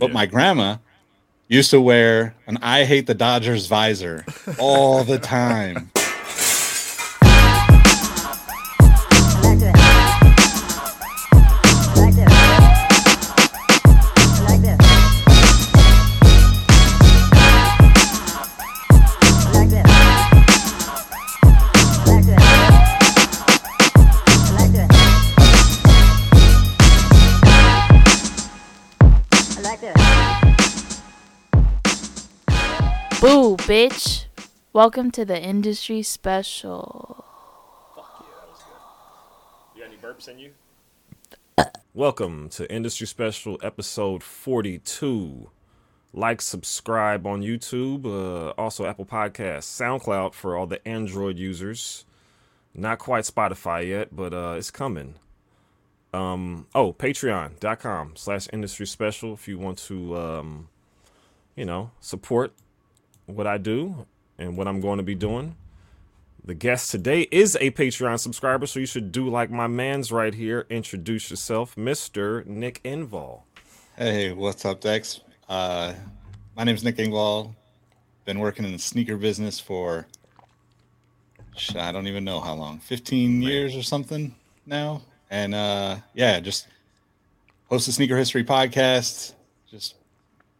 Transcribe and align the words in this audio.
But 0.00 0.08
yeah. 0.08 0.14
my 0.14 0.26
grandma 0.26 0.78
used 1.46 1.70
to 1.70 1.80
wear 1.80 2.34
an 2.46 2.58
I 2.62 2.84
hate 2.84 3.06
the 3.06 3.14
Dodgers 3.14 3.66
visor 3.66 4.24
all 4.58 5.04
the 5.04 5.18
time. 5.18 5.90
Bitch. 33.80 34.26
Welcome 34.74 35.10
to 35.12 35.24
the 35.24 35.40
industry 35.40 36.02
special. 36.02 37.24
Fuck 37.96 38.26
yeah, 38.26 38.26
that 38.38 38.50
was 38.50 38.58
good. 38.58 39.74
You 39.74 39.82
got 39.82 39.90
any 39.90 39.96
burps 39.96 40.28
in 40.28 40.38
you? 40.38 40.52
Welcome 41.94 42.50
to 42.50 42.70
Industry 42.70 43.06
Special 43.06 43.58
episode 43.62 44.22
42. 44.22 45.48
Like, 46.12 46.42
subscribe 46.42 47.26
on 47.26 47.40
YouTube, 47.40 48.04
uh, 48.04 48.50
also 48.60 48.84
Apple 48.84 49.06
Podcasts, 49.06 49.64
SoundCloud 49.64 50.34
for 50.34 50.58
all 50.58 50.66
the 50.66 50.86
Android 50.86 51.38
users. 51.38 52.04
Not 52.74 52.98
quite 52.98 53.24
Spotify 53.24 53.88
yet, 53.88 54.14
but 54.14 54.34
uh, 54.34 54.56
it's 54.58 54.70
coming. 54.70 55.14
Um, 56.12 56.66
oh, 56.74 56.92
patreon.com 56.92 58.12
slash 58.16 58.46
industry 58.52 58.86
special 58.86 59.32
if 59.32 59.48
you 59.48 59.58
want 59.58 59.78
to, 59.78 60.18
um, 60.18 60.68
you 61.56 61.64
know, 61.64 61.92
support 62.00 62.52
what 63.34 63.46
I 63.46 63.58
do 63.58 64.06
and 64.38 64.56
what 64.56 64.68
I'm 64.68 64.80
going 64.80 64.98
to 64.98 65.02
be 65.02 65.14
doing. 65.14 65.56
The 66.44 66.54
guest 66.54 66.90
today 66.90 67.28
is 67.30 67.56
a 67.60 67.70
Patreon 67.70 68.18
subscriber, 68.18 68.66
so 68.66 68.80
you 68.80 68.86
should 68.86 69.12
do 69.12 69.28
like 69.28 69.50
my 69.50 69.66
man's 69.66 70.10
right 70.10 70.34
here. 70.34 70.66
Introduce 70.70 71.30
yourself, 71.30 71.76
Mr. 71.76 72.44
Nick 72.46 72.82
Engvall. 72.82 73.42
Hey, 73.96 74.32
what's 74.32 74.64
up, 74.64 74.80
Dex? 74.80 75.20
Uh, 75.48 75.92
my 76.56 76.64
name 76.64 76.74
is 76.74 76.82
Nick 76.82 76.96
Engvall. 76.96 77.54
Been 78.24 78.38
working 78.38 78.64
in 78.64 78.72
the 78.72 78.78
sneaker 78.78 79.16
business 79.16 79.60
for 79.60 80.06
I 81.76 81.92
don't 81.92 82.06
even 82.06 82.24
know 82.24 82.40
how 82.40 82.54
long, 82.54 82.78
15 82.78 83.42
years 83.42 83.76
or 83.76 83.82
something 83.82 84.34
now. 84.64 85.02
And 85.30 85.54
uh, 85.54 85.96
yeah, 86.14 86.40
just 86.40 86.66
host 87.68 87.86
a 87.88 87.92
sneaker 87.92 88.16
history 88.16 88.44
podcast. 88.44 89.34
Just 89.70 89.94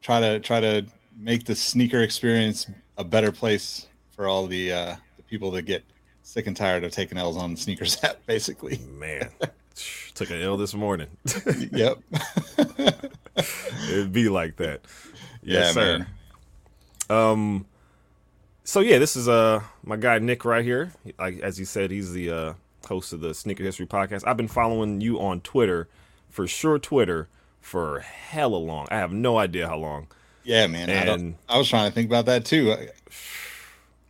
try 0.03 0.21
to 0.21 0.41
try 0.41 0.61
to 0.61 0.85
make 1.21 1.45
the 1.45 1.55
sneaker 1.55 2.01
experience 2.01 2.67
a 2.97 3.05
better 3.05 3.31
place 3.31 3.87
for 4.11 4.27
all 4.27 4.47
the 4.47 4.73
uh, 4.73 4.97
the 5.17 5.23
people 5.25 5.51
that 5.53 5.63
get 5.63 5.85
sick 6.23 6.47
and 6.47 6.57
tired 6.57 6.83
of 6.85 6.93
taking 6.93 7.19
L's 7.19 7.37
on 7.37 7.53
the 7.55 7.61
sneakers 7.61 7.97
app, 8.05 8.25
basically. 8.27 8.79
Man, 8.99 9.29
took 10.15 10.31
an 10.31 10.41
L 10.41 10.57
this 10.57 10.75
morning. 10.75 11.09
yep. 11.73 11.99
It'd 13.89 14.13
be 14.13 14.29
like 14.29 14.57
that. 14.57 14.81
Yes, 15.43 15.69
yeah, 15.69 15.73
sir. 15.73 15.99
Man. 15.99 16.07
Um. 17.11 17.67
So 18.65 18.81
yeah, 18.81 18.99
this 18.99 19.17
is 19.17 19.29
uh 19.29 19.63
my 19.85 19.97
guy 19.97 20.19
Nick 20.19 20.45
right 20.45 20.65
here. 20.65 20.93
Like 21.19 21.41
as 21.41 21.57
he 21.57 21.65
said, 21.65 21.91
he's 21.91 22.13
the 22.13 22.31
uh, 22.31 22.53
host 22.89 23.13
of 23.13 23.21
the 23.21 23.35
Sneaker 23.35 23.65
History 23.65 23.87
podcast. 23.87 24.27
I've 24.27 24.37
been 24.37 24.49
following 24.49 25.01
you 25.01 25.21
on 25.21 25.41
Twitter, 25.41 25.89
for 26.29 26.47
sure 26.47 26.79
Twitter, 26.79 27.29
for 27.61 28.01
hella 28.01 28.57
long. 28.57 28.87
I 28.91 28.97
have 28.97 29.13
no 29.13 29.39
idea 29.39 29.67
how 29.67 29.77
long. 29.79 30.09
Yeah, 30.51 30.67
man. 30.67 30.91
And 30.91 31.37
I, 31.49 31.55
I, 31.55 31.59
was 31.59 31.69
trying 31.69 31.89
to 31.89 31.95
think 31.95 32.09
about 32.09 32.27
that 32.27 32.45
too. 32.45 32.75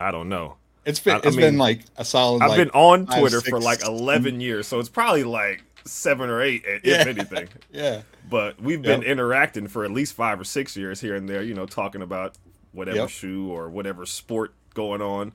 I 0.00 0.10
don't 0.10 0.30
know. 0.30 0.56
It's 0.86 0.98
been 0.98 1.16
I, 1.16 1.19
it's 1.19 1.27
I 1.27 1.30
mean, 1.30 1.41
been 1.41 1.58
like 1.58 1.82
a 1.98 2.05
solid. 2.05 2.42
I've 2.42 2.50
like 2.50 2.56
been 2.56 2.70
on 2.70 3.05
Twitter 3.05 3.42
for 3.42 3.60
like 3.60 3.84
eleven 3.84 4.32
mm-hmm. 4.32 4.41
years, 4.41 4.66
so 4.66 4.78
it's 4.78 4.88
probably 4.88 5.22
like 5.22 5.62
seven 5.84 6.31
or 6.31 6.41
eight, 6.41 6.62
if 6.64 6.82
yeah. 6.82 7.04
anything. 7.06 7.48
yeah. 7.70 8.03
But 8.31 8.59
we've 8.59 8.81
been 8.81 9.03
yep. 9.03 9.10
interacting 9.10 9.69
for 9.69 9.84
at 9.84 9.91
least 9.91 10.14
five 10.14 10.41
or 10.41 10.44
six 10.44 10.78
years 10.78 10.98
here 10.98 11.14
and 11.14 11.28
there. 11.28 11.42
You 11.42 11.53
know, 11.53 11.66
talking 11.66 12.00
about 12.00 12.38
whatever 12.72 12.97
yep. 12.97 13.10
shoe 13.10 13.50
or 13.50 13.69
whatever 13.69 14.06
sport 14.06 14.54
going 14.72 15.03
on. 15.03 15.32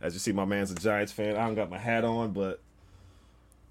As 0.00 0.14
you 0.14 0.20
see, 0.20 0.32
my 0.32 0.46
man's 0.46 0.70
a 0.70 0.74
Giants 0.74 1.12
fan. 1.12 1.36
I 1.36 1.44
don't 1.44 1.54
got 1.54 1.68
my 1.68 1.78
hat 1.78 2.02
on, 2.02 2.32
but 2.32 2.62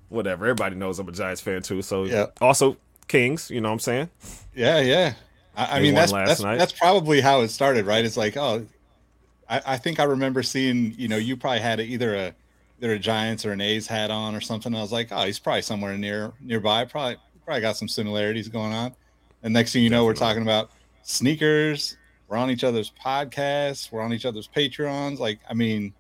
whatever. 0.09 0.45
Everybody 0.45 0.75
knows 0.75 0.99
I'm 0.99 1.09
a 1.09 1.11
Giants 1.11 1.41
fan 1.41 1.63
too. 1.63 1.81
So 1.81 2.03
yep. 2.03 2.37
also 2.41 2.77
Kings. 3.07 3.49
You 3.49 3.59
know 3.59 3.69
what 3.69 3.73
I'm 3.73 3.79
saying? 3.79 4.09
Yeah, 4.53 4.81
yeah. 4.81 5.15
I, 5.55 5.77
I 5.77 5.79
mean, 5.79 5.95
that's 5.95 6.11
that's, 6.11 6.41
that's 6.41 6.71
probably 6.71 7.21
how 7.21 7.41
it 7.41 7.49
started, 7.49 7.85
right? 7.85 8.03
It's 8.03 8.17
like, 8.17 8.37
oh, 8.37 8.65
I, 9.49 9.61
I, 9.65 9.77
think 9.77 9.99
I 9.99 10.03
remember 10.03 10.43
seeing, 10.43 10.93
you 10.97 11.07
know, 11.07 11.17
you 11.17 11.37
probably 11.37 11.59
had 11.59 11.79
either 11.79 12.15
a 12.15 12.35
either 12.81 12.93
a 12.93 12.99
Giants 12.99 13.45
or 13.45 13.51
an 13.51 13.61
A's 13.61 13.87
hat 13.87 14.11
on 14.11 14.35
or 14.35 14.41
something. 14.41 14.75
I 14.75 14.81
was 14.81 14.91
like, 14.91 15.09
oh, 15.11 15.25
he's 15.25 15.39
probably 15.39 15.61
somewhere 15.61 15.97
near 15.97 16.33
nearby. 16.41 16.85
Probably 16.85 17.17
probably 17.45 17.61
got 17.61 17.77
some 17.77 17.87
similarities 17.87 18.49
going 18.49 18.73
on. 18.73 18.95
And 19.43 19.53
next 19.53 19.73
thing 19.73 19.83
you 19.83 19.89
know, 19.89 20.05
we're 20.05 20.13
talking 20.13 20.41
about 20.41 20.71
sneakers. 21.03 21.97
We're 22.27 22.37
on 22.37 22.49
each 22.49 22.63
other's 22.63 22.91
podcasts. 23.03 23.91
We're 23.91 24.01
on 24.01 24.11
each 24.11 24.25
other's 24.25 24.47
Patreons. 24.47 25.19
Like, 25.19 25.39
I 25.47 25.53
mean, 25.53 25.93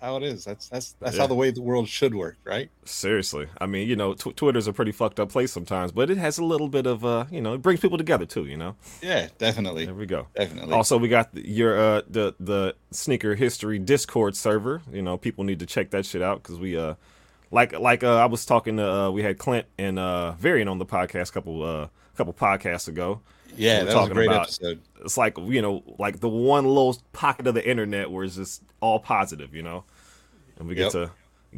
that's 0.00 0.10
how 0.10 0.16
it 0.16 0.22
is. 0.22 0.44
That's 0.44 0.68
that's 0.68 0.92
that's 1.00 1.16
yeah. 1.16 1.22
how 1.22 1.26
the 1.26 1.34
way 1.34 1.50
the 1.50 1.62
world 1.62 1.88
should 1.88 2.14
work, 2.14 2.36
right? 2.44 2.70
Seriously, 2.84 3.48
I 3.60 3.66
mean, 3.66 3.88
you 3.88 3.96
know, 3.96 4.14
tw- 4.14 4.36
Twitter's 4.36 4.66
a 4.66 4.72
pretty 4.72 4.92
fucked 4.92 5.18
up 5.18 5.30
place 5.30 5.52
sometimes, 5.52 5.92
but 5.92 6.10
it 6.10 6.18
has 6.18 6.38
a 6.38 6.44
little 6.44 6.68
bit 6.68 6.86
of, 6.86 7.04
uh, 7.04 7.24
you 7.30 7.40
know, 7.40 7.54
it 7.54 7.62
brings 7.62 7.80
people 7.80 7.98
together 7.98 8.26
too. 8.26 8.46
You 8.46 8.56
know. 8.56 8.76
Yeah, 9.02 9.28
definitely. 9.38 9.86
There 9.86 9.94
we 9.94 10.06
go. 10.06 10.28
Definitely. 10.34 10.74
Also, 10.74 10.98
we 10.98 11.08
got 11.08 11.34
the, 11.34 11.48
your 11.48 11.78
uh 11.78 12.02
the 12.08 12.34
the 12.38 12.76
sneaker 12.90 13.34
history 13.34 13.78
Discord 13.78 14.36
server. 14.36 14.82
You 14.92 15.02
know, 15.02 15.16
people 15.16 15.44
need 15.44 15.58
to 15.60 15.66
check 15.66 15.90
that 15.90 16.06
shit 16.06 16.22
out 16.22 16.42
because 16.42 16.58
we 16.58 16.76
uh 16.76 16.94
like 17.50 17.72
like 17.72 18.04
uh, 18.04 18.16
I 18.16 18.26
was 18.26 18.44
talking 18.44 18.76
to 18.76 18.90
uh, 18.90 19.10
we 19.10 19.22
had 19.22 19.38
Clint 19.38 19.66
and 19.78 19.98
uh 19.98 20.32
Varian 20.32 20.68
on 20.68 20.78
the 20.78 20.86
podcast 20.86 21.30
a 21.30 21.32
couple 21.32 21.62
uh 21.62 21.88
couple 22.16 22.32
podcasts 22.34 22.88
ago. 22.88 23.20
Yeah, 23.56 23.84
that 23.84 23.94
was 23.94 24.10
a 24.10 24.14
great 24.14 24.28
about, 24.28 24.42
episode. 24.42 24.80
It's 25.02 25.16
like 25.16 25.36
you 25.38 25.62
know, 25.62 25.82
like 25.98 26.20
the 26.20 26.28
one 26.28 26.64
little 26.66 26.96
pocket 27.12 27.46
of 27.46 27.54
the 27.54 27.68
internet 27.68 28.10
where 28.10 28.24
it's 28.24 28.36
just 28.36 28.62
all 28.80 29.00
positive, 29.00 29.54
you 29.54 29.62
know, 29.62 29.84
and 30.58 30.68
we 30.68 30.74
get 30.74 30.92
to 30.92 31.10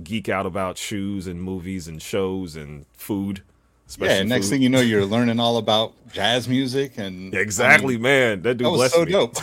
geek 0.02 0.28
out 0.28 0.46
about 0.46 0.78
shoes 0.78 1.26
and 1.26 1.42
movies 1.42 1.88
and 1.88 2.00
shows 2.00 2.56
and 2.56 2.86
food. 2.92 3.42
Yeah, 3.98 4.22
next 4.22 4.46
food. 4.46 4.50
thing 4.52 4.62
you 4.62 4.68
know, 4.68 4.80
you're 4.80 5.04
learning 5.04 5.40
all 5.40 5.56
about 5.56 5.94
jazz 6.12 6.48
music 6.48 6.96
and 6.96 7.34
exactly, 7.34 7.94
I 7.94 7.96
mean, 7.96 8.02
man. 8.02 8.42
That 8.42 8.56
dude 8.56 8.66
that 8.66 8.70
was 8.70 8.92
so 8.92 9.04
me. 9.04 9.12
dope. 9.12 9.36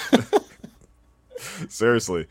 Seriously, 1.69 2.27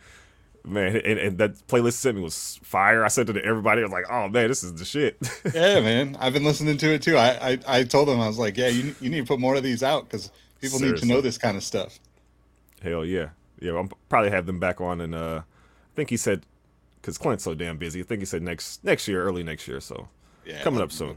man, 0.66 0.96
and, 0.96 1.18
and, 1.18 1.38
that 1.38 1.54
playlist 1.68 1.94
sent 1.94 2.16
me 2.16 2.22
was 2.22 2.58
fire. 2.62 3.04
I 3.04 3.08
sent 3.08 3.30
it 3.30 3.34
to 3.34 3.44
everybody. 3.44 3.80
I 3.80 3.84
was 3.84 3.92
like, 3.92 4.10
"Oh 4.10 4.28
man, 4.28 4.48
this 4.48 4.62
is 4.62 4.74
the 4.74 4.84
shit." 4.84 5.16
yeah, 5.54 5.80
man, 5.80 6.16
I've 6.20 6.32
been 6.32 6.44
listening 6.44 6.76
to 6.78 6.94
it 6.94 7.02
too. 7.02 7.16
I 7.16 7.52
I, 7.52 7.58
I 7.66 7.84
told 7.84 8.08
them 8.08 8.20
I 8.20 8.26
was 8.26 8.38
like, 8.38 8.56
"Yeah, 8.56 8.68
you 8.68 8.94
you 9.00 9.10
need 9.10 9.20
to 9.20 9.26
put 9.26 9.40
more 9.40 9.54
of 9.54 9.62
these 9.62 9.82
out 9.82 10.04
because 10.04 10.30
people 10.60 10.78
Seriously. 10.78 11.06
need 11.06 11.12
to 11.12 11.16
know 11.16 11.20
this 11.20 11.38
kind 11.38 11.56
of 11.56 11.62
stuff." 11.62 11.98
Hell 12.82 13.04
yeah, 13.04 13.30
yeah. 13.60 13.72
I'll 13.72 13.88
probably 14.08 14.30
have 14.30 14.46
them 14.46 14.58
back 14.58 14.80
on, 14.80 15.00
and 15.00 15.14
uh, 15.14 15.42
I 15.44 15.94
think 15.94 16.10
he 16.10 16.16
said 16.16 16.42
because 17.00 17.18
Clint's 17.18 17.44
so 17.44 17.54
damn 17.54 17.78
busy. 17.78 18.00
I 18.00 18.02
think 18.02 18.20
he 18.20 18.26
said 18.26 18.42
next 18.42 18.84
next 18.84 19.06
year, 19.08 19.22
early 19.22 19.42
next 19.42 19.68
year. 19.68 19.80
So 19.80 20.08
yeah, 20.44 20.62
coming 20.62 20.80
up 20.80 20.92
soon. 20.92 21.16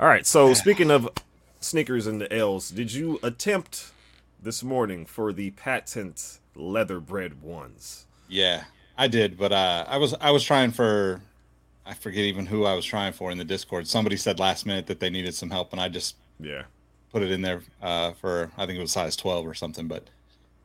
All 0.00 0.06
right. 0.06 0.26
So 0.26 0.54
speaking 0.54 0.90
of 0.90 1.08
sneakers 1.60 2.06
and 2.06 2.20
the 2.20 2.32
L's, 2.32 2.70
did 2.70 2.92
you 2.92 3.18
attempt 3.22 3.90
this 4.40 4.62
morning 4.62 5.04
for 5.06 5.32
the 5.32 5.50
patent 5.52 6.38
leather 6.58 7.00
bread 7.00 7.42
ones. 7.42 8.06
Yeah, 8.28 8.64
I 8.96 9.08
did, 9.08 9.38
but 9.38 9.52
uh, 9.52 9.84
I 9.88 9.96
was 9.96 10.14
I 10.20 10.30
was 10.30 10.44
trying 10.44 10.72
for 10.72 11.22
I 11.86 11.94
forget 11.94 12.24
even 12.24 12.46
who 12.46 12.64
I 12.64 12.74
was 12.74 12.84
trying 12.84 13.12
for 13.12 13.30
in 13.30 13.38
the 13.38 13.44
Discord. 13.44 13.86
Somebody 13.86 14.16
said 14.16 14.38
last 14.38 14.66
minute 14.66 14.86
that 14.88 15.00
they 15.00 15.08
needed 15.08 15.34
some 15.34 15.50
help, 15.50 15.72
and 15.72 15.80
I 15.80 15.88
just 15.88 16.16
yeah 16.38 16.64
put 17.10 17.22
it 17.22 17.30
in 17.30 17.40
there 17.40 17.62
uh, 17.80 18.12
for 18.12 18.50
I 18.58 18.66
think 18.66 18.78
it 18.78 18.82
was 18.82 18.92
size 18.92 19.16
twelve 19.16 19.46
or 19.46 19.54
something. 19.54 19.88
But 19.88 20.04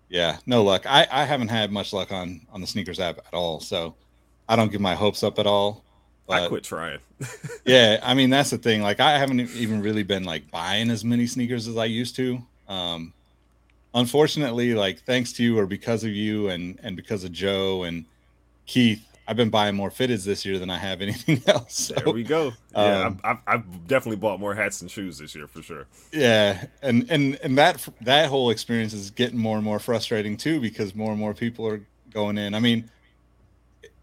yeah, 0.09 0.37
no 0.45 0.63
luck. 0.63 0.85
I, 0.85 1.07
I 1.09 1.23
haven't 1.23 1.47
had 1.47 1.71
much 1.71 1.93
luck 1.93 2.11
on 2.11 2.41
on 2.51 2.59
the 2.59 2.67
sneakers 2.67 2.99
app 2.99 3.19
at 3.19 3.33
all, 3.33 3.59
so 3.59 3.95
I 4.49 4.55
don't 4.55 4.71
give 4.71 4.81
my 4.81 4.95
hopes 4.95 5.23
up 5.23 5.39
at 5.39 5.47
all. 5.47 5.83
But, 6.27 6.43
I 6.43 6.47
quit 6.47 6.63
trying. 6.63 6.99
yeah, 7.65 7.99
I 8.03 8.13
mean 8.13 8.29
that's 8.29 8.49
the 8.49 8.57
thing. 8.57 8.81
Like 8.81 8.99
I 8.99 9.17
haven't 9.17 9.39
even 9.39 9.81
really 9.81 10.03
been 10.03 10.23
like 10.23 10.51
buying 10.51 10.89
as 10.89 11.05
many 11.05 11.27
sneakers 11.27 11.67
as 11.67 11.77
I 11.77 11.85
used 11.85 12.15
to. 12.17 12.41
Um, 12.67 13.13
unfortunately, 13.93 14.73
like 14.73 15.03
thanks 15.03 15.33
to 15.33 15.43
you 15.43 15.57
or 15.59 15.65
because 15.65 16.03
of 16.03 16.11
you 16.11 16.49
and 16.49 16.79
and 16.83 16.95
because 16.95 17.23
of 17.23 17.31
Joe 17.31 17.83
and 17.83 18.05
Keith, 18.65 19.05
I've 19.27 19.37
been 19.37 19.49
buying 19.49 19.75
more 19.75 19.89
fitteds 19.89 20.25
this 20.25 20.45
year 20.45 20.59
than 20.59 20.69
I 20.69 20.77
have 20.77 21.01
anything 21.07 21.41
else. 21.47 21.75
So, 21.75 21.95
there 21.95 22.13
we 22.13 22.23
go. 22.23 22.53
Yeah, 22.73 23.07
um, 23.07 23.19
I've, 23.23 23.37
I've, 23.47 23.87
definitely 23.87 24.17
bought 24.17 24.39
more 24.39 24.53
hats 24.53 24.81
and 24.81 24.89
shoes 24.89 25.17
this 25.17 25.35
year 25.35 25.47
for 25.47 25.61
sure. 25.61 25.85
Yeah, 26.11 26.65
and 26.81 27.09
and 27.09 27.39
and 27.43 27.57
that 27.57 27.87
that 28.01 28.29
whole 28.29 28.49
experience 28.49 28.93
is 28.93 29.11
getting 29.11 29.37
more 29.37 29.55
and 29.57 29.65
more 29.65 29.79
frustrating 29.79 30.37
too 30.37 30.59
because 30.59 30.95
more 30.95 31.11
and 31.11 31.19
more 31.19 31.33
people 31.33 31.67
are 31.67 31.81
going 32.11 32.37
in. 32.37 32.53
I 32.53 32.59
mean, 32.59 32.89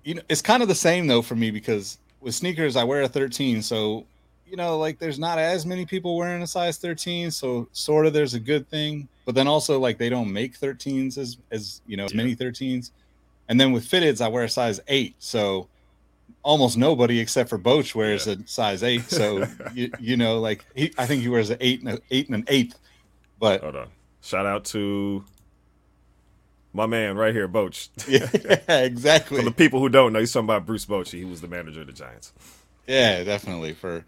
you 0.04 0.14
know, 0.14 0.22
it's 0.28 0.42
kind 0.42 0.62
of 0.62 0.68
the 0.68 0.74
same 0.74 1.06
though 1.06 1.22
for 1.22 1.36
me 1.36 1.50
because 1.50 1.98
with 2.20 2.34
sneakers 2.34 2.76
I 2.76 2.84
wear 2.84 3.02
a 3.02 3.08
13, 3.08 3.62
so 3.62 4.04
you 4.50 4.56
know, 4.56 4.78
like 4.78 4.98
there's 4.98 5.18
not 5.18 5.38
as 5.38 5.64
many 5.64 5.86
people 5.86 6.16
wearing 6.16 6.42
a 6.42 6.46
size 6.46 6.76
13, 6.78 7.30
so 7.30 7.68
sort 7.72 8.06
of 8.06 8.12
there's 8.12 8.34
a 8.34 8.40
good 8.40 8.68
thing. 8.68 9.08
But 9.24 9.34
then 9.34 9.46
also 9.46 9.78
like 9.78 9.96
they 9.98 10.08
don't 10.08 10.32
make 10.32 10.58
13s 10.58 11.16
as 11.18 11.36
as 11.50 11.80
you 11.86 11.96
know 11.96 12.04
as 12.06 12.12
Yeah. 12.12 12.16
many 12.18 12.34
13s. 12.34 12.90
And 13.48 13.60
then 13.60 13.72
with 13.72 13.84
fitteds, 13.88 14.20
I 14.20 14.28
wear 14.28 14.44
a 14.44 14.48
size 14.48 14.80
eight, 14.88 15.14
so 15.18 15.68
almost 16.42 16.78
nobody 16.78 17.18
except 17.20 17.48
for 17.50 17.58
Boch 17.58 17.94
wears 17.94 18.26
Yeah. 18.26 18.34
a 18.34 18.46
size 18.46 18.82
eight. 18.82 19.08
So 19.10 19.46
you, 19.74 19.90
you 20.00 20.16
know, 20.16 20.40
like 20.40 20.64
he, 20.74 20.92
I 20.98 21.06
think 21.06 21.22
he 21.22 21.28
wears 21.28 21.50
an 21.50 21.58
eight 21.60 21.80
and 21.80 21.90
a, 21.90 22.00
eight 22.10 22.26
and 22.28 22.34
an 22.36 22.44
eighth. 22.48 22.78
But 23.38 23.62
Hold 23.62 23.76
on. 23.76 23.88
Shout 24.22 24.46
out 24.46 24.64
to 24.66 25.24
my 26.72 26.86
man 26.86 27.16
right 27.16 27.34
here, 27.34 27.48
Boch. 27.48 27.88
yeah, 28.68 28.78
exactly. 28.80 29.38
For 29.38 29.44
the 29.44 29.50
people 29.50 29.80
who 29.80 29.88
don't 29.88 30.12
know, 30.12 30.20
he's 30.20 30.32
talking 30.32 30.46
about 30.46 30.66
Bruce 30.66 30.86
Bochy. 30.86 31.18
He 31.18 31.24
was 31.24 31.40
the 31.40 31.48
manager 31.48 31.80
of 31.80 31.86
the 31.86 31.92
Giants. 31.92 32.32
Yeah, 32.86 33.24
definitely 33.24 33.72
for 33.74 34.04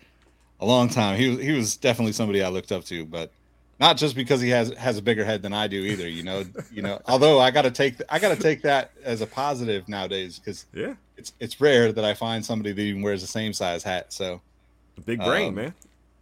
a 0.62 0.67
long 0.67 0.88
time. 0.88 1.19
He 1.19 1.29
was 1.29 1.41
he 1.41 1.53
was 1.53 1.76
definitely 1.76 2.12
somebody 2.12 2.43
I 2.43 2.49
looked 2.49 2.73
up 2.73 2.85
to, 2.85 3.05
but 3.05 3.32
not 3.81 3.97
just 3.97 4.14
because 4.14 4.41
he 4.41 4.49
has 4.50 4.70
has 4.75 4.97
a 4.97 5.03
bigger 5.03 5.25
head 5.25 5.43
than 5.43 5.53
I 5.53 5.67
do 5.67 5.81
either. 5.82 6.09
You 6.09 6.23
know, 6.23 6.44
you 6.73 6.82
know. 6.82 7.00
Although 7.06 7.41
I 7.41 7.50
got 7.50 7.62
to 7.62 7.70
take 7.70 7.97
I 8.09 8.19
got 8.19 8.35
to 8.37 8.41
take 8.43 8.62
that 8.62 8.93
as 9.03 9.20
a 9.20 9.26
positive 9.26 9.88
nowadays 9.88 10.38
because 10.38 10.67
Yeah. 10.73 10.94
it's 11.17 11.32
it's 11.41 11.61
rare 11.61 11.93
that 11.93 12.05
I 12.05 12.14
find 12.14 12.44
somebody 12.44 12.73
that 12.73 12.81
even 12.81 13.03
wears 13.03 13.20
the 13.23 13.26
same 13.26 13.53
size 13.53 13.82
hat. 13.82 14.12
So 14.12 14.41
Big 15.05 15.19
brain, 15.19 15.49
Um, 15.49 15.55
man. 15.56 15.75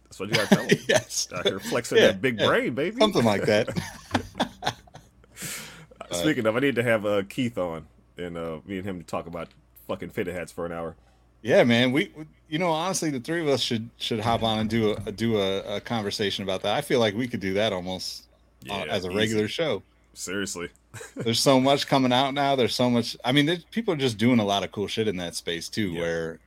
That's 0.05 0.19
what 0.19 0.29
you 0.29 0.35
got 0.35 0.49
to 0.49 0.55
tell 0.55 0.63
him. 0.67 0.77
yes, 0.89 1.27
here 1.43 1.59
flexing 1.59 1.97
Yeah, 1.99 2.07
that 2.07 2.21
big 2.21 2.39
yeah. 2.39 2.47
brain, 2.47 2.73
baby. 2.73 2.97
something 2.99 3.23
like 3.23 3.43
that. 3.43 3.69
Speaking 6.11 6.45
of, 6.45 6.55
I 6.57 6.59
need 6.59 6.75
to 6.75 6.83
have 6.83 7.05
uh, 7.05 7.23
Keith 7.29 7.57
on 7.57 7.85
and 8.17 8.37
uh, 8.37 8.59
me 8.65 8.77
and 8.77 8.85
him 8.85 8.99
to 8.99 9.05
talk 9.05 9.27
about 9.27 9.47
fucking 9.87 10.09
fitted 10.09 10.35
hats 10.35 10.51
for 10.51 10.65
an 10.65 10.71
hour. 10.73 10.95
Yeah, 11.41 11.63
man. 11.63 11.91
We, 11.91 12.11
you 12.49 12.59
know, 12.59 12.69
honestly, 12.69 13.09
the 13.09 13.19
three 13.19 13.41
of 13.41 13.47
us 13.47 13.61
should 13.61 13.89
should 13.97 14.19
hop 14.19 14.43
on 14.43 14.59
and 14.59 14.69
do 14.69 14.95
a 15.05 15.11
do 15.11 15.39
a, 15.39 15.77
a 15.77 15.81
conversation 15.81 16.43
about 16.43 16.61
that. 16.63 16.75
I 16.75 16.81
feel 16.81 16.99
like 16.99 17.15
we 17.15 17.27
could 17.27 17.39
do 17.39 17.53
that 17.55 17.73
almost 17.73 18.25
uh, 18.69 18.85
as 18.89 19.05
a 19.05 19.09
easy. 19.09 19.17
regular 19.17 19.47
show. 19.47 19.83
Seriously. 20.13 20.69
there's 21.15 21.39
so 21.39 21.59
much 21.59 21.87
coming 21.87 22.11
out 22.11 22.33
now. 22.33 22.55
There's 22.55 22.75
so 22.75 22.89
much. 22.89 23.15
I 23.23 23.31
mean, 23.31 23.63
people 23.71 23.93
are 23.93 23.97
just 23.97 24.17
doing 24.17 24.39
a 24.39 24.45
lot 24.45 24.63
of 24.63 24.71
cool 24.71 24.87
shit 24.87 25.07
in 25.07 25.17
that 25.17 25.35
space 25.35 25.69
too. 25.69 25.91
Yeah. 25.91 26.01
Where, 26.01 26.39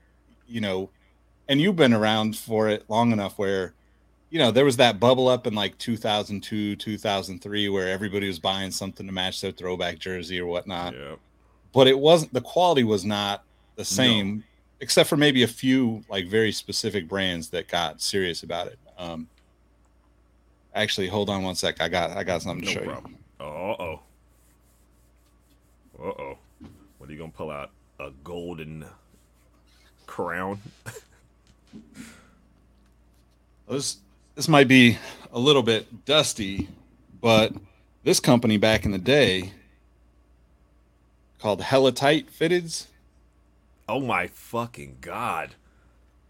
you 0.47 0.61
know, 0.61 0.91
and 1.49 1.61
you've 1.61 1.77
been 1.77 1.95
around 1.95 2.37
for 2.37 2.69
it 2.69 2.85
long 2.89 3.13
enough 3.13 3.39
where, 3.39 3.73
you 4.31 4.39
know, 4.39 4.51
there 4.51 4.65
was 4.65 4.77
that 4.77 5.01
bubble 5.01 5.29
up 5.29 5.47
in 5.47 5.55
like 5.55 5.79
2002, 5.79 6.77
2003, 6.77 7.69
where 7.69 7.89
everybody 7.89 8.27
was 8.27 8.39
buying 8.39 8.71
something 8.71 9.07
to 9.07 9.13
match 9.13 9.41
their 9.41 9.53
throwback 9.53 9.99
jersey 9.99 10.41
or 10.41 10.47
whatnot. 10.47 10.95
yeah. 10.95 11.15
But 11.73 11.89
it 11.89 11.99
wasn't. 11.99 12.33
The 12.33 12.41
quality 12.41 12.85
was 12.85 13.05
not 13.05 13.43
the 13.77 13.85
same, 13.85 14.45
except 14.81 15.09
for 15.09 15.17
maybe 15.17 15.43
a 15.43 15.49
few 15.49 16.03
like 16.09 16.27
very 16.27 16.53
specific 16.53 17.09
brands 17.09 17.49
that 17.51 17.69
got 17.69 18.01
serious 18.01 18.43
about 18.43 18.67
it. 18.69 18.79
Um, 18.99 19.29
actually, 20.75 21.09
hold 21.09 21.31
on 21.31 21.43
one 21.43 21.55
sec. 21.55 21.81
I 21.81 21.89
got 21.89 22.11
I 22.11 22.25
got 22.25 22.43
something 22.43 22.67
to 22.67 22.75
No 22.75 22.75
show 22.75 22.81
you. 22.85 22.91
problem. 22.91 23.17
Uh 23.41 23.45
oh. 23.45 24.01
Uh 25.99 26.03
oh. 26.03 26.39
What 26.99 27.09
are 27.09 27.13
you 27.13 27.19
gonna 27.19 27.33
pull 27.33 27.51
out? 27.51 27.71
A 28.01 28.11
golden 28.25 28.85
crown? 30.07 30.61
This 33.69 33.97
this 34.35 34.49
might 34.49 34.69
be 34.69 34.99
a 35.33 35.39
little 35.39 35.63
bit 35.63 36.05
dusty, 36.05 36.69
but 37.21 37.53
this 38.03 38.21
company 38.21 38.57
back 38.59 38.85
in 38.85 38.91
the 38.91 38.99
day 38.99 39.53
called 41.39 41.63
Hella 41.63 41.93
Tight 41.93 42.29
Fitteds, 42.31 42.87
Oh 43.89 44.01
my 44.01 44.27
fucking 44.29 44.99
god! 45.01 45.55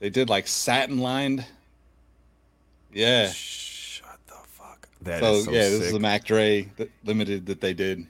they 0.01 0.11
did 0.11 0.29
like 0.29 0.47
satin 0.47 0.99
lined. 0.99 1.45
Yeah. 2.93 3.31
Shut 3.33 4.19
the 4.27 4.35
fuck. 4.47 4.89
That 5.03 5.21
So, 5.21 5.35
is 5.35 5.45
so 5.47 5.51
yeah, 5.51 5.59
this 5.63 5.81
is 5.83 5.93
the 5.93 6.01
Mac 6.01 6.25
Dre 6.25 6.69
limited 7.05 7.47
that 7.47 7.61
they 7.61 7.75
did. 7.75 8.07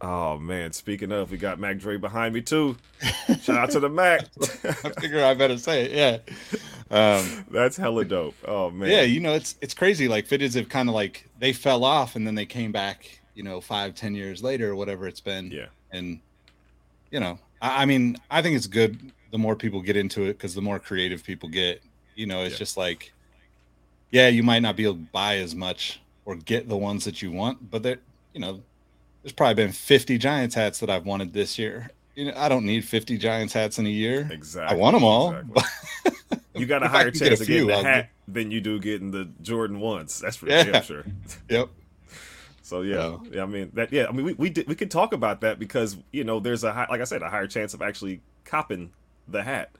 Oh 0.00 0.38
man! 0.38 0.72
Speaking 0.72 1.10
of, 1.12 1.30
we 1.30 1.38
got 1.38 1.58
Mac 1.58 1.78
Dre 1.78 1.96
behind 1.96 2.32
me 2.34 2.40
too. 2.40 2.76
Shout 3.42 3.58
out 3.58 3.70
to 3.72 3.80
the 3.80 3.88
Mac. 3.88 4.22
I 4.64 4.90
figure 5.00 5.24
I 5.24 5.34
better 5.34 5.58
say 5.58 5.84
it. 5.86 5.92
Yeah. 5.92 6.18
Um, 6.90 7.44
That's 7.50 7.76
hella 7.76 8.04
dope. 8.04 8.36
Oh 8.46 8.70
man. 8.70 8.90
yeah, 8.90 9.02
you 9.02 9.20
know, 9.20 9.34
it's 9.34 9.56
it's 9.60 9.74
crazy. 9.74 10.06
Like 10.08 10.26
Fitteds 10.28 10.54
have 10.54 10.68
kind 10.68 10.88
of 10.88 10.94
like 10.94 11.28
they 11.38 11.52
fell 11.52 11.84
off 11.84 12.14
and 12.16 12.26
then 12.26 12.34
they 12.36 12.46
came 12.46 12.70
back, 12.72 13.20
you 13.34 13.42
know, 13.42 13.60
five, 13.60 13.94
ten 13.94 14.14
years 14.14 14.42
later 14.42 14.70
or 14.70 14.76
whatever 14.76 15.06
it's 15.08 15.20
been. 15.20 15.50
Yeah. 15.50 15.66
and 15.90 16.20
you 17.10 17.18
know 17.20 17.38
I, 17.62 17.82
I 17.82 17.84
mean 17.86 18.16
i 18.30 18.42
think 18.42 18.56
it's 18.56 18.66
good 18.66 19.12
the 19.30 19.38
more 19.38 19.56
people 19.56 19.82
get 19.82 19.96
into 19.96 20.22
it 20.24 20.34
because 20.34 20.54
the 20.54 20.62
more 20.62 20.78
creative 20.78 21.22
people 21.24 21.48
get 21.48 21.82
you 22.14 22.26
know 22.26 22.42
it's 22.42 22.52
Yeah. 22.54 22.58
just 22.58 22.76
like 22.76 23.12
yeah 24.10 24.28
you 24.28 24.42
might 24.42 24.60
not 24.60 24.76
be 24.76 24.84
able 24.84 24.94
to 24.94 25.06
buy 25.12 25.36
as 25.36 25.54
much 25.54 26.00
or 26.24 26.34
get 26.36 26.68
the 26.68 26.76
ones 26.76 27.04
that 27.04 27.22
you 27.22 27.30
want 27.30 27.70
but 27.70 27.82
there 27.82 27.98
you 28.34 28.40
know 28.40 28.62
there's 29.22 29.32
probably 29.32 29.54
been 29.54 29.72
50 29.72 30.18
giants 30.18 30.54
hats 30.54 30.80
that 30.80 30.90
i've 30.90 31.04
wanted 31.06 31.32
this 31.32 31.58
year 31.58 31.90
you 32.14 32.26
know 32.26 32.32
i 32.36 32.48
don't 32.48 32.64
need 32.64 32.84
50 32.84 33.18
giants 33.18 33.52
hats 33.52 33.78
in 33.78 33.86
a 33.86 33.90
year 33.90 34.28
Exactly. 34.30 34.76
i 34.76 34.80
want 34.80 34.94
them 34.94 35.04
all 35.04 35.34
exactly. 35.34 35.62
You 36.54 36.66
got 36.66 36.82
a 36.82 36.88
higher 36.96 37.10
get 37.12 37.20
chance 37.20 37.40
a 37.40 37.42
of 37.44 37.48
getting 37.48 37.56
few, 37.62 37.66
the 37.68 37.74
I'll 37.74 37.84
hat 37.84 38.10
than 38.26 38.50
you 38.50 38.60
do 38.60 38.80
getting 38.80 39.12
the 39.12 39.28
Jordan 39.42 39.78
ones. 39.78 40.18
That's 40.18 40.36
for 40.36 40.48
Yeah. 40.48 40.64
damn 40.64 40.82
sure. 40.82 41.04
yep 41.48 41.68
So 42.68 42.82
yeah, 42.82 42.96
So- 42.96 43.22
yeah. 43.32 43.42
I 43.42 43.46
mean 43.46 43.70
that. 43.74 43.92
Yeah, 43.92 44.06
I 44.08 44.12
mean 44.12 44.26
we 44.26 44.34
we 44.34 44.50
did, 44.50 44.68
we 44.68 44.74
could 44.74 44.90
talk 44.90 45.12
about 45.12 45.40
that 45.40 45.58
because 45.58 45.96
you 46.12 46.22
know 46.24 46.38
there's 46.38 46.64
a 46.64 46.72
high, 46.72 46.86
like 46.90 47.00
I 47.00 47.04
said 47.04 47.22
a 47.22 47.30
higher 47.30 47.46
chance 47.46 47.72
of 47.74 47.80
actually 47.82 48.20
copping 48.44 48.90
the 49.26 49.42
hat. 49.42 49.70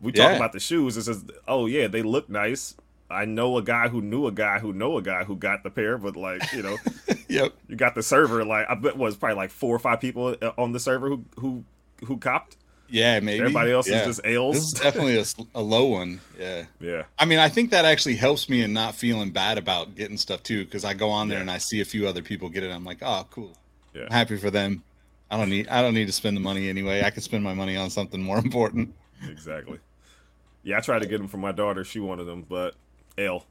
We 0.00 0.12
talk 0.12 0.30
Yeah. 0.30 0.36
about 0.36 0.52
the 0.52 0.60
shoes. 0.60 0.96
It 0.96 1.04
says, 1.04 1.24
oh 1.48 1.66
yeah, 1.66 1.88
they 1.88 2.02
look 2.02 2.28
nice. 2.28 2.76
I 3.10 3.24
know 3.24 3.56
a 3.56 3.62
guy 3.62 3.88
who 3.88 4.02
knew 4.02 4.26
a 4.26 4.32
guy 4.32 4.58
who 4.58 4.72
know 4.74 4.98
a 4.98 5.02
guy 5.02 5.24
who 5.24 5.34
got 5.34 5.62
the 5.62 5.70
pair, 5.70 5.96
but 5.96 6.14
like 6.16 6.52
you 6.52 6.62
know, 6.62 6.76
yep 7.28 7.54
you 7.66 7.76
got 7.76 7.94
the 7.94 8.02
server. 8.02 8.44
Like 8.44 8.66
I 8.68 8.74
bet 8.74 8.96
was 8.98 9.16
probably 9.16 9.36
like 9.36 9.50
four 9.50 9.74
or 9.74 9.78
five 9.78 10.00
people 10.00 10.36
uh, 10.42 10.52
on 10.58 10.72
the 10.72 10.80
server 10.80 11.08
who 11.08 11.24
who 11.38 11.64
who 12.04 12.18
copped. 12.18 12.56
Yeah 12.90 13.20
maybe 13.20 13.40
Everybody 13.40 13.70
else 13.72 13.88
Yeah. 13.88 14.00
is 14.00 14.06
just 14.16 14.20
ales. 14.24 14.54
this 14.56 14.64
is 14.64 14.72
definitely 14.72 15.22
a 15.54 15.60
low 15.62 15.84
one 15.86 16.20
yeah 16.38 16.64
yeah, 16.80 17.02
I 17.18 17.24
mean, 17.24 17.38
I 17.38 17.48
think 17.48 17.70
that 17.72 17.84
actually 17.84 18.16
helps 18.16 18.48
me 18.48 18.62
in 18.62 18.72
not 18.72 18.94
feeling 18.94 19.30
bad 19.30 19.58
about 19.58 19.94
getting 19.94 20.16
stuff 20.16 20.42
too, 20.42 20.64
because 20.64 20.84
I 20.84 20.94
go 20.94 21.10
on 21.10 21.28
there 21.28 21.38
Yeah. 21.38 21.42
and 21.42 21.50
I 21.50 21.58
see 21.58 21.80
a 21.80 21.84
few 21.84 22.06
other 22.08 22.22
people 22.22 22.48
get 22.48 22.62
it. 22.64 22.70
I'm 22.70 22.84
like, 22.84 22.98
oh, 23.02 23.26
cool. 23.30 23.52
Yeah. 23.94 24.02
I'm 24.04 24.12
happy 24.12 24.36
for 24.36 24.50
them. 24.50 24.82
I 25.30 25.36
don't 25.36 25.50
need. 25.50 25.68
I 25.68 25.82
don't 25.82 25.92
need 25.94 26.06
to 26.06 26.12
spend 26.12 26.36
the 26.36 26.40
money 26.40 26.68
anyway. 26.68 27.02
I 27.02 27.10
can 27.10 27.22
spend 27.22 27.42
my 27.44 27.52
money 27.54 27.76
on 27.76 27.90
something 27.90 28.22
more 28.22 28.38
important. 28.46 28.94
exactly. 29.28 29.78
Yeah, 30.62 30.78
I 30.78 30.80
tried 30.80 31.00
to 31.02 31.06
get 31.08 31.18
them 31.18 31.28
for 31.28 31.36
my 31.38 31.52
daughter. 31.52 31.84
She 31.84 31.98
wanted 32.00 32.24
them, 32.24 32.46
but 32.48 32.74
L. 33.18 33.44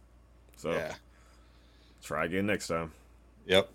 So 0.56 0.72
Yeah. 0.72 0.96
try 2.04 2.26
again 2.26 2.46
next 2.48 2.68
time. 2.68 2.92
Yep. 3.48 3.70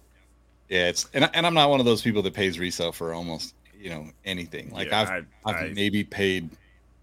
Yeah. 0.69 0.89
It's 0.89 1.09
and 1.15 1.29
and 1.35 1.47
I'm 1.47 1.55
not 1.55 1.71
one 1.71 1.79
of 1.81 1.87
those 1.87 2.03
people 2.03 2.23
that 2.23 2.35
pays 2.35 2.59
resale 2.59 2.93
for 2.93 3.13
almost 3.15 3.55
you 3.83 3.91
know 3.91 4.07
anything. 4.25 4.71
Like 4.71 4.89
Yeah, 4.89 5.01
I've 5.03 5.09
I- 5.11 5.51
I've 5.51 5.57
I- 5.71 5.73
maybe 5.75 6.05
paid 6.05 6.51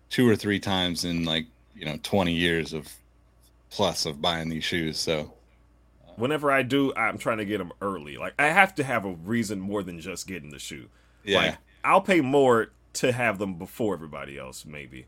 two 0.09 0.27
or 0.27 0.36
three 0.36 0.59
times 0.59 1.05
in 1.05 1.25
like 1.25 1.45
you 1.75 1.86
know 1.86 1.98
20 2.03 2.33
years 2.33 2.74
of 2.74 2.88
plus 3.69 4.05
of 4.05 4.21
buying 4.21 4.50
these 4.50 4.63
shoes. 4.63 4.98
So 4.98 5.33
whenever 6.15 6.51
I 6.51 6.63
do, 6.63 6.93
I'm 6.95 7.17
trying 7.17 7.38
to 7.38 7.45
get 7.45 7.59
them 7.59 7.71
early. 7.81 8.17
Like 8.17 8.33
I 8.39 8.48
have 8.48 8.74
to 8.75 8.83
have 8.83 9.05
a 9.05 9.12
reason 9.12 9.59
more 9.59 9.83
than 9.83 10.00
just 10.00 10.27
getting 10.27 10.50
the 10.50 10.59
shoe. 10.59 10.88
yeah. 11.24 11.38
Like 11.38 11.57
I'll 11.83 12.01
pay 12.01 12.21
more 12.21 12.71
to 12.93 13.12
have 13.12 13.38
them 13.39 13.53
before 13.55 13.93
everybody 13.93 14.38
else, 14.38 14.65
maybe, 14.65 15.05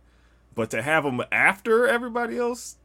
but 0.55 0.69
to 0.71 0.81
have 0.81 1.03
them 1.03 1.21
after 1.31 1.87
everybody 1.87 2.37
else, 2.37 2.77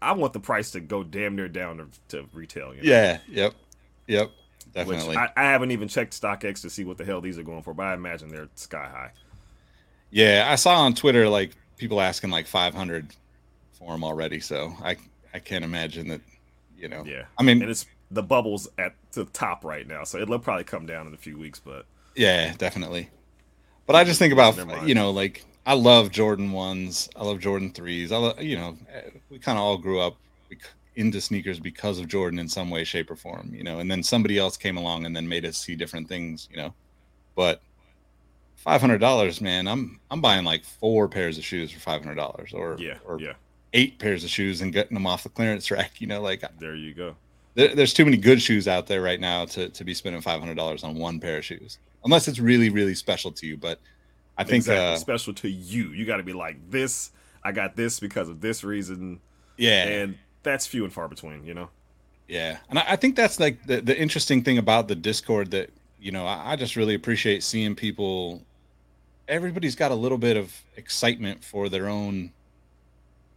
I 0.00 0.12
want 0.12 0.32
the 0.32 0.40
price 0.40 0.70
to 0.72 0.80
go 0.80 1.02
damn 1.02 1.34
near 1.36 1.48
down 1.48 1.78
to, 1.78 1.86
to 2.16 2.28
retail. 2.32 2.74
You 2.74 2.82
know? 2.82 2.88
yeah. 2.90 3.18
Yep. 3.28 3.54
Yep. 4.06 4.30
Definitely. 4.74 5.16
I, 5.16 5.30
I 5.36 5.44
haven't 5.44 5.70
even 5.70 5.88
checked 5.88 6.20
StockX 6.20 6.60
to 6.62 6.70
see 6.70 6.84
what 6.84 6.98
the 6.98 7.04
hell 7.04 7.20
these 7.20 7.38
are 7.38 7.42
going 7.42 7.62
for, 7.62 7.72
but 7.74 7.86
I 7.86 7.94
imagine 7.94 8.28
they're 8.28 8.48
sky 8.56 8.88
high. 8.90 9.12
Yeah, 10.10 10.46
I 10.48 10.56
saw 10.56 10.80
on 10.80 10.94
Twitter 10.94 11.28
like 11.28 11.52
people 11.76 12.00
asking 12.00 12.30
like 12.30 12.46
500 12.46 13.08
for 13.72 13.92
them 13.92 14.04
already. 14.04 14.40
So 14.40 14.74
I 14.82 14.96
I 15.32 15.38
can't 15.38 15.64
imagine 15.64 16.08
that. 16.08 16.20
You 16.76 16.88
know. 16.88 17.04
Yeah, 17.06 17.24
I 17.38 17.42
mean, 17.44 17.62
and 17.62 17.70
it's 17.70 17.86
the 18.10 18.22
bubbles 18.22 18.68
at 18.78 18.94
the 19.12 19.24
top 19.26 19.64
right 19.64 19.86
now, 19.86 20.04
so 20.04 20.18
it'll 20.18 20.38
probably 20.38 20.64
come 20.64 20.86
down 20.86 21.06
in 21.06 21.14
a 21.14 21.16
few 21.16 21.38
weeks. 21.38 21.60
But 21.60 21.86
yeah, 22.16 22.52
definitely. 22.58 23.10
But 23.86 23.96
I 23.96 24.04
just 24.04 24.18
think 24.18 24.32
about 24.32 24.86
you 24.86 24.94
know 24.94 25.10
like 25.10 25.44
I 25.66 25.74
love 25.74 26.10
Jordan 26.10 26.52
ones. 26.52 27.08
I 27.16 27.24
love 27.24 27.40
Jordan 27.40 27.72
threes. 27.72 28.12
I 28.12 28.16
love 28.16 28.42
you 28.42 28.56
know 28.56 28.76
eh, 28.92 29.10
we 29.30 29.38
kind 29.38 29.58
of 29.58 29.64
all 29.64 29.78
grew 29.78 30.00
up 30.00 30.16
bec- 30.48 30.70
into 30.96 31.20
sneakers 31.20 31.60
because 31.60 31.98
of 31.98 32.08
Jordan 32.08 32.38
in 32.38 32.48
some 32.48 32.70
way, 32.70 32.84
shape, 32.84 33.10
or 33.10 33.16
form. 33.16 33.52
You 33.54 33.64
know, 33.64 33.78
and 33.78 33.90
then 33.90 34.02
somebody 34.02 34.38
else 34.38 34.56
came 34.56 34.76
along 34.76 35.06
and 35.06 35.14
then 35.14 35.28
made 35.28 35.44
us 35.44 35.58
see 35.58 35.74
different 35.76 36.08
things. 36.08 36.48
You 36.50 36.56
know, 36.58 36.74
but. 37.34 37.60
Five 38.56 38.80
hundred 38.80 38.98
dollars, 38.98 39.42
man. 39.42 39.68
I'm 39.68 40.00
I'm 40.10 40.22
buying 40.22 40.42
like 40.42 40.64
four 40.64 41.06
pairs 41.06 41.36
of 41.36 41.44
shoes 41.44 41.70
for 41.70 41.80
five 41.80 42.02
hundred 42.02 42.14
dollars, 42.14 42.54
or 42.54 42.76
yeah, 42.78 42.96
or 43.04 43.20
yeah, 43.20 43.34
eight 43.74 43.98
pairs 43.98 44.24
of 44.24 44.30
shoes 44.30 44.62
and 44.62 44.72
getting 44.72 44.94
them 44.94 45.06
off 45.06 45.22
the 45.22 45.28
clearance 45.28 45.70
rack. 45.70 46.00
You 46.00 46.06
know, 46.06 46.22
like 46.22 46.42
there 46.58 46.74
you 46.74 46.94
go. 46.94 47.14
there, 47.54 47.74
there's 47.74 47.94
too 47.94 48.04
many 48.04 48.16
good 48.16 48.40
shoes 48.40 48.66
out 48.68 48.86
there 48.86 49.02
right 49.02 49.20
now 49.20 49.44
to, 49.46 49.68
to 49.68 49.84
be 49.84 49.94
spending 49.94 50.20
five 50.20 50.40
hundred 50.40 50.56
dollars 50.56 50.84
on 50.84 50.96
one 50.96 51.20
pair 51.20 51.38
of 51.38 51.44
shoes, 51.44 51.78
unless 52.04 52.28
it's 52.28 52.38
really 52.38 52.70
really 52.70 52.94
special 52.94 53.32
to 53.32 53.46
you. 53.46 53.56
But 53.56 53.80
I 54.36 54.44
think 54.44 54.62
exactly. 54.62 54.94
uh, 54.94 54.96
special 54.96 55.34
to 55.34 55.48
you. 55.48 55.90
You 55.90 56.04
got 56.04 56.16
to 56.16 56.22
be 56.22 56.32
like 56.32 56.56
this. 56.70 57.12
I 57.42 57.52
got 57.52 57.76
this 57.76 58.00
because 58.00 58.28
of 58.28 58.40
this 58.40 58.64
reason. 58.64 59.20
Yeah. 59.56 59.84
And 59.84 60.18
that's 60.44 60.66
few 60.66 60.84
and 60.84 60.92
far 60.92 61.08
between, 61.08 61.44
you 61.44 61.54
know? 61.54 61.70
Yeah. 62.28 62.58
And 62.70 62.78
I, 62.78 62.84
I 62.90 62.96
think 62.96 63.16
that's 63.16 63.40
like 63.40 63.66
the, 63.66 63.80
the 63.80 63.98
interesting 63.98 64.42
thing 64.44 64.58
about 64.58 64.88
the 64.88 64.94
Discord 64.94 65.50
that, 65.50 65.70
you 66.00 66.12
know, 66.12 66.26
I, 66.26 66.52
I 66.52 66.56
just 66.56 66.76
really 66.76 66.94
appreciate 66.94 67.42
seeing 67.42 67.74
people. 67.74 68.42
Everybody's 69.26 69.74
got 69.74 69.90
a 69.90 69.94
little 69.94 70.18
bit 70.18 70.36
of 70.36 70.54
excitement 70.76 71.42
for 71.42 71.68
their 71.68 71.88
own 71.88 72.30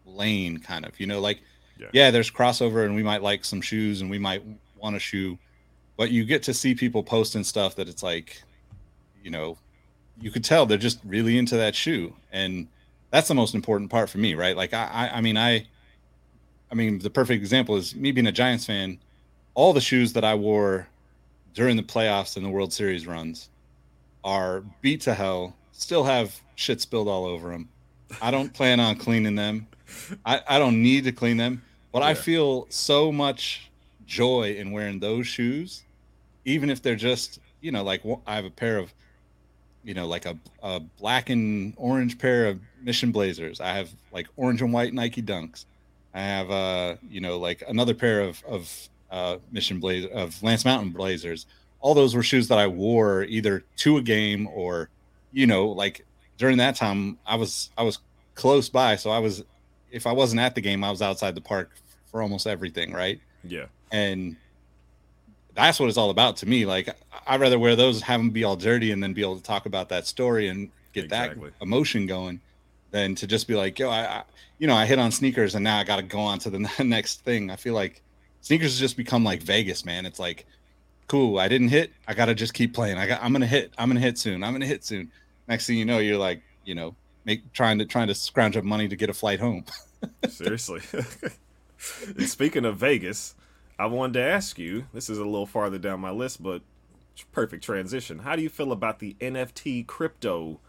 lane, 0.05 0.59
kind 0.59 0.85
of, 0.85 0.99
you 0.99 1.07
know, 1.07 1.19
like, 1.19 1.39
Yeah. 1.79 1.87
yeah, 1.93 2.11
there's 2.11 2.31
crossover 2.31 2.85
and 2.85 2.95
we 2.95 3.03
might 3.03 3.21
like 3.21 3.45
some 3.45 3.61
shoes 3.61 4.01
and 4.01 4.09
we 4.09 4.19
might 4.19 4.43
want 4.77 4.95
a 4.95 4.99
shoe, 4.99 5.37
but 5.97 6.11
you 6.11 6.23
get 6.25 6.43
to 6.43 6.53
see 6.53 6.75
people 6.75 7.03
posting 7.03 7.43
stuff 7.43 7.75
that 7.75 7.89
it's 7.89 8.03
like, 8.03 8.41
you 9.23 9.31
know, 9.31 9.57
you 10.19 10.31
could 10.31 10.43
tell 10.43 10.65
they're 10.65 10.77
just 10.77 10.99
really 11.05 11.37
into 11.37 11.55
that 11.57 11.75
shoe. 11.75 12.13
And 12.31 12.67
that's 13.11 13.27
the 13.27 13.35
most 13.35 13.53
important 13.55 13.89
part 13.89 14.09
for 14.09 14.17
me, 14.17 14.33
right? 14.33 14.55
Like 14.55 14.73
I, 14.73 14.87
I, 15.11 15.17
I 15.17 15.21
mean, 15.21 15.37
I, 15.37 15.67
I 16.71 16.75
mean, 16.75 16.99
the 16.99 17.09
perfect 17.09 17.41
example 17.41 17.75
is 17.75 17.95
me 17.95 18.11
being 18.11 18.27
a 18.27 18.31
Giants 18.31 18.65
fan. 18.65 18.99
All 19.53 19.73
the 19.73 19.81
shoes 19.81 20.13
that 20.13 20.23
I 20.23 20.35
wore 20.35 20.87
during 21.53 21.77
the 21.77 21.83
playoffs 21.83 22.35
and 22.35 22.45
the 22.45 22.49
World 22.49 22.73
Series 22.73 23.07
runs 23.07 23.49
are 24.23 24.63
beat 24.81 25.01
to 25.01 25.13
hell. 25.13 25.55
Still 25.71 26.03
have 26.03 26.39
shit 26.55 26.81
spilled 26.81 27.07
all 27.07 27.25
over 27.25 27.51
them. 27.51 27.69
I 28.21 28.31
don't 28.31 28.53
plan 28.53 28.79
on 28.79 28.95
cleaning 28.95 29.35
them. 29.35 29.67
I, 30.25 30.41
I 30.47 30.59
don't 30.59 30.81
need 30.81 31.05
to 31.05 31.11
clean 31.11 31.37
them, 31.37 31.61
but 31.91 32.03
I 32.03 32.13
feel 32.13 32.67
so 32.69 33.11
much 33.11 33.69
joy 34.05 34.55
in 34.57 34.71
wearing 34.71 34.99
those 34.99 35.27
shoes, 35.27 35.83
even 36.45 36.69
if 36.69 36.81
they're 36.81 36.95
just 36.95 37.39
you 37.61 37.71
know 37.71 37.83
like 37.83 38.01
I 38.25 38.35
have 38.35 38.45
a 38.45 38.49
pair 38.49 38.77
of 38.77 38.93
you 39.83 39.93
know 39.93 40.07
like 40.07 40.25
a, 40.25 40.37
a 40.61 40.79
black 40.79 41.29
and 41.29 41.73
orange 41.77 42.17
pair 42.17 42.47
of 42.47 42.59
Mission 42.81 43.11
Blazers. 43.11 43.61
I 43.61 43.69
have 43.69 43.89
like 44.11 44.27
orange 44.35 44.61
and 44.61 44.73
white 44.73 44.93
Nike 44.93 45.21
Dunks. 45.21 45.65
I 46.17 46.21
have 46.21 46.49
uh 46.51 46.95
you 47.09 47.21
know 47.21 47.37
like 47.37 47.63
another 47.67 47.93
pair 47.93 48.21
of 48.21 48.43
of 48.47 48.89
uh 49.11 49.37
Mission 49.51 49.79
Blazer 49.79 50.09
of 50.09 50.41
Lance 50.41 50.65
Mountain 50.65 50.91
Blazers. 50.91 51.45
All 51.79 51.93
those 51.93 52.15
were 52.15 52.23
shoes 52.23 52.47
that 52.47 52.57
I 52.57 52.67
wore 52.67 53.23
either 53.23 53.63
to 53.77 53.97
a 53.97 54.01
game 54.01 54.47
or 54.47 54.89
you 55.31 55.45
know 55.47 55.67
like 55.67 56.05
during 56.37 56.57
that 56.57 56.75
time 56.75 57.17
I 57.25 57.35
was 57.35 57.69
I 57.77 57.83
was 57.83 57.99
close 58.35 58.67
by 58.69 58.95
so 58.95 59.09
I 59.11 59.19
was 59.19 59.43
if 59.91 60.05
I 60.07 60.11
wasn't 60.11 60.41
at 60.41 60.55
the 60.55 60.61
game 60.61 60.83
I 60.83 60.89
was 60.89 61.01
outside 61.01 61.35
the 61.35 61.41
park 61.41 61.69
for 62.11 62.21
almost 62.21 62.47
everything, 62.47 62.93
right? 62.93 63.19
Yeah. 63.43 63.65
and 63.91 64.35
that's 65.55 65.79
what 65.79 65.89
it's 65.89 65.97
all 65.97 66.09
about 66.09 66.37
to 66.37 66.45
me. 66.47 66.65
Like 66.65 66.89
I'd 67.25 67.39
rather 67.41 67.57
wear 67.59 67.75
those, 67.75 68.01
have 68.01 68.19
them 68.19 68.29
be 68.29 68.43
all 68.43 68.55
dirty, 68.55 68.91
and 68.91 69.01
then 69.01 69.13
be 69.13 69.21
able 69.21 69.37
to 69.37 69.43
talk 69.43 69.65
about 69.65 69.89
that 69.89 70.05
story 70.07 70.47
and 70.49 70.69
get 70.93 71.05
Exactly. 71.05 71.49
that 71.49 71.63
emotion 71.63 72.05
going, 72.05 72.39
than 72.91 73.15
to 73.15 73.27
just 73.27 73.47
be 73.47 73.55
like, 73.55 73.77
yo, 73.79 73.89
I, 73.89 73.99
I 74.01 74.23
you 74.59 74.67
know, 74.67 74.75
I 74.75 74.85
hit 74.85 74.99
on 74.99 75.11
sneakers 75.11 75.55
and 75.55 75.63
now 75.63 75.77
I 75.77 75.83
got 75.83 75.97
to 75.97 76.03
go 76.03 76.19
on 76.19 76.39
to 76.39 76.49
the 76.49 76.69
next 76.83 77.21
thing. 77.21 77.51
I 77.51 77.55
feel 77.55 77.73
like 77.73 78.01
sneakers 78.41 78.71
has 78.71 78.79
just 78.79 78.97
become 78.97 79.23
like 79.23 79.41
Vegas, 79.43 79.85
man. 79.85 80.05
It's 80.05 80.19
like, 80.19 80.45
cool, 81.07 81.39
I 81.39 81.47
didn't 81.47 81.69
hit, 81.69 81.91
I 82.07 82.13
got 82.13 82.25
to 82.25 82.35
just 82.35 82.53
keep 82.53 82.73
playing. 82.73 82.97
I 82.97 83.07
got, 83.07 83.23
I'm 83.23 83.31
gonna 83.31 83.47
hit, 83.47 83.73
I'm 83.77 83.89
gonna 83.89 83.99
hit 83.99 84.17
soon, 84.17 84.43
I'm 84.43 84.53
gonna 84.53 84.65
hit 84.65 84.83
soon. 84.83 85.11
Next 85.47 85.67
thing 85.67 85.77
you 85.77 85.85
know, 85.85 85.99
you're 85.99 86.17
like, 86.17 86.41
you 86.65 86.75
know, 86.75 86.95
make 87.25 87.51
trying 87.53 87.79
to 87.79 87.85
trying 87.85 88.07
to 88.07 88.15
scrounge 88.15 88.57
up 88.57 88.63
money 88.63 88.87
to 88.87 88.95
get 88.95 89.09
a 89.09 89.13
flight 89.13 89.39
home. 89.39 89.65
Seriously. 90.29 90.81
speaking 92.25 92.65
of 92.65 92.77
Vegas, 92.77 93.35
I 93.79 93.85
wanted 93.85 94.13
to 94.13 94.23
ask 94.23 94.59
you 94.59 94.87
this 94.93 95.09
is 95.09 95.17
a 95.17 95.25
little 95.25 95.45
farther 95.45 95.77
down 95.77 95.99
my 95.99 96.11
list, 96.11 96.43
but 96.43 96.61
perfect 97.31 97.63
transition. 97.63 98.19
How 98.19 98.35
do 98.35 98.41
you 98.41 98.49
feel 98.49 98.71
about 98.71 98.99
the 98.99 99.15
NFT 99.19 99.87
crypto 99.87 100.59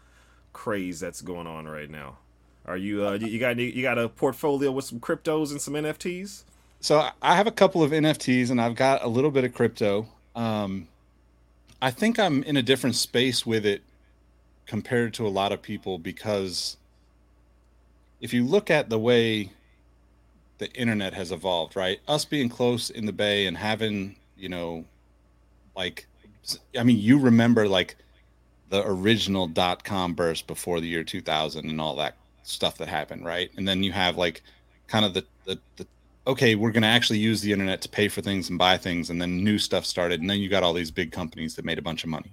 craze 0.59 0.99
that's 0.99 1.21
going 1.21 1.47
on 1.47 1.65
right 1.69 1.89
now? 1.89 2.17
Are 2.65 2.75
you 2.75 3.07
uh, 3.07 3.13
you- 3.13 3.39
got 3.39 3.57
you 3.57 3.81
got 3.81 3.97
a 3.97 4.09
portfolio 4.09 4.71
with 4.71 4.83
some 4.83 4.99
cryptos 4.99 5.51
and 5.51 5.61
some 5.61 5.73
NFTs? 5.73 6.43
So 6.81 7.07
I 7.21 7.35
have 7.37 7.47
a 7.47 7.51
couple 7.51 7.81
of 7.81 7.91
NFTs 7.91 8.51
and 8.51 8.59
I've 8.59 8.75
got 8.75 9.01
a 9.01 9.07
little 9.07 9.31
bit 9.31 9.45
of 9.45 9.53
crypto. 9.53 10.07
Um, 10.35 10.89
I 11.81 11.91
think 11.91 12.19
I'm 12.19 12.43
in 12.43 12.57
a 12.57 12.61
different 12.61 12.97
space 12.97 13.45
with 13.45 13.65
it 13.65 13.81
compared 14.65 15.13
to 15.13 15.25
a 15.25 15.29
lot 15.29 15.53
of 15.53 15.61
people 15.61 15.97
because 15.97 16.75
if 18.19 18.33
you 18.33 18.45
look 18.45 18.69
at 18.69 18.89
the 18.89 18.99
way 18.99 19.51
the 20.57 20.69
internet 20.73 21.13
has 21.13 21.31
evolved, 21.31 21.77
right? 21.77 21.99
Us 22.05 22.25
being 22.25 22.49
close 22.49 22.89
in 22.89 23.05
the 23.05 23.13
bay 23.13 23.45
and 23.45 23.55
having, 23.57 24.17
you 24.37 24.49
know, 24.49 24.83
like, 25.75 26.05
I 26.77 26.83
mean, 26.83 26.97
you 26.99 27.17
remember 27.17 27.67
like 27.67 27.95
the 28.69 28.85
original 28.85 29.47
dot 29.47 29.83
com 29.83 30.13
burst 30.13 30.47
before 30.47 30.79
the 30.79 30.87
year 30.87 31.03
2000 31.03 31.69
and 31.69 31.81
all 31.81 31.95
that 31.95 32.15
stuff 32.43 32.77
that 32.77 32.87
happened, 32.87 33.25
right? 33.25 33.51
And 33.57 33.67
then 33.67 33.83
you 33.83 33.91
have 33.91 34.17
like 34.17 34.41
kind 34.87 35.05
of 35.05 35.13
the, 35.13 35.25
the, 35.45 35.59
the 35.77 35.87
okay, 36.27 36.55
we're 36.55 36.71
going 36.71 36.83
to 36.83 36.87
actually 36.87 37.19
use 37.19 37.41
the 37.41 37.51
internet 37.51 37.81
to 37.81 37.89
pay 37.89 38.07
for 38.07 38.21
things 38.21 38.49
and 38.49 38.59
buy 38.59 38.77
things, 38.77 39.09
and 39.09 39.21
then 39.21 39.43
new 39.43 39.57
stuff 39.57 39.85
started, 39.85 40.21
and 40.21 40.29
then 40.29 40.39
you 40.39 40.49
got 40.49 40.63
all 40.63 40.73
these 40.73 40.91
big 40.91 41.11
companies 41.11 41.55
that 41.55 41.65
made 41.65 41.79
a 41.79 41.81
bunch 41.81 42.03
of 42.03 42.09
money. 42.09 42.31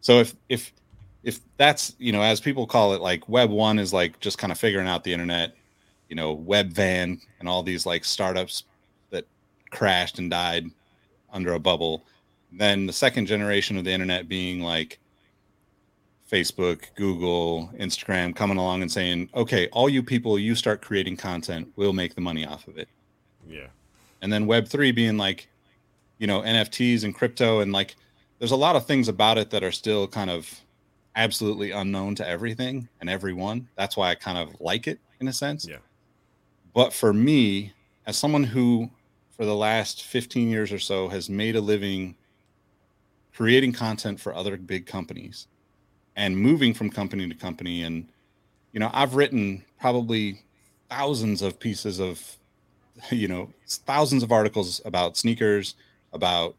So 0.00 0.20
if 0.20 0.34
if 0.48 0.72
if 1.22 1.40
that's 1.56 1.94
you 1.98 2.12
know 2.12 2.22
as 2.22 2.40
people 2.40 2.66
call 2.66 2.94
it, 2.94 3.00
like 3.00 3.28
Web 3.28 3.50
one 3.50 3.78
is 3.78 3.92
like 3.92 4.20
just 4.20 4.38
kind 4.38 4.52
of 4.52 4.58
figuring 4.58 4.86
out 4.86 5.04
the 5.04 5.12
internet, 5.12 5.54
you 6.08 6.16
know, 6.16 6.36
Webvan 6.36 7.20
and 7.40 7.48
all 7.48 7.62
these 7.62 7.86
like 7.86 8.04
startups 8.04 8.64
that 9.10 9.24
crashed 9.70 10.18
and 10.18 10.30
died 10.30 10.66
under 11.32 11.54
a 11.54 11.58
bubble. 11.58 12.04
Then 12.52 12.86
the 12.86 12.92
second 12.92 13.26
generation 13.26 13.76
of 13.76 13.84
the 13.84 13.90
internet 13.90 14.28
being 14.28 14.60
like 14.60 15.00
Facebook, 16.30 16.84
Google, 16.96 17.70
Instagram 17.78 18.34
coming 18.34 18.56
along 18.56 18.82
and 18.82 18.90
saying, 18.90 19.28
okay, 19.34 19.68
all 19.72 19.88
you 19.88 20.02
people, 20.02 20.38
you 20.38 20.54
start 20.54 20.80
creating 20.82 21.16
content, 21.16 21.68
we'll 21.76 21.92
make 21.92 22.14
the 22.14 22.20
money 22.20 22.46
off 22.46 22.66
of 22.66 22.78
it 22.78 22.88
Yeah. 23.48 23.66
and 24.22 24.32
then 24.32 24.46
web 24.46 24.66
3 24.66 24.90
being 24.92 25.16
like 25.18 25.48
you 26.18 26.26
know 26.26 26.40
nfts 26.42 27.02
and 27.04 27.14
crypto 27.14 27.60
and 27.60 27.72
like 27.72 27.96
there's 28.38 28.52
a 28.52 28.56
lot 28.56 28.76
of 28.76 28.86
things 28.86 29.08
about 29.08 29.36
it 29.36 29.50
that 29.50 29.62
are 29.64 29.72
still 29.72 30.06
kind 30.06 30.30
of 30.30 30.48
absolutely 31.16 31.72
unknown 31.72 32.14
to 32.14 32.26
everything 32.26 32.88
and 33.00 33.10
everyone 33.10 33.68
that's 33.76 33.96
why 33.96 34.10
i 34.10 34.14
kind 34.14 34.38
of 34.38 34.54
like 34.60 34.86
it 34.86 34.98
in 35.20 35.26
a 35.28 35.32
sense 35.32 35.66
Yeah. 35.68 35.78
but 36.72 36.92
for 36.92 37.12
me 37.12 37.72
as 38.06 38.16
someone 38.16 38.44
who 38.44 38.88
for 39.36 39.44
the 39.44 39.54
last 39.54 40.04
15 40.04 40.48
years 40.48 40.72
or 40.72 40.78
so 40.78 41.08
has 41.08 41.28
made 41.28 41.56
a 41.56 41.60
living 41.60 42.14
creating 43.34 43.72
content 43.72 44.20
for 44.20 44.32
other 44.34 44.56
big 44.56 44.86
companies 44.86 45.48
and 46.16 46.36
moving 46.36 46.74
from 46.74 46.90
company 46.90 47.28
to 47.28 47.34
company. 47.34 47.82
And 47.82 48.08
you 48.74 48.80
know 48.80 48.90
i've 48.92 49.14
written 49.14 49.64
probably 49.80 50.42
thousands 50.90 51.40
of 51.40 51.58
pieces 51.58 51.98
of 51.98 52.36
you 53.10 53.26
know 53.26 53.48
thousands 53.66 54.22
of 54.22 54.30
articles 54.30 54.82
about 54.84 55.16
sneakers 55.16 55.76
about 56.12 56.54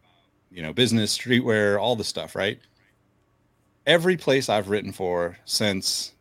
you 0.50 0.64
know 0.64 0.74
business 0.74 1.16
streetwear 1.16 1.80
all 1.80 1.96
the 1.96 2.04
stuff 2.04 2.36
right? 2.36 2.60
Every 3.86 4.18
place 4.18 4.50
i've 4.50 4.70
written 4.70 4.92
for 4.92 5.38
since 5.46 6.14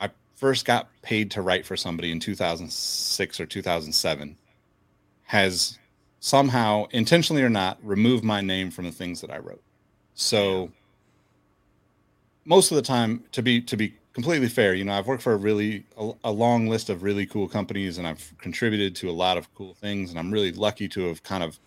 i 0.00 0.08
first 0.36 0.64
got 0.64 0.88
paid 1.02 1.32
to 1.32 1.42
write 1.42 1.66
for 1.66 1.76
somebody 1.76 2.12
in 2.12 2.20
2006 2.20 3.40
or 3.40 3.46
2007 3.46 4.36
has 5.24 5.78
somehow 6.20 6.86
intentionally 6.92 7.42
or 7.42 7.50
not 7.50 7.76
removed 7.82 8.22
my 8.22 8.40
name 8.40 8.70
from 8.70 8.84
the 8.84 8.92
things 8.92 9.20
that 9.20 9.32
i 9.32 9.38
wrote. 9.38 9.62
So 10.14 10.70
most 12.44 12.70
of 12.70 12.76
the 12.76 12.82
time 12.82 13.24
to 13.32 13.42
be 13.42 13.60
to 13.60 13.76
be 13.76 13.94
completely 14.12 14.48
fair 14.48 14.74
you 14.74 14.84
know 14.84 14.92
i've 14.92 15.06
worked 15.06 15.22
for 15.22 15.32
a 15.32 15.36
really 15.36 15.84
a, 15.96 16.12
a 16.24 16.30
long 16.30 16.68
list 16.68 16.90
of 16.90 17.02
really 17.02 17.24
cool 17.24 17.48
companies 17.48 17.98
and 17.98 18.06
i've 18.06 18.34
contributed 18.38 18.94
to 18.94 19.08
a 19.08 19.12
lot 19.12 19.38
of 19.38 19.52
cool 19.54 19.74
things 19.74 20.10
and 20.10 20.18
i'm 20.18 20.30
really 20.30 20.52
lucky 20.52 20.88
to 20.88 21.06
have 21.08 21.22
kind 21.22 21.42
of 21.42 21.58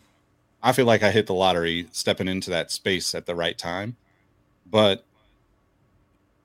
i 0.61 0.71
feel 0.71 0.85
like 0.85 1.01
i 1.03 1.11
hit 1.11 1.27
the 1.27 1.33
lottery 1.33 1.87
stepping 1.91 2.27
into 2.27 2.49
that 2.49 2.71
space 2.71 3.15
at 3.15 3.25
the 3.25 3.35
right 3.35 3.57
time. 3.57 3.95
But 4.67 5.05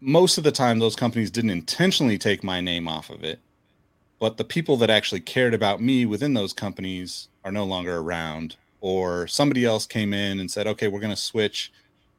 most 0.00 0.36
of 0.38 0.44
the 0.44 0.52
time 0.52 0.78
those 0.78 0.94
companies 0.94 1.30
didn't 1.30 1.50
intentionally 1.50 2.18
take 2.18 2.44
my 2.44 2.60
name 2.60 2.86
off 2.86 3.10
of 3.10 3.24
it 3.24 3.40
but 4.18 4.36
the 4.36 4.44
people 4.44 4.76
that 4.76 4.90
actually 4.90 5.20
cared 5.20 5.54
about 5.54 5.80
me 5.80 6.04
within 6.06 6.34
those 6.34 6.52
companies 6.52 7.28
are 7.44 7.52
no 7.52 7.64
longer 7.64 7.96
around 7.98 8.56
or 8.82 9.26
somebody 9.26 9.64
else 9.64 9.86
came 9.86 10.12
in 10.14 10.38
and 10.38 10.50
said 10.50 10.66
okay 10.66 10.88
we're 10.88 11.00
going 11.00 11.14
to 11.14 11.16
switch 11.20 11.72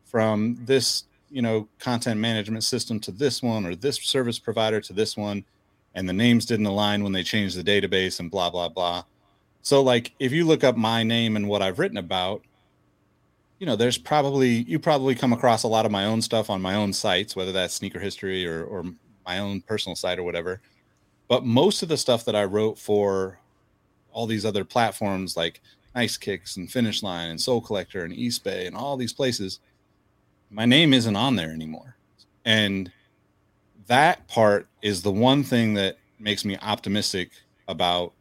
from 0.03 0.58
this 0.65 1.06
you 1.31 1.41
know 1.41 1.67
content 1.79 2.19
management 2.19 2.63
system 2.63 3.00
to 3.00 3.11
this 3.11 3.41
one 3.41 3.65
or 3.65 3.75
this 3.75 3.97
service 3.97 4.38
provider 4.38 4.81
to 4.81 4.93
this 4.93 5.15
one 5.15 5.45
and 5.95 6.07
the 6.07 6.13
names 6.13 6.45
didn't 6.45 6.65
align 6.65 7.03
when 7.03 7.11
they 7.11 7.23
changed 7.23 7.57
the 7.57 7.63
database 7.63 8.19
and 8.19 8.29
blah 8.29 8.50
blah 8.50 8.69
blah. 8.69 9.03
So 9.61 9.81
like 9.81 10.13
if 10.19 10.31
you 10.31 10.45
look 10.45 10.63
up 10.63 10.75
my 10.75 11.03
name 11.03 11.35
and 11.35 11.47
what 11.47 11.61
i've 11.61 11.79
written 11.79 11.97
about 11.97 12.41
you 13.59 13.65
know 13.65 13.75
there's 13.75 13.97
probably 13.97 14.63
you 14.63 14.79
probably 14.79 15.15
come 15.15 15.33
across 15.33 15.63
a 15.63 15.67
lot 15.67 15.85
of 15.85 15.91
my 15.91 16.05
own 16.05 16.21
stuff 16.21 16.50
on 16.50 16.61
my 16.61 16.75
own 16.75 16.93
sites 16.93 17.35
whether 17.35 17.51
that's 17.51 17.73
sneaker 17.73 18.00
history 18.00 18.47
or 18.47 18.63
or 18.63 18.83
my 19.25 19.39
own 19.39 19.61
personal 19.61 19.95
site 19.95 20.19
or 20.19 20.23
whatever. 20.23 20.61
But 21.27 21.45
most 21.45 21.83
of 21.83 21.89
the 21.89 21.97
stuff 21.97 22.25
that 22.25 22.35
i 22.35 22.43
wrote 22.43 22.77
for 22.77 23.39
all 24.11 24.27
these 24.27 24.45
other 24.45 24.65
platforms 24.65 25.38
like 25.38 25.61
IceKicks 25.95 26.57
and 26.57 26.71
finish 26.71 27.03
line 27.03 27.29
and 27.29 27.39
Sole 27.39 27.61
Collector 27.61 28.03
and 28.03 28.13
Eastbay 28.13 28.67
and 28.67 28.75
all 28.75 28.97
these 28.97 29.13
places 29.13 29.59
my 30.51 30.65
name 30.65 30.93
isn't 30.93 31.15
on 31.15 31.36
there 31.36 31.51
anymore. 31.51 31.96
And 32.46 32.91
that 33.88 34.27
part 34.27 34.67
is 34.81 35.01
the 35.01 35.12
one 35.12 35.43
thing 35.43 35.74
that 35.75 35.98
makes 36.20 36.46
me 36.46 36.58
optimistic 36.62 37.31
about 37.67 38.13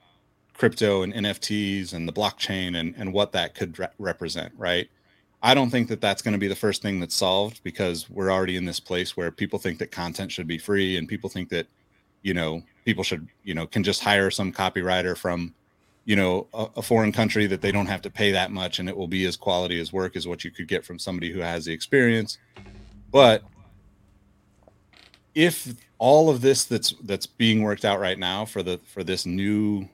crypto 0.55 1.03
and 1.03 1.13
NFTs 1.13 1.93
and 1.93 2.07
the 2.07 2.13
blockchain 2.13 2.79
and, 2.79 2.95
and 2.97 3.13
what 3.13 3.33
that 3.33 3.55
could 3.55 3.79
re- 3.79 3.89
represent, 3.99 4.53
right? 4.57 4.89
I 5.43 5.55
don't 5.55 5.71
think 5.71 5.89
that 5.89 6.01
that's 6.01 6.23
going 6.23 6.33
to 6.33 6.39
be 6.39 6.49
the 6.49 6.55
first 6.55 6.83
thing 6.83 7.01
that's 7.01 7.15
solved 7.15 7.63
because 7.65 8.09
we're 8.11 8.31
already 8.31 8.57
in 8.57 8.67
this 8.67 8.79
place 8.79 9.17
where 9.17 9.31
people 9.31 9.59
think 9.59 9.79
that 9.79 9.91
content 9.91 10.31
should 10.31 10.47
be 10.47 10.59
free 10.59 10.99
and 10.99 11.09
people 11.09 11.31
think 11.31 11.49
that, 11.49 11.67
you 12.23 12.35
know, 12.35 12.63
people 12.85 13.03
should, 13.03 13.27
you 13.43 13.55
know, 13.55 13.67
can 13.67 13.83
just 13.83 14.03
hire 14.03 14.31
some 14.31 14.53
copywriter 14.53 15.17
from, 15.17 15.55
you 16.05 16.17
know, 16.17 16.47
a, 16.55 16.67
a 16.77 16.83
foreign 16.83 17.13
country 17.13 17.47
that 17.47 17.61
they 17.61 17.73
don't 17.73 17.87
have 17.87 18.03
to 18.03 18.11
pay 18.11 18.33
that 18.33 18.51
much 18.51 18.79
and 18.79 18.89
it 18.89 18.97
will 18.97 19.09
be 19.09 19.27
as 19.27 19.37
quality 19.37 19.81
as 19.81 19.93
work 19.93 20.17
as 20.17 20.27
what 20.27 20.45
you 20.45 20.51
could 20.51 20.67
get 20.67 20.85
from 20.85 20.99
somebody 20.99 21.31
who 21.31 21.41
has 21.41 21.65
the 21.65 21.73
experience. 21.73 22.39
But 23.11 23.45
if 25.35 25.75
all 25.99 26.31
of 26.31 26.41
this 26.41 26.65
that's 26.65 26.95
that's 27.05 27.27
being 27.27 27.63
worked 27.63 27.85
out 27.85 28.01
right 28.01 28.19
now 28.19 28.45
for 28.45 28.63
the 28.63 28.79
for 28.87 29.05
this 29.05 29.27
new 29.27 29.89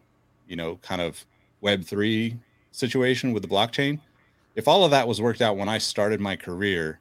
you 0.47 0.57
know, 0.57 0.77
kind 0.77 1.01
of 1.01 1.25
Web3 1.63 2.39
situation 2.73 3.33
with 3.33 3.43
the 3.43 3.49
blockchain, 3.49 4.01
if 4.55 4.69
all 4.69 4.85
of 4.85 4.91
that 4.93 5.07
was 5.07 5.21
worked 5.21 5.43
out 5.43 5.57
when 5.57 5.69
I 5.69 5.79
started 5.79 6.21
my 6.21 6.37
career, 6.37 7.01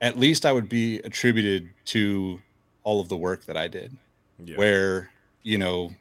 at 0.00 0.18
least 0.18 0.44
I 0.44 0.52
would 0.52 0.68
be 0.68 0.98
attributed 1.00 1.70
to 1.86 2.40
all 2.82 3.00
of 3.00 3.08
the 3.08 3.16
work 3.16 3.44
that 3.46 3.56
I 3.56 3.68
did. 3.68 3.96
Yeah. 4.44 4.56
Where, 4.56 5.10
you 5.42 5.58
know, 5.58 5.92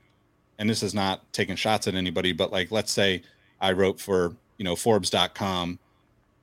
and 0.59 0.69
this 0.69 0.83
is 0.83 0.93
not 0.93 1.21
taking 1.33 1.55
shots 1.55 1.87
at 1.87 1.95
anybody, 1.95 2.31
but 2.31 2.51
like, 2.51 2.71
let's 2.71 2.91
say 2.91 3.23
I 3.59 3.71
wrote 3.71 3.99
for, 3.99 4.35
you 4.57 4.65
know, 4.65 4.75
Forbes.com 4.75 5.79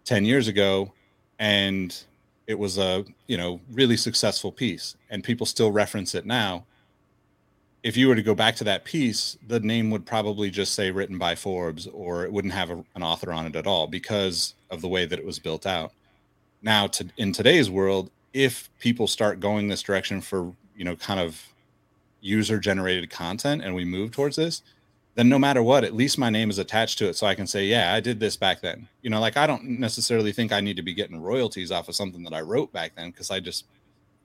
10 0.04 0.24
years 0.24 0.48
ago 0.48 0.92
and 1.38 2.04
it 2.46 2.58
was 2.58 2.78
a, 2.78 3.04
you 3.26 3.36
know, 3.36 3.60
really 3.72 3.96
successful 3.96 4.52
piece 4.52 4.96
and 5.10 5.24
people 5.24 5.46
still 5.46 5.72
reference 5.72 6.14
it 6.14 6.26
now 6.26 6.64
if 7.82 7.96
you 7.96 8.08
were 8.08 8.14
to 8.14 8.22
go 8.22 8.34
back 8.34 8.54
to 8.56 8.64
that 8.64 8.84
piece, 8.84 9.36
the 9.46 9.60
name 9.60 9.90
would 9.90 10.06
probably 10.06 10.50
just 10.50 10.74
say 10.74 10.90
written 10.90 11.18
by 11.18 11.34
Forbes, 11.34 11.86
or 11.88 12.24
it 12.24 12.32
wouldn't 12.32 12.54
have 12.54 12.70
a, 12.70 12.84
an 12.94 13.02
author 13.02 13.32
on 13.32 13.46
it 13.46 13.56
at 13.56 13.66
all 13.66 13.86
because 13.86 14.54
of 14.70 14.80
the 14.80 14.88
way 14.88 15.04
that 15.04 15.18
it 15.18 15.26
was 15.26 15.38
built 15.38 15.66
out. 15.66 15.92
Now, 16.62 16.86
to, 16.88 17.08
in 17.16 17.32
today's 17.32 17.70
world, 17.70 18.10
if 18.32 18.70
people 18.78 19.06
start 19.06 19.40
going 19.40 19.68
this 19.68 19.82
direction 19.82 20.20
for 20.20 20.52
you 20.76 20.84
know 20.84 20.96
kind 20.96 21.20
of 21.20 21.51
user 22.22 22.58
generated 22.58 23.10
content, 23.10 23.62
and 23.62 23.74
we 23.74 23.84
move 23.84 24.12
towards 24.12 24.36
this, 24.36 24.62
then 25.14 25.28
no 25.28 25.38
matter 25.38 25.62
what, 25.62 25.84
at 25.84 25.94
least 25.94 26.16
my 26.16 26.30
name 26.30 26.48
is 26.48 26.58
attached 26.58 26.96
to 26.98 27.08
it, 27.08 27.16
so 27.16 27.26
I 27.26 27.34
can 27.34 27.46
say, 27.46 27.66
yeah, 27.66 27.92
I 27.92 28.00
did 28.00 28.18
this 28.18 28.36
back 28.36 28.62
then. 28.62 28.88
You 29.02 29.10
know, 29.10 29.20
like 29.20 29.36
I 29.36 29.46
don't 29.46 29.78
necessarily 29.78 30.32
think 30.32 30.52
I 30.52 30.60
need 30.60 30.76
to 30.76 30.82
be 30.82 30.94
getting 30.94 31.20
royalties 31.20 31.70
off 31.70 31.88
of 31.88 31.94
something 31.94 32.22
that 32.22 32.32
I 32.32 32.40
wrote 32.40 32.72
back 32.72 32.94
then 32.96 33.10
because 33.10 33.30
I 33.30 33.40
just, 33.40 33.66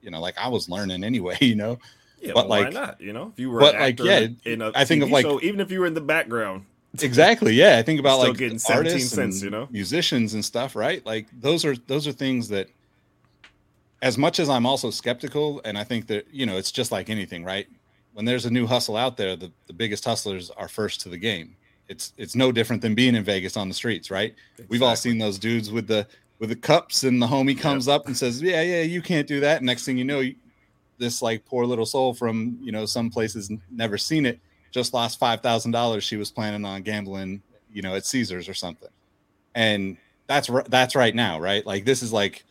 you 0.00 0.10
know, 0.10 0.20
like 0.20 0.38
I 0.38 0.48
was 0.48 0.70
learning 0.70 1.04
anyway. 1.04 1.36
You 1.42 1.56
know 1.56 1.78
yeah, 2.20 2.32
but 2.34 2.48
well, 2.48 2.60
like, 2.60 2.74
why 2.74 2.80
not? 2.80 3.00
You 3.00 3.12
know, 3.12 3.28
if 3.32 3.38
you 3.38 3.50
were, 3.50 3.60
but 3.60 3.74
like, 3.74 4.00
yeah, 4.00 4.26
in 4.44 4.62
a 4.62 4.72
I 4.74 4.84
think 4.84 5.02
TV 5.02 5.06
of 5.06 5.10
like, 5.12 5.24
show, 5.24 5.40
even 5.40 5.60
if 5.60 5.70
you 5.70 5.80
were 5.80 5.86
in 5.86 5.94
the 5.94 6.00
background, 6.00 6.64
exactly. 7.00 7.54
Yeah, 7.54 7.78
I 7.78 7.82
think 7.82 8.00
about 8.00 8.18
like 8.18 8.36
getting 8.36 8.58
seventeen 8.58 9.00
cents, 9.00 9.42
you 9.42 9.50
know, 9.50 9.68
musicians 9.70 10.34
and 10.34 10.44
stuff, 10.44 10.74
right? 10.74 11.04
Like 11.06 11.26
those 11.38 11.64
are 11.64 11.76
those 11.86 12.06
are 12.08 12.12
things 12.12 12.48
that, 12.48 12.68
as 14.02 14.18
much 14.18 14.40
as 14.40 14.48
I'm 14.48 14.66
also 14.66 14.90
skeptical, 14.90 15.60
and 15.64 15.78
I 15.78 15.84
think 15.84 16.08
that 16.08 16.26
you 16.32 16.44
know, 16.44 16.56
it's 16.56 16.72
just 16.72 16.90
like 16.90 17.08
anything, 17.08 17.44
right? 17.44 17.68
When 18.18 18.24
there's 18.24 18.46
a 18.46 18.50
new 18.50 18.66
hustle 18.66 18.96
out 18.96 19.16
there, 19.16 19.36
the, 19.36 19.52
the 19.68 19.72
biggest 19.72 20.04
hustlers 20.04 20.50
are 20.50 20.66
first 20.66 21.00
to 21.02 21.08
the 21.08 21.16
game. 21.16 21.54
It's 21.86 22.14
it's 22.16 22.34
no 22.34 22.50
different 22.50 22.82
than 22.82 22.96
being 22.96 23.14
in 23.14 23.22
Vegas 23.22 23.56
on 23.56 23.68
the 23.68 23.74
streets, 23.74 24.10
right? 24.10 24.34
Exactly. 24.54 24.66
We've 24.68 24.82
all 24.82 24.96
seen 24.96 25.18
those 25.18 25.38
dudes 25.38 25.70
with 25.70 25.86
the 25.86 26.04
with 26.40 26.48
the 26.48 26.56
cups, 26.56 27.04
and 27.04 27.22
the 27.22 27.28
homie 27.28 27.56
comes 27.56 27.86
yep. 27.86 28.00
up 28.00 28.06
and 28.08 28.16
says, 28.16 28.42
"Yeah, 28.42 28.60
yeah, 28.62 28.82
you 28.82 29.02
can't 29.02 29.28
do 29.28 29.38
that." 29.38 29.58
And 29.58 29.66
next 29.66 29.84
thing 29.84 29.96
you 29.96 30.04
know, 30.04 30.24
this 30.98 31.22
like 31.22 31.46
poor 31.46 31.64
little 31.64 31.86
soul 31.86 32.12
from 32.12 32.58
you 32.60 32.72
know 32.72 32.86
some 32.86 33.08
places 33.08 33.52
never 33.70 33.96
seen 33.96 34.26
it 34.26 34.40
just 34.72 34.92
lost 34.92 35.20
five 35.20 35.40
thousand 35.40 35.70
dollars 35.70 36.02
she 36.02 36.16
was 36.16 36.32
planning 36.32 36.64
on 36.64 36.82
gambling 36.82 37.40
you 37.72 37.82
know 37.82 37.94
at 37.94 38.04
Caesars 38.04 38.48
or 38.48 38.54
something, 38.54 38.90
and 39.54 39.96
that's 40.26 40.50
that's 40.68 40.96
right 40.96 41.14
now 41.14 41.38
right 41.38 41.64
like 41.64 41.84
this 41.84 42.02
is 42.02 42.12
like 42.12 42.44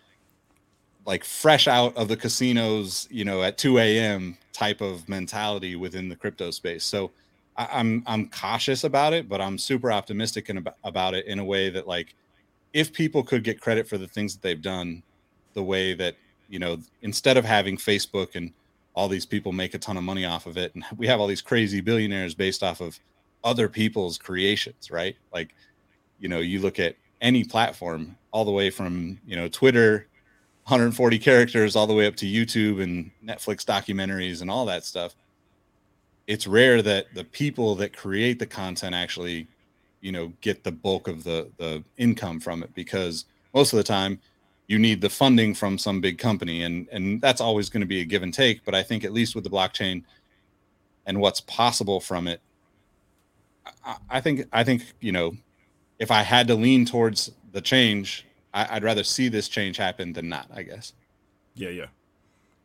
like 1.07 1.23
fresh 1.23 1.67
out 1.67 1.97
of 1.97 2.08
the 2.08 2.15
casinos 2.15 3.08
you 3.10 3.25
know 3.25 3.41
at 3.41 3.58
2 3.58 3.79
a.m 3.79 4.38
type 4.53 4.82
of 4.82 5.10
mentality 5.10 5.75
within 5.75 6.10
the 6.10 6.15
crypto 6.15 6.51
space 6.51 6.84
so 6.84 7.10
I, 7.55 7.67
i'm 7.71 8.03
i'm 8.05 8.29
cautious 8.29 8.84
about 8.84 9.13
it 9.13 9.27
but 9.27 9.41
i'm 9.41 9.58
super 9.58 9.91
optimistic 9.91 10.49
in, 10.51 10.63
about 10.84 11.15
it 11.15 11.25
in 11.25 11.39
a 11.39 11.45
way 11.45 11.71
that 11.71 11.88
like 11.88 12.13
if 12.73 12.93
people 12.93 13.23
could 13.23 13.43
get 13.43 13.60
credit 13.60 13.88
for 13.88 13.97
the 13.97 14.08
things 14.08 14.36
that 14.36 14.43
they've 14.43 14.62
done 14.62 15.01
the 15.55 15.63
way 15.63 15.95
that 15.95 16.15
you 16.49 16.60
know, 16.60 16.77
instead 17.01 17.38
of 17.38 17.45
having 17.45 17.77
Facebook 17.77 18.36
and 18.36 18.51
all 18.95 19.08
these 19.08 19.25
people 19.25 19.51
make 19.51 19.73
a 19.73 19.77
ton 19.77 19.97
of 19.97 20.03
money 20.03 20.25
off 20.25 20.45
of 20.45 20.58
it, 20.58 20.73
and 20.75 20.84
we 20.97 21.08
have 21.08 21.19
all 21.19 21.27
these 21.27 21.41
crazy 21.41 21.82
billionaires 21.82 22.34
based 22.34 22.63
off 22.63 22.82
of 22.82 22.99
other 23.43 23.69
people's 23.69 24.17
creations, 24.17 24.89
right? 24.89 25.15
Like, 25.34 25.53
you 26.19 26.29
know, 26.29 26.39
you 26.39 26.60
look 26.60 26.79
at 26.79 26.95
any 27.21 27.43
platform, 27.43 28.15
all 28.32 28.45
the 28.45 28.51
way 28.51 28.69
from 28.69 29.19
you 29.25 29.36
know 29.36 29.47
Twitter, 29.47 30.08
140 30.67 31.17
characters, 31.19 31.77
all 31.77 31.88
the 31.88 31.93
way 31.93 32.08
up 32.08 32.15
to 32.17 32.25
YouTube 32.25 32.84
and 32.84 33.10
Netflix 33.25 33.63
documentaries 33.63 34.41
and 34.41 34.51
all 34.51 34.65
that 34.65 34.84
stuff. 34.84 35.15
It's 36.27 36.45
rare 36.45 36.82
that 36.82 37.06
the 37.13 37.23
people 37.23 37.73
that 37.75 37.95
create 37.95 38.38
the 38.38 38.45
content 38.45 38.93
actually, 38.93 39.47
you 40.01 40.12
know, 40.12 40.34
get 40.41 40.65
the 40.65 40.71
bulk 40.73 41.08
of 41.08 41.23
the 41.23 41.49
the 41.58 41.84
income 41.97 42.41
from 42.41 42.63
it 42.63 42.73
because 42.73 43.23
most 43.53 43.71
of 43.71 43.77
the 43.77 43.84
time 43.84 44.19
you 44.67 44.77
need 44.77 44.99
the 44.99 45.10
funding 45.10 45.53
from 45.53 45.77
some 45.77 46.01
big 46.01 46.17
company 46.17 46.63
and 46.63 46.88
and 46.91 47.21
that's 47.21 47.41
always 47.41 47.69
going 47.69 47.82
to 47.82 47.88
be 47.88 48.01
a 48.01 48.06
give 48.06 48.23
and 48.23 48.34
take 48.34 48.63
but 48.65 48.75
i 48.75 48.84
think 48.84 49.03
at 49.03 49.13
least 49.13 49.34
with 49.34 49.43
the 49.43 49.49
blockchain 49.49 50.03
and 51.06 51.19
what's 51.19 51.41
possible 51.41 51.99
from 51.99 52.27
it 52.27 52.41
I, 53.86 53.95
I 54.10 54.21
think 54.21 54.45
i 54.51 54.63
think 54.63 54.84
you 54.99 55.12
know 55.12 55.36
if 55.99 56.12
i 56.12 56.21
had 56.21 56.47
to 56.49 56.56
lean 56.56 56.86
towards 56.86 57.32
the 57.53 57.62
change 57.62 58.25
I, 58.53 58.75
would 58.75 58.83
rather 58.83 59.03
see 59.03 59.29
this 59.29 59.47
change 59.47 59.77
happen 59.77 60.13
than 60.13 60.29
not 60.29 60.47
i 60.53 60.63
guess. 60.63 60.93
Yeah 61.55 61.69
yeah. 61.69 61.88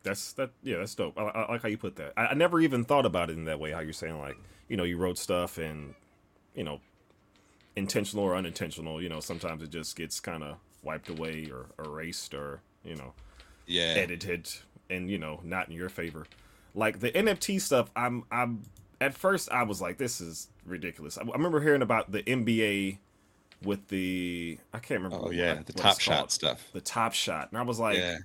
That's 0.03 0.33
that 0.35 0.51
yeah 0.63 0.79
that's 0.79 0.95
dope. 0.95 1.19
I, 1.19 1.23
I 1.23 1.53
like 1.53 1.63
how 1.63 1.69
you 1.69 1.79
put 1.79 1.97
that. 1.97 2.13
I, 2.17 2.29
I 2.29 2.35
never 2.35 2.61
even 2.61 2.85
thought 2.85 3.07
about 3.07 3.31
it 3.31 3.35
in 3.35 3.45
that 3.45 3.61
way 3.61 3.71
how 3.71 3.81
you're 3.81 3.93
saying 3.93 4.19
like 4.19 4.37
you 4.69 4.77
know 4.77 4.85
you 4.85 4.97
wrote 4.97 5.19
stuff 5.19 5.59
and 5.59 5.95
you 6.55 6.65
know 6.65 6.81
intentional 7.77 8.25
or 8.25 8.37
unintentional 8.37 9.01
you 9.01 9.09
know 9.09 9.21
sometimes 9.21 9.63
it 9.63 9.71
just 9.71 9.97
gets 9.97 10.21
kind 10.21 10.43
of 10.43 10.57
wiped 10.83 11.09
away 11.09 11.51
or 11.51 11.67
erased 11.85 12.35
or 12.35 12.61
you 12.85 12.97
know 12.97 13.13
yeah. 13.67 13.95
edited 13.97 14.49
and 14.91 15.11
you 15.11 15.19
know 15.19 15.41
not 15.45 15.69
in 15.69 15.75
your 15.75 15.89
favor. 15.89 16.27
Like 16.75 17.01
the 17.01 17.11
nft 17.13 17.61
stuff 17.61 17.91
i'm 17.95 18.25
i'm 18.33 18.63
at 19.01 19.15
first 19.15 19.51
i 19.51 19.63
was 19.63 19.81
like 19.81 19.99
this 19.99 20.21
is 20.21 20.49
ridiculous. 20.65 21.19
I, 21.19 21.23
I 21.23 21.33
remember 21.33 21.61
hearing 21.61 21.83
about 21.83 22.11
the 22.11 22.23
nba 22.23 22.99
with 23.65 23.89
the 23.89 24.59
i 24.73 24.79
can't 24.79 25.03
remember 25.03 25.25
oh 25.25 25.27
what, 25.29 25.35
yeah 25.35 25.61
the 25.65 25.73
top 25.73 26.01
shot 26.01 26.31
stuff 26.31 26.69
the 26.73 26.81
top 26.81 27.13
shot 27.13 27.49
and 27.51 27.59
i 27.59 27.63
was 27.63 27.79
like 27.79 27.99
yeah. 27.99 28.19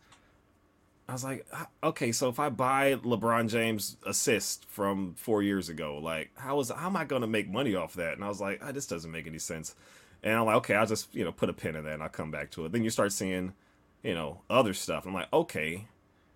I 1.10 1.13
was 1.13 1.23
like, 1.23 1.47
okay, 1.82 2.12
so 2.12 2.28
if 2.28 2.38
I 2.38 2.50
buy 2.50 2.95
LeBron 2.95 3.47
James 3.47 3.95
assist 4.06 4.65
from 4.65 5.13
four 5.15 5.41
years 5.41 5.69
ago, 5.69 6.00
like 6.00 6.32
how 6.36 6.60
is 6.60 6.69
how 6.69 6.88
am 6.88 6.97
I 6.97 7.06
going 7.06 7.21
to 7.21 7.28
make 7.28 7.50
money 7.50 7.76
off 7.76 7.93
that? 7.93 8.15
And 8.15 8.26
I 8.26 8.28
was 8.28 8.41
like, 8.41 8.60
oh, 8.62 8.73
this 8.73 8.88
doesn't 8.88 9.10
make 9.10 9.26
any 9.26 9.39
sense. 9.39 9.73
And 10.21 10.34
I'm 10.34 10.45
like, 10.45 10.58
okay, 10.58 10.76
I'll 10.76 10.86
just, 10.86 11.13
you 11.15 11.23
know, 11.23 11.32
put 11.32 11.50
a 11.50 11.54
pin 11.54 11.78
in 11.78 11.86
that 11.86 11.93
and 11.93 12.04
I'll 12.04 12.10
come 12.10 12.30
back 12.30 12.52
to 12.52 12.65
it. 12.65 12.73
Then 12.73 12.84
you 12.84 12.89
start 12.89 13.13
seeing, 13.13 13.54
you 14.04 14.13
know, 14.13 14.41
other 14.50 14.73
stuff. 14.73 15.06
I'm 15.06 15.13
like, 15.13 15.32
okay, 15.32 15.88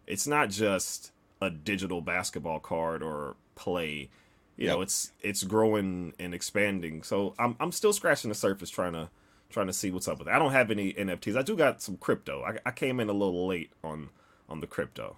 it's 0.07 0.25
not 0.25 0.49
just 0.49 1.11
a 1.41 1.49
digital 1.49 1.99
basketball 1.99 2.59
card 2.59 3.03
or 3.03 3.35
play. 3.55 4.09
You 4.61 4.67
yep. 4.67 4.75
know, 4.75 4.81
it's 4.83 5.11
it's 5.21 5.43
growing 5.43 6.13
and 6.19 6.35
expanding. 6.35 7.01
So 7.01 7.33
I'm 7.39 7.55
I'm 7.59 7.71
still 7.71 7.93
scratching 7.93 8.29
the 8.29 8.35
surface 8.35 8.69
trying 8.69 8.93
to 8.93 9.09
trying 9.49 9.65
to 9.65 9.73
see 9.73 9.89
what's 9.89 10.07
up 10.07 10.19
with 10.19 10.27
it. 10.27 10.31
I 10.31 10.37
don't 10.37 10.51
have 10.51 10.69
any 10.69 10.93
NFTs. 10.93 11.35
I 11.35 11.41
do 11.41 11.55
got 11.55 11.81
some 11.81 11.97
crypto. 11.97 12.43
I, 12.43 12.59
I 12.63 12.69
came 12.69 12.99
in 12.99 13.09
a 13.09 13.13
little 13.13 13.47
late 13.47 13.71
on 13.83 14.09
on 14.47 14.59
the 14.59 14.67
crypto. 14.67 15.17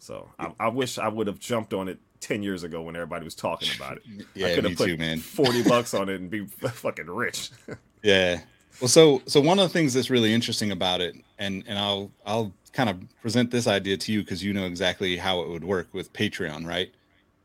So 0.00 0.30
I, 0.36 0.50
I 0.58 0.68
wish 0.68 0.98
I 0.98 1.06
would 1.06 1.28
have 1.28 1.38
jumped 1.38 1.72
on 1.72 1.86
it 1.86 2.00
ten 2.18 2.42
years 2.42 2.64
ago 2.64 2.82
when 2.82 2.96
everybody 2.96 3.24
was 3.24 3.36
talking 3.36 3.68
about 3.76 3.98
it. 3.98 4.26
yeah, 4.34 4.48
I 4.48 4.54
could 4.56 4.64
have 4.64 4.76
put 4.76 4.88
too, 4.88 4.96
man. 4.96 5.20
Forty 5.20 5.62
bucks 5.68 5.94
on 5.94 6.08
it 6.08 6.20
and 6.20 6.28
be 6.28 6.44
fucking 6.46 7.08
rich. 7.08 7.50
Yeah. 8.04 8.40
Well, 8.80 8.88
so 8.88 9.22
so 9.26 9.40
one 9.40 9.60
of 9.60 9.62
the 9.62 9.72
things 9.72 9.94
that's 9.94 10.10
really 10.10 10.34
interesting 10.34 10.72
about 10.72 11.00
it, 11.00 11.14
and 11.38 11.62
and 11.68 11.78
I'll 11.78 12.10
I'll 12.26 12.52
kind 12.72 12.90
of 12.90 13.00
present 13.20 13.52
this 13.52 13.68
idea 13.68 13.96
to 13.96 14.12
you 14.12 14.22
because 14.22 14.42
you 14.42 14.52
know 14.52 14.66
exactly 14.66 15.18
how 15.18 15.42
it 15.42 15.48
would 15.48 15.62
work 15.62 15.86
with 15.94 16.12
Patreon, 16.12 16.66
right? 16.66 16.92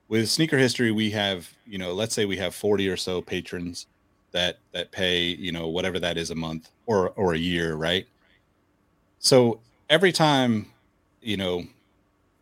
With 0.09 0.29
sneaker 0.29 0.57
history, 0.57 0.91
we 0.91 1.11
have 1.11 1.51
you 1.65 1.77
know 1.77 1.93
let's 1.93 2.15
say 2.15 2.25
we 2.25 2.37
have 2.37 2.55
forty 2.55 2.87
or 2.87 2.97
so 2.97 3.21
patrons 3.21 3.87
that 4.31 4.59
that 4.71 4.91
pay 4.91 5.23
you 5.23 5.51
know 5.51 5.67
whatever 5.67 5.99
that 5.99 6.17
is 6.17 6.31
a 6.31 6.35
month 6.35 6.69
or 6.85 7.09
or 7.11 7.33
a 7.33 7.37
year, 7.37 7.75
right? 7.75 8.07
So 9.19 9.59
every 9.89 10.11
time 10.11 10.67
you 11.21 11.37
know 11.37 11.65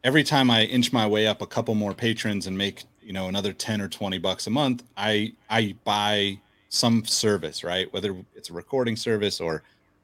every 0.03 0.23
time 0.23 0.51
I 0.51 0.63
inch 0.63 0.93
my 0.93 1.07
way 1.07 1.27
up 1.27 1.41
a 1.41 1.47
couple 1.47 1.73
more 1.75 1.93
patrons 1.93 2.47
and 2.47 2.57
make 2.57 2.83
you 3.01 3.13
know 3.13 3.27
another 3.27 3.53
10 3.53 3.81
or 3.81 3.87
20 3.87 4.17
bucks 4.17 4.47
a 4.47 4.49
month 4.49 4.83
i 4.97 5.31
i 5.49 5.75
buy 5.83 6.39
some 6.69 7.05
service, 7.05 7.63
right? 7.63 7.91
Whether 7.93 8.15
it's 8.35 8.49
a 8.49 8.53
recording 8.53 8.95
service 8.95 9.39
or 9.39 9.63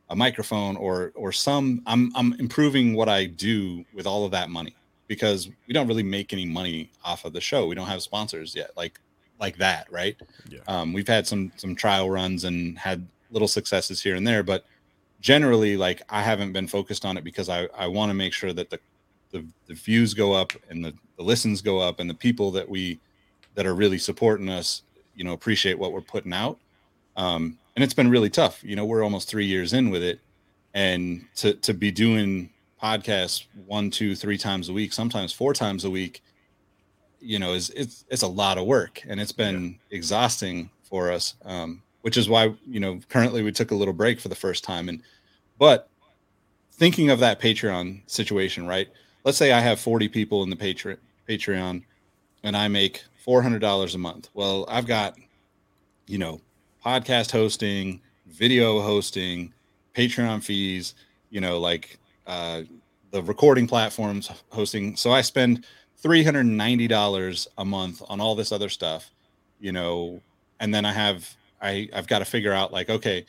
a 0.09 0.15
microphone 0.15 0.75
or 0.77 1.11
or 1.15 1.31
some 1.31 1.81
I'm 1.85 2.11
I'm 2.15 2.33
improving 2.33 2.95
what 2.95 3.09
I 3.09 3.25
do 3.25 3.85
with 3.93 4.07
all 4.07 4.25
of 4.25 4.31
that 4.31 4.49
money 4.49 4.75
because 5.11 5.49
we 5.67 5.73
don't 5.73 5.89
really 5.89 6.03
make 6.03 6.31
any 6.31 6.45
money 6.45 6.89
off 7.03 7.25
of 7.25 7.33
the 7.33 7.41
show. 7.41 7.67
We 7.67 7.75
don't 7.75 7.87
have 7.87 8.01
sponsors 8.01 8.55
yet. 8.55 8.71
Like 8.77 8.97
like 9.41 9.57
that, 9.57 9.91
right? 9.91 10.15
Yeah. 10.47 10.59
Um, 10.69 10.93
we've 10.93 11.07
had 11.07 11.27
some 11.27 11.51
some 11.57 11.75
trial 11.75 12.09
runs 12.09 12.45
and 12.45 12.79
had 12.79 13.05
little 13.29 13.49
successes 13.49 14.01
here 14.01 14.15
and 14.15 14.25
there, 14.25 14.41
but 14.41 14.63
generally, 15.19 15.75
like 15.75 16.01
I 16.07 16.21
haven't 16.21 16.53
been 16.53 16.65
focused 16.65 17.03
on 17.03 17.17
it 17.17 17.25
because 17.25 17.49
I 17.49 17.67
I 17.77 17.87
want 17.87 18.09
to 18.09 18.13
make 18.13 18.31
sure 18.31 18.53
that 18.53 18.69
the, 18.69 18.79
the 19.31 19.45
the 19.67 19.73
views 19.73 20.13
go 20.13 20.31
up 20.31 20.53
and 20.69 20.85
the 20.85 20.93
the 21.17 21.23
listens 21.23 21.61
go 21.61 21.79
up 21.79 21.99
and 21.99 22.09
the 22.09 22.13
people 22.13 22.49
that 22.51 22.69
we 22.69 22.97
that 23.55 23.65
are 23.65 23.75
really 23.75 23.97
supporting 23.97 24.47
us, 24.47 24.83
you 25.13 25.25
know, 25.25 25.33
appreciate 25.33 25.77
what 25.77 25.91
we're 25.91 25.99
putting 25.99 26.31
out. 26.31 26.57
Um, 27.17 27.57
and 27.75 27.83
it's 27.83 27.93
been 27.93 28.09
really 28.09 28.29
tough. 28.29 28.63
You 28.63 28.77
know, 28.77 28.85
we're 28.85 29.03
almost 29.03 29.27
three 29.27 29.45
years 29.45 29.73
in 29.73 29.89
with 29.89 30.03
it, 30.03 30.21
and 30.73 31.25
to 31.35 31.53
to 31.55 31.73
be 31.73 31.91
doing 31.91 32.49
podcasts 32.81 33.45
one, 33.65 33.89
two, 33.91 34.15
three 34.15 34.37
times 34.37 34.69
a 34.69 34.73
week, 34.73 34.93
sometimes 34.93 35.33
four 35.33 35.53
times 35.53 35.85
a 35.85 35.89
week, 35.89 36.23
you 37.19 37.39
know, 37.39 37.53
is 37.53 37.69
it's 37.71 38.05
it's 38.09 38.23
a 38.23 38.27
lot 38.27 38.57
of 38.57 38.65
work, 38.65 39.01
and 39.07 39.19
it's 39.19 39.31
been 39.31 39.79
yeah. 39.89 39.97
exhausting 39.97 40.69
for 40.83 41.11
us. 41.11 41.35
Um, 41.45 41.83
which 42.01 42.17
is 42.17 42.27
why 42.27 42.53
you 42.67 42.79
know 42.79 42.99
currently 43.09 43.43
we 43.43 43.51
took 43.51 43.71
a 43.71 43.75
little 43.75 43.93
break 43.93 44.19
for 44.19 44.27
the 44.27 44.35
first 44.35 44.63
time, 44.63 44.89
and 44.89 45.01
but 45.59 45.89
thinking 46.73 47.11
of 47.11 47.19
that 47.19 47.39
Patreon 47.39 48.01
situation, 48.07 48.65
right? 48.65 48.89
Let's 49.23 49.37
say 49.37 49.51
I 49.51 49.59
have 49.59 49.79
40 49.79 50.07
people 50.09 50.41
in 50.41 50.49
the 50.49 50.55
Patreon 50.55 50.97
Patreon, 51.29 51.83
and 52.43 52.57
I 52.57 52.67
make 52.67 53.03
$400 53.25 53.93
a 53.93 53.97
month. 53.97 54.29
Well, 54.33 54.65
I've 54.67 54.87
got, 54.87 55.15
you 56.07 56.17
know, 56.17 56.41
podcast 56.83 57.31
hosting, 57.31 58.01
video 58.27 58.81
hosting, 58.81 59.53
Patreon 59.95 60.43
fees, 60.43 60.95
you 61.29 61.39
know, 61.39 61.59
like 61.59 61.99
uh, 62.27 62.61
the 63.11 63.21
recording 63.23 63.67
platforms 63.67 64.31
hosting. 64.49 64.95
So 64.95 65.11
I 65.11 65.21
spend 65.21 65.65
$390 66.03 67.47
a 67.57 67.65
month 67.65 68.01
on 68.07 68.21
all 68.21 68.35
this 68.35 68.51
other 68.51 68.69
stuff, 68.69 69.11
you 69.59 69.71
know, 69.71 70.21
and 70.59 70.73
then 70.73 70.85
I 70.85 70.93
have, 70.93 71.35
I, 71.61 71.89
I've 71.93 72.07
got 72.07 72.19
to 72.19 72.25
figure 72.25 72.53
out 72.53 72.71
like, 72.71 72.89
okay, 72.89 73.25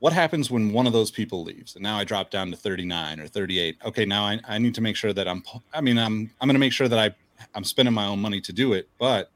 what 0.00 0.12
happens 0.12 0.50
when 0.50 0.72
one 0.72 0.86
of 0.86 0.94
those 0.94 1.10
people 1.10 1.44
leaves 1.44 1.74
and 1.74 1.82
now 1.82 1.98
i 1.98 2.04
drop 2.04 2.30
down 2.30 2.50
to 2.50 2.56
39 2.56 3.20
or 3.20 3.26
38 3.26 3.76
okay 3.84 4.06
now 4.06 4.24
i, 4.24 4.40
I 4.48 4.56
need 4.56 4.74
to 4.76 4.80
make 4.80 4.96
sure 4.96 5.12
that 5.12 5.28
i'm 5.28 5.42
i 5.74 5.82
mean 5.82 5.98
i'm 5.98 6.30
i'm 6.40 6.48
going 6.48 6.54
to 6.54 6.58
make 6.58 6.72
sure 6.72 6.88
that 6.88 6.98
i 6.98 7.14
i'm 7.54 7.64
spending 7.64 7.92
my 7.92 8.06
own 8.06 8.18
money 8.18 8.40
to 8.40 8.50
do 8.50 8.72
it 8.72 8.88
but 8.98 9.30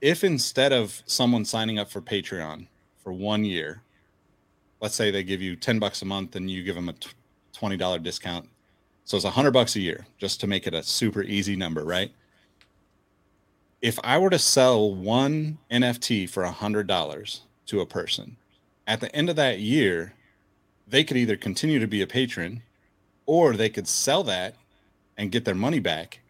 if 0.00 0.24
instead 0.24 0.72
of 0.72 1.02
someone 1.06 1.44
signing 1.44 1.78
up 1.78 1.90
for 1.90 2.00
Patreon 2.00 2.66
for 3.02 3.12
one 3.12 3.44
year, 3.44 3.82
let's 4.80 4.94
say 4.94 5.10
they 5.10 5.22
give 5.22 5.40
you 5.40 5.56
10 5.56 5.78
bucks 5.78 6.02
a 6.02 6.04
month 6.04 6.36
and 6.36 6.50
you 6.50 6.62
give 6.62 6.74
them 6.74 6.88
a 6.88 6.94
$20 7.56 8.02
discount. 8.02 8.48
So 9.04 9.16
it's 9.16 9.24
a 9.24 9.30
hundred 9.30 9.52
bucks 9.52 9.76
a 9.76 9.80
year 9.80 10.06
just 10.18 10.40
to 10.40 10.46
make 10.46 10.66
it 10.66 10.74
a 10.74 10.82
super 10.82 11.22
easy 11.22 11.56
number, 11.56 11.84
right? 11.84 12.12
If 13.80 13.98
I 14.02 14.18
were 14.18 14.30
to 14.30 14.38
sell 14.38 14.94
one 14.94 15.58
NFT 15.70 16.28
for 16.28 16.42
a 16.42 16.50
hundred 16.50 16.86
dollars 16.86 17.42
to 17.66 17.80
a 17.80 17.86
person 17.86 18.36
at 18.86 19.00
the 19.00 19.14
end 19.14 19.30
of 19.30 19.36
that 19.36 19.60
year, 19.60 20.14
they 20.88 21.04
could 21.04 21.16
either 21.16 21.36
continue 21.36 21.78
to 21.78 21.86
be 21.86 22.02
a 22.02 22.06
patron 22.06 22.62
or 23.26 23.54
they 23.54 23.68
could 23.68 23.86
sell 23.86 24.22
that 24.24 24.54
and 25.16 25.32
get 25.32 25.44
their 25.44 25.54
money 25.54 25.78
back 25.80 26.20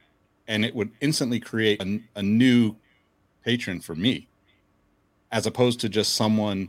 and 0.49 0.65
it 0.65 0.75
would 0.75 0.91
instantly 1.01 1.41
create 1.41 1.83
a, 1.83 2.01
a 2.15 2.23
new 2.23 2.77
patron 3.45 3.81
for 3.81 3.95
me, 3.95 4.29
as 5.33 5.47
opposed 5.47 5.81
to 5.81 5.89
just 5.89 6.15
someone 6.15 6.69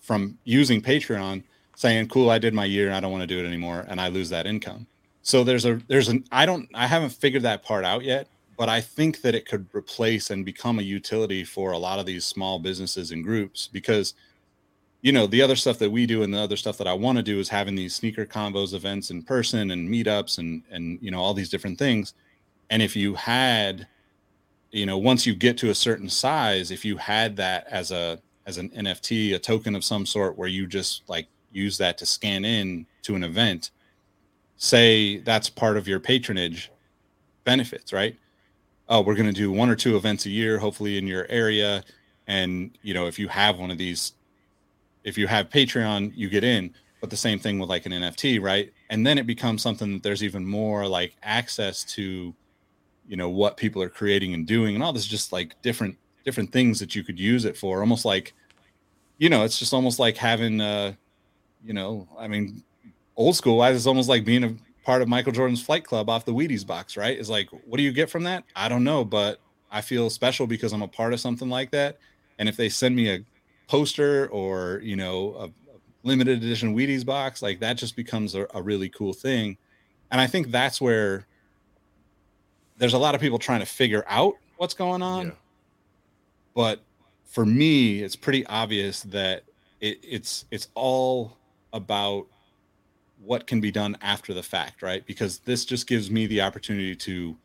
from 0.00 0.38
using 0.44 0.80
Patreon 0.80 1.42
saying, 1.80 2.08
"Cool, 2.08 2.28
I 2.28 2.38
did 2.38 2.52
my 2.52 2.66
year, 2.66 2.88
and 2.88 2.94
I 2.94 3.00
don't 3.00 3.10
want 3.10 3.22
to 3.22 3.26
do 3.26 3.42
it 3.42 3.46
anymore," 3.46 3.86
and 3.88 3.98
I 3.98 4.08
lose 4.08 4.28
that 4.28 4.46
income. 4.46 4.86
So 5.22 5.44
there's 5.44 5.64
a 5.64 5.80
there's 5.88 6.08
an 6.08 6.24
I 6.30 6.44
don't 6.44 6.68
I 6.74 6.86
haven't 6.86 7.10
figured 7.10 7.42
that 7.44 7.62
part 7.62 7.86
out 7.86 8.04
yet, 8.04 8.28
but 8.58 8.68
I 8.68 8.82
think 8.82 9.22
that 9.22 9.34
it 9.34 9.46
could 9.46 9.66
replace 9.72 10.28
and 10.28 10.44
become 10.44 10.78
a 10.78 10.82
utility 10.82 11.42
for 11.42 11.72
a 11.72 11.78
lot 11.78 11.98
of 11.98 12.04
these 12.04 12.26
small 12.26 12.58
businesses 12.58 13.12
and 13.12 13.24
groups 13.24 13.66
because 13.72 14.12
you 15.00 15.10
know 15.10 15.26
the 15.26 15.40
other 15.40 15.56
stuff 15.56 15.78
that 15.78 15.90
we 15.90 16.04
do 16.04 16.22
and 16.22 16.34
the 16.34 16.38
other 16.38 16.56
stuff 16.56 16.76
that 16.76 16.86
I 16.86 16.92
want 16.92 17.16
to 17.16 17.22
do 17.22 17.38
is 17.38 17.48
having 17.48 17.74
these 17.74 17.94
sneaker 17.94 18.26
combos 18.26 18.74
events 18.74 19.10
in 19.10 19.22
person 19.22 19.70
and 19.70 19.88
meetups 19.88 20.36
and 20.36 20.62
and 20.70 20.98
you 21.00 21.10
know 21.10 21.20
all 21.20 21.32
these 21.32 21.48
different 21.48 21.78
things. 21.78 22.12
And 22.68 22.82
if 22.82 22.94
you 22.94 23.14
had 23.14 23.86
you 24.70 24.84
know 24.84 24.98
once 24.98 25.26
you 25.26 25.34
get 25.34 25.56
to 25.58 25.70
a 25.70 25.74
certain 25.74 26.10
size 26.10 26.70
if 26.70 26.84
you 26.84 26.98
had 26.98 27.36
that 27.36 27.66
as 27.70 27.90
a 27.90 28.20
as 28.46 28.58
an 28.58 28.68
nft 28.70 29.34
a 29.34 29.38
token 29.38 29.74
of 29.74 29.82
some 29.82 30.04
sort 30.04 30.36
where 30.36 30.48
you 30.48 30.66
just 30.66 31.08
like 31.08 31.26
use 31.52 31.78
that 31.78 31.98
to 31.98 32.06
scan 32.06 32.44
in 32.44 32.86
to 33.02 33.14
an 33.14 33.24
event 33.24 33.70
say 34.56 35.18
that's 35.18 35.48
part 35.48 35.76
of 35.78 35.88
your 35.88 35.98
patronage 35.98 36.70
benefits 37.44 37.92
right? 37.92 38.16
Oh 38.88 39.00
we're 39.00 39.14
going 39.14 39.26
to 39.26 39.32
do 39.32 39.50
one 39.50 39.70
or 39.70 39.76
two 39.76 39.96
events 39.96 40.26
a 40.26 40.30
year 40.30 40.58
hopefully 40.58 40.98
in 40.98 41.06
your 41.06 41.26
area. 41.28 41.82
And 42.26 42.76
you 42.82 42.94
know 42.94 43.06
if 43.06 43.18
you 43.18 43.28
have 43.28 43.58
one 43.58 43.70
of 43.70 43.78
these 43.78 44.12
if 45.02 45.16
you 45.16 45.26
have 45.26 45.48
patreon 45.48 46.12
you 46.14 46.28
get 46.28 46.44
in. 46.44 46.74
But 47.00 47.08
the 47.08 47.16
same 47.16 47.38
thing 47.38 47.58
with 47.58 47.70
like 47.70 47.86
an 47.86 47.92
nft 47.92 48.42
right? 48.42 48.70
And 48.90 49.06
then 49.06 49.16
it 49.16 49.26
becomes 49.26 49.62
something 49.62 49.94
that 49.94 50.02
there's 50.02 50.22
even 50.22 50.44
more 50.46 50.86
like 50.86 51.16
access 51.22 51.82
to 51.94 52.34
you 53.08 53.16
know 53.16 53.30
what 53.30 53.56
people 53.56 53.82
are 53.82 53.88
creating 53.88 54.34
and 54.34 54.46
doing 54.46 54.74
and 54.74 54.84
all 54.84 54.92
this 54.92 55.06
just 55.06 55.32
like 55.32 55.60
different 55.62 55.96
different 56.24 56.52
things 56.52 56.78
that 56.78 56.94
you 56.94 57.02
could 57.02 57.18
use 57.18 57.46
it 57.46 57.56
for. 57.56 57.80
Almost 57.80 58.04
like 58.04 58.34
you 59.16 59.30
know 59.30 59.42
it's 59.42 59.58
just 59.58 59.72
almost 59.72 59.98
like 59.98 60.18
having 60.18 60.60
uh 60.60 60.92
you 61.64 61.72
know 61.72 62.08
i 62.18 62.26
mean 62.26 62.62
old 63.16 63.36
school 63.36 63.56
wise 63.56 63.76
it's 63.76 63.86
almost 63.86 64.08
like 64.08 64.24
being 64.24 64.44
a 64.44 64.54
part 64.84 65.02
of 65.02 65.08
michael 65.08 65.32
jordan's 65.32 65.62
flight 65.62 65.84
club 65.84 66.08
off 66.08 66.24
the 66.24 66.32
wheaties 66.32 66.66
box 66.66 66.96
right 66.96 67.18
is 67.18 67.28
like 67.28 67.48
what 67.66 67.76
do 67.76 67.82
you 67.82 67.92
get 67.92 68.08
from 68.08 68.22
that 68.22 68.44
i 68.56 68.68
don't 68.68 68.84
know 68.84 69.04
but 69.04 69.40
i 69.70 69.80
feel 69.80 70.08
special 70.10 70.46
because 70.46 70.72
i'm 70.72 70.82
a 70.82 70.88
part 70.88 71.12
of 71.12 71.20
something 71.20 71.48
like 71.48 71.70
that 71.70 71.98
and 72.38 72.48
if 72.48 72.56
they 72.56 72.68
send 72.68 72.96
me 72.96 73.10
a 73.10 73.24
poster 73.68 74.28
or 74.28 74.80
you 74.82 74.96
know 74.96 75.34
a, 75.34 75.44
a 75.44 75.50
limited 76.02 76.42
edition 76.42 76.74
wheaties 76.74 77.04
box 77.04 77.42
like 77.42 77.60
that 77.60 77.74
just 77.74 77.94
becomes 77.94 78.34
a, 78.34 78.46
a 78.54 78.62
really 78.62 78.88
cool 78.88 79.12
thing 79.12 79.56
and 80.10 80.20
i 80.20 80.26
think 80.26 80.50
that's 80.50 80.80
where 80.80 81.26
there's 82.80 82.94
a 82.94 82.98
lot 82.98 83.14
of 83.14 83.20
people 83.20 83.38
trying 83.38 83.60
to 83.60 83.66
figure 83.66 84.04
out 84.08 84.34
what's 84.56 84.74
going 84.74 85.02
on. 85.02 85.26
Yeah. 85.26 85.32
But 86.54 86.80
for 87.24 87.46
me, 87.46 88.02
it's 88.02 88.16
pretty 88.16 88.44
obvious 88.46 89.02
that 89.04 89.44
it, 89.80 90.00
it's 90.02 90.46
it's 90.50 90.68
all 90.74 91.36
about 91.72 92.26
what 93.22 93.46
can 93.46 93.60
be 93.60 93.70
done 93.70 93.96
after 94.00 94.32
the 94.32 94.42
fact, 94.42 94.82
right? 94.82 95.04
Because 95.06 95.40
this 95.40 95.64
just 95.64 95.86
gives 95.86 96.10
me 96.10 96.26
the 96.26 96.40
opportunity 96.40 96.96
to, 96.96 97.36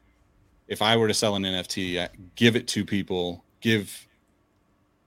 if 0.67 0.81
I 0.81 0.95
were 0.97 1.07
to 1.07 1.13
sell 1.13 1.35
an 1.35 1.43
NFT, 1.43 2.07
give 2.35 2.55
it 2.55 2.67
to 2.69 2.85
people, 2.85 3.43
give 3.61 4.07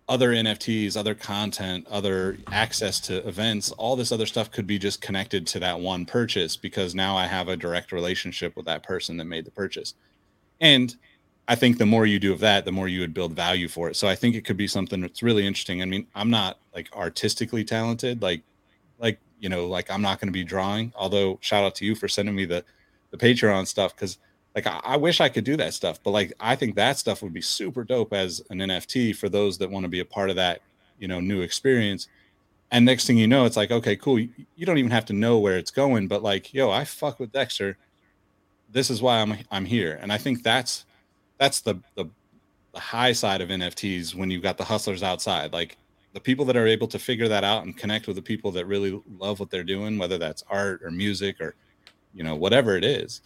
other 0.08 0.30
NFTs, 0.30 0.96
other 0.96 1.14
content, 1.14 1.86
other 1.90 2.38
access 2.50 2.98
to 3.00 3.26
events, 3.28 3.70
all 3.72 3.94
this 3.94 4.10
other 4.10 4.26
stuff 4.26 4.50
could 4.50 4.66
be 4.66 4.78
just 4.78 5.00
connected 5.00 5.46
to 5.46 5.60
that 5.60 5.80
one 5.80 6.06
purchase 6.06 6.56
because 6.56 6.94
now 6.94 7.16
I 7.16 7.26
have 7.26 7.48
a 7.48 7.56
direct 7.56 7.92
relationship 7.92 8.56
with 8.56 8.64
that 8.66 8.82
person 8.82 9.18
that 9.18 9.26
made 9.26 9.44
the 9.44 9.50
purchase. 9.50 9.94
And 10.60 10.94
I 11.46 11.54
think 11.54 11.78
the 11.78 11.86
more 11.86 12.06
you 12.06 12.18
do 12.18 12.32
of 12.32 12.40
that, 12.40 12.64
the 12.64 12.72
more 12.72 12.88
you 12.88 13.00
would 13.00 13.14
build 13.14 13.32
value 13.32 13.68
for 13.68 13.88
it. 13.88 13.96
So 13.96 14.08
I 14.08 14.14
think 14.14 14.34
it 14.34 14.44
could 14.44 14.56
be 14.56 14.66
something 14.66 15.00
that's 15.00 15.22
really 15.22 15.46
interesting. 15.46 15.82
I 15.82 15.86
mean, 15.86 16.06
I'm 16.14 16.30
not 16.30 16.58
like 16.74 16.94
artistically 16.94 17.64
talented, 17.64 18.22
like, 18.22 18.42
like 18.98 19.18
you 19.40 19.48
know, 19.48 19.66
like 19.66 19.90
I'm 19.90 20.02
not 20.02 20.20
going 20.20 20.28
to 20.28 20.32
be 20.32 20.44
drawing. 20.44 20.92
Although, 20.96 21.38
shout 21.40 21.64
out 21.64 21.74
to 21.76 21.84
you 21.84 21.94
for 21.94 22.08
sending 22.08 22.34
me 22.34 22.44
the 22.44 22.64
the 23.10 23.16
Patreon 23.16 23.66
stuff 23.66 23.94
because, 23.94 24.18
like, 24.54 24.66
I, 24.66 24.80
I 24.84 24.96
wish 24.96 25.20
I 25.20 25.28
could 25.28 25.44
do 25.44 25.56
that 25.56 25.74
stuff. 25.74 26.02
But 26.02 26.10
like, 26.10 26.32
I 26.40 26.56
think 26.56 26.74
that 26.76 26.98
stuff 26.98 27.22
would 27.22 27.32
be 27.32 27.40
super 27.40 27.84
dope 27.84 28.12
as 28.12 28.42
an 28.50 28.58
NFT 28.58 29.16
for 29.16 29.28
those 29.28 29.58
that 29.58 29.70
want 29.70 29.84
to 29.84 29.88
be 29.88 30.00
a 30.00 30.04
part 30.04 30.30
of 30.30 30.36
that, 30.36 30.60
you 30.98 31.08
know, 31.08 31.20
new 31.20 31.40
experience. 31.40 32.08
And 32.70 32.84
next 32.84 33.06
thing 33.06 33.16
you 33.16 33.26
know, 33.26 33.46
it's 33.46 33.56
like, 33.56 33.70
okay, 33.70 33.96
cool. 33.96 34.18
You, 34.18 34.28
you 34.56 34.66
don't 34.66 34.76
even 34.76 34.90
have 34.90 35.06
to 35.06 35.14
know 35.14 35.38
where 35.38 35.56
it's 35.56 35.70
going, 35.70 36.06
but 36.06 36.22
like, 36.22 36.52
yo, 36.52 36.70
I 36.70 36.84
fuck 36.84 37.18
with 37.18 37.32
Dexter 37.32 37.78
this 38.70 38.90
is 38.90 39.00
why 39.02 39.20
I'm 39.20 39.38
I'm 39.50 39.64
here. 39.64 39.98
And 40.00 40.12
I 40.12 40.18
think 40.18 40.42
that's 40.42 40.84
that's 41.38 41.60
the 41.60 41.76
the, 41.94 42.06
the 42.74 42.80
high 42.80 43.12
side 43.12 43.40
of 43.40 43.48
NFTs 43.48 44.14
when 44.14 44.30
you've 44.30 44.42
got 44.42 44.58
the 44.58 44.64
hustlers 44.64 45.02
outside. 45.02 45.52
Like 45.52 45.76
the 46.12 46.20
people 46.20 46.44
that 46.46 46.56
are 46.56 46.66
able 46.66 46.88
to 46.88 46.98
figure 46.98 47.28
that 47.28 47.44
out 47.44 47.64
and 47.64 47.76
connect 47.76 48.06
with 48.06 48.16
the 48.16 48.22
people 48.22 48.50
that 48.52 48.66
really 48.66 49.00
love 49.18 49.40
what 49.40 49.50
they're 49.50 49.64
doing, 49.64 49.98
whether 49.98 50.18
that's 50.18 50.42
art 50.48 50.82
or 50.82 50.90
music 50.90 51.40
or 51.40 51.54
you 52.14 52.22
know 52.22 52.34
whatever 52.34 52.76
it 52.76 52.84
is. 52.84 53.20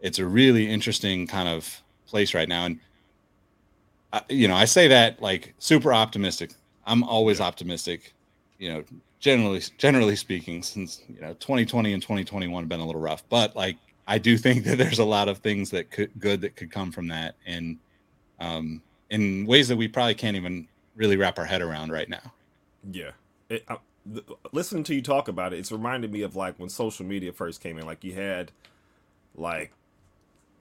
It's 0.00 0.18
a 0.18 0.26
really 0.26 0.68
interesting 0.68 1.26
kind 1.26 1.48
of 1.48 1.82
place 2.06 2.34
right 2.34 2.48
now, 2.48 2.66
and 2.66 2.80
I, 4.12 4.22
you 4.28 4.48
know 4.48 4.56
I 4.56 4.64
say 4.64 4.88
that 4.88 5.22
like 5.22 5.54
super 5.58 5.94
optimistic. 5.94 6.52
I'm 6.86 7.02
always 7.04 7.40
optimistic, 7.40 8.12
you 8.58 8.72
know. 8.72 8.84
Generally, 9.20 9.62
generally 9.78 10.16
speaking, 10.16 10.62
since 10.62 11.00
you 11.08 11.18
know 11.22 11.32
2020 11.34 11.94
and 11.94 12.02
2021 12.02 12.62
have 12.62 12.68
been 12.68 12.80
a 12.80 12.84
little 12.84 13.00
rough, 13.00 13.26
but 13.30 13.56
like 13.56 13.78
I 14.06 14.18
do 14.18 14.36
think 14.36 14.64
that 14.64 14.76
there's 14.76 14.98
a 14.98 15.04
lot 15.04 15.28
of 15.28 15.38
things 15.38 15.70
that 15.70 15.90
could 15.90 16.10
good 16.18 16.42
that 16.42 16.56
could 16.56 16.70
come 16.70 16.92
from 16.92 17.08
that, 17.08 17.36
and 17.46 17.78
um, 18.38 18.82
in 19.08 19.46
ways 19.46 19.68
that 19.68 19.76
we 19.76 19.88
probably 19.88 20.14
can't 20.14 20.36
even 20.36 20.68
really 20.96 21.16
wrap 21.16 21.38
our 21.38 21.44
head 21.44 21.62
around 21.62 21.92
right 21.92 22.08
now. 22.08 22.32
Yeah, 22.90 23.12
it, 23.48 23.64
I, 23.68 23.78
th- 24.12 24.26
listening 24.52 24.84
to 24.84 24.94
you 24.94 25.02
talk 25.02 25.28
about 25.28 25.52
it, 25.52 25.58
it's 25.58 25.72
reminded 25.72 26.12
me 26.12 26.22
of 26.22 26.36
like 26.36 26.58
when 26.58 26.68
social 26.68 27.06
media 27.06 27.32
first 27.32 27.60
came 27.60 27.78
in. 27.78 27.86
Like 27.86 28.04
you 28.04 28.14
had 28.14 28.52
like 29.34 29.72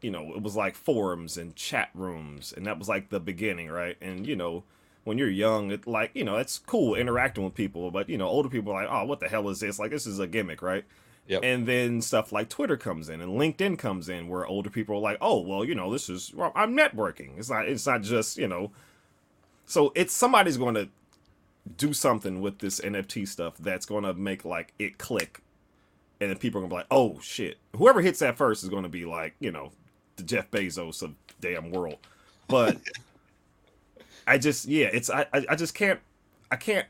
you 0.04 0.12
know, 0.12 0.34
it 0.36 0.44
was 0.44 0.56
like 0.56 0.76
forums 0.76 1.38
and 1.38 1.56
chat 1.56 1.90
rooms, 1.94 2.54
and 2.56 2.66
that 2.66 2.78
was 2.78 2.90
like 2.90 3.10
the 3.10 3.22
beginning, 3.22 3.70
right? 3.70 3.98
And 4.02 4.28
you 4.28 4.36
know, 4.36 4.64
when 5.06 5.18
you're 5.18 5.30
young, 5.30 5.72
it 5.72 5.88
like 5.88 6.12
you 6.14 6.26
know, 6.26 6.38
it's 6.38 6.60
cool 6.60 6.94
interacting 6.94 7.44
with 7.44 7.56
people, 7.56 7.90
but 7.90 8.10
you 8.10 8.18
know, 8.18 8.28
older 8.28 8.50
people 8.50 8.74
are 8.74 8.84
like, 8.84 8.92
oh, 8.92 9.06
what 9.06 9.22
the 9.22 9.30
hell 9.30 9.48
is 9.50 9.62
this? 9.62 9.80
Like, 9.80 9.92
this 9.92 10.06
is 10.06 10.20
a 10.20 10.28
gimmick, 10.28 10.62
right? 10.62 10.84
Yep. 11.28 11.42
And 11.42 11.66
then 11.66 12.02
stuff 12.02 12.34
like 12.34 12.50
Twitter 12.50 12.76
comes 12.76 13.08
in 13.08 13.22
and 13.22 13.40
LinkedIn 13.40 13.80
comes 13.80 14.10
in, 14.10 14.28
where 14.28 14.46
older 14.46 14.70
people 14.70 14.98
are 14.98 15.02
like, 15.02 15.18
oh, 15.22 15.40
well, 15.40 15.64
you 15.64 15.74
know, 15.74 15.92
this 15.92 16.10
is 16.10 16.34
well, 16.36 16.52
I'm 16.54 16.76
networking. 16.76 17.38
It's 17.38 17.50
not, 17.50 17.68
it's 17.68 17.88
not 17.88 18.02
just 18.04 18.38
you 18.38 18.48
know. 18.48 18.72
So 19.66 19.92
it's 19.96 20.14
somebody's 20.14 20.58
going 20.58 20.76
to 20.76 20.90
do 21.78 21.94
something 21.94 22.42
with 22.42 22.60
this 22.60 22.80
NFT 22.80 23.28
stuff 23.28 23.56
that's 23.58 23.86
going 23.86 24.04
to 24.04 24.14
make 24.14 24.46
like 24.46 24.74
it 24.80 24.98
click, 24.98 25.42
and 26.20 26.30
then 26.30 26.38
people 26.38 26.60
are 26.60 26.62
going 26.62 26.70
to 26.70 26.74
be 26.74 26.80
like, 26.80 26.88
oh 26.92 27.20
shit, 27.22 27.58
whoever 27.76 28.02
hits 28.02 28.20
that 28.20 28.38
first 28.38 28.64
is 28.64 28.70
going 28.70 28.84
to 28.84 28.90
be 28.90 29.06
like, 29.06 29.36
you 29.40 29.52
know, 29.52 29.72
the 30.16 30.24
Jeff 30.24 30.52
Bezos 30.52 31.02
of 31.02 31.14
damn 31.40 31.72
world. 31.72 31.98
But 32.48 32.78
I 34.28 34.38
just 34.38 34.66
yeah, 34.68 34.88
it's 34.92 35.10
I 35.10 35.26
I 35.32 35.56
just 35.56 35.74
can't 35.74 36.00
I 36.52 36.56
can't 36.56 36.88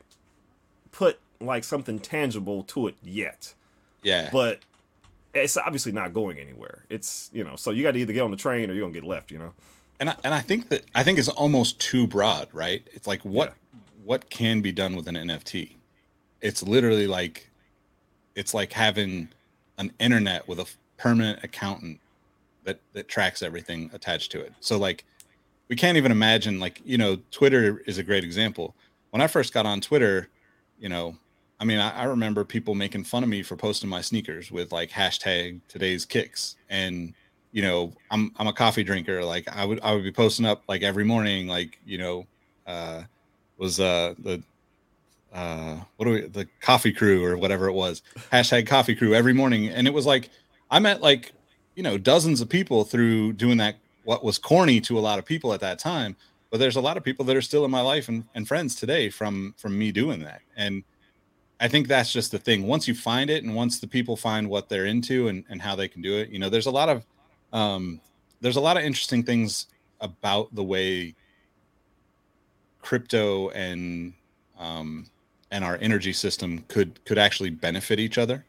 put 0.92 1.18
like 1.40 1.64
something 1.64 1.98
tangible 1.98 2.62
to 2.64 2.88
it 2.88 2.96
yet. 3.02 3.54
Yeah. 4.02 4.28
But 4.32 4.60
it's 5.32 5.56
obviously 5.56 5.92
not 5.92 6.12
going 6.12 6.38
anywhere. 6.38 6.84
It's 6.88 7.30
you 7.32 7.44
know, 7.44 7.56
so 7.56 7.70
you 7.70 7.82
got 7.82 7.92
to 7.92 7.98
either 7.98 8.12
get 8.12 8.22
on 8.22 8.30
the 8.30 8.36
train 8.36 8.70
or 8.70 8.74
you're 8.74 8.82
gonna 8.82 8.94
get 8.94 9.04
left. 9.04 9.30
You 9.30 9.38
know. 9.38 9.52
And 10.00 10.10
I, 10.10 10.16
and 10.24 10.34
I 10.34 10.40
think 10.40 10.68
that 10.70 10.84
I 10.94 11.02
think 11.02 11.18
it's 11.18 11.28
almost 11.28 11.80
too 11.80 12.06
broad, 12.06 12.48
right? 12.52 12.86
It's 12.92 13.06
like 13.06 13.22
what 13.22 13.48
yeah. 13.48 13.80
what 14.04 14.30
can 14.30 14.60
be 14.60 14.72
done 14.72 14.96
with 14.96 15.08
an 15.08 15.14
NFT? 15.14 15.72
It's 16.40 16.62
literally 16.62 17.06
like 17.06 17.48
it's 18.34 18.54
like 18.54 18.72
having 18.72 19.28
an 19.78 19.92
internet 19.98 20.46
with 20.48 20.58
a 20.58 20.66
permanent 20.96 21.42
accountant 21.42 22.00
that 22.64 22.80
that 22.92 23.08
tracks 23.08 23.42
everything 23.42 23.90
attached 23.92 24.32
to 24.32 24.40
it. 24.40 24.52
So 24.60 24.78
like 24.78 25.04
we 25.68 25.76
can't 25.76 25.96
even 25.96 26.12
imagine 26.12 26.60
like 26.60 26.80
you 26.84 26.98
know 26.98 27.18
twitter 27.30 27.82
is 27.86 27.98
a 27.98 28.02
great 28.02 28.24
example 28.24 28.74
when 29.10 29.20
i 29.20 29.26
first 29.26 29.52
got 29.52 29.66
on 29.66 29.80
twitter 29.80 30.28
you 30.78 30.88
know 30.88 31.16
i 31.60 31.64
mean 31.64 31.78
I, 31.78 32.02
I, 32.02 32.04
remember 32.04 32.44
people 32.44 32.74
making 32.74 33.04
fun 33.04 33.22
of 33.22 33.28
me 33.28 33.42
for 33.42 33.56
posting 33.56 33.90
my 33.90 34.00
sneakers 34.00 34.50
with 34.50 34.72
like 34.72 34.90
hashtag 34.90 35.60
today's 35.68 36.04
kicks 36.04 36.56
and 36.68 37.14
you 37.54 37.62
know 37.62 37.92
i'm 38.10 38.32
i'm 38.36 38.48
a 38.48 38.52
coffee 38.52 38.82
drinker. 38.82 39.24
Like 39.24 39.48
i 39.56 39.64
would 39.64 39.80
i 39.80 39.94
would 39.94 40.02
be 40.02 40.12
posting 40.12 40.44
up 40.44 40.64
like 40.68 40.82
every 40.82 41.04
morning 41.04 41.46
like 41.46 41.78
you 41.86 41.96
know 41.96 42.26
uh 42.66 43.04
was 43.56 43.78
uh 43.78 44.14
the 44.18 44.42
uh 45.32 45.76
what 45.96 46.06
do 46.06 46.10
we 46.10 46.20
the 46.22 46.48
coffee 46.60 46.92
crew 46.92 47.24
or 47.24 47.38
whatever 47.38 47.68
it 47.68 47.72
was. 47.72 48.02
Hashtag 48.32 48.66
coffee 48.66 48.96
crew 48.96 49.14
every 49.14 49.32
morning. 49.32 49.68
And 49.68 49.86
it 49.86 49.94
was 49.94 50.04
like 50.04 50.28
i 50.70 50.80
met 50.80 51.00
like 51.00 51.32
you 51.76 51.84
know 51.84 51.96
dozens 51.96 52.40
of 52.40 52.48
people 52.48 52.84
through 52.84 53.32
doing 53.34 53.56
that 53.58 53.76
what 54.02 54.24
was 54.24 54.36
corny 54.36 54.80
to 54.82 54.98
a 54.98 55.00
lot 55.00 55.20
of 55.20 55.24
people 55.24 55.54
at 55.54 55.60
that 55.60 55.78
time. 55.78 56.16
But 56.50 56.58
there's 56.58 56.76
a 56.76 56.80
lot 56.80 56.96
of 56.96 57.04
people 57.04 57.24
that 57.26 57.36
are 57.36 57.42
still 57.42 57.64
in 57.64 57.70
my 57.70 57.80
life 57.80 58.08
and, 58.08 58.24
and 58.34 58.48
friends 58.48 58.74
today 58.74 59.10
from 59.10 59.54
from 59.56 59.78
me 59.78 59.92
doing 59.92 60.20
that. 60.24 60.42
And 60.56 60.82
i 61.60 61.68
think 61.68 61.86
that's 61.86 62.12
just 62.12 62.32
the 62.32 62.38
thing. 62.38 62.66
Once 62.66 62.88
you 62.88 62.96
find 62.96 63.30
it 63.30 63.44
and 63.44 63.54
once 63.54 63.78
the 63.78 63.86
people 63.86 64.16
find 64.16 64.50
what 64.50 64.68
they're 64.68 64.86
into 64.86 65.28
and, 65.28 65.44
and 65.48 65.62
how 65.62 65.76
they 65.76 65.86
can 65.86 66.02
do 66.02 66.18
it 66.18 66.30
you 66.30 66.40
know 66.40 66.48
there's 66.48 66.66
a 66.66 66.78
lot 66.82 66.88
of 66.88 67.04
um, 67.54 68.00
there's 68.42 68.56
a 68.56 68.60
lot 68.60 68.76
of 68.76 68.82
interesting 68.82 69.22
things 69.22 69.68
about 70.00 70.54
the 70.54 70.62
way 70.62 71.14
crypto 72.82 73.48
and 73.50 74.12
um, 74.58 75.06
and 75.50 75.64
our 75.64 75.78
energy 75.80 76.12
system 76.12 76.64
could 76.68 77.02
could 77.06 77.16
actually 77.16 77.50
benefit 77.50 77.98
each 77.98 78.18
other. 78.18 78.44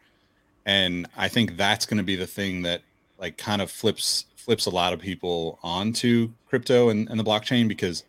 And 0.65 1.07
i 1.15 1.27
think 1.27 1.55
that's 1.55 1.85
going 1.85 1.99
to 1.99 2.03
be 2.03 2.15
the 2.15 2.27
thing 2.27 2.63
that 2.63 2.81
like 3.19 3.37
kind 3.37 3.61
of 3.61 3.71
flips 3.71 4.25
flips 4.35 4.65
a 4.65 4.69
lot 4.69 4.93
of 4.93 4.99
people 4.99 5.59
onto 5.63 6.31
crypto 6.47 6.89
and, 6.89 7.07
and 7.09 7.19
the 7.19 7.23
blockchain 7.23 7.67
because 7.67 8.03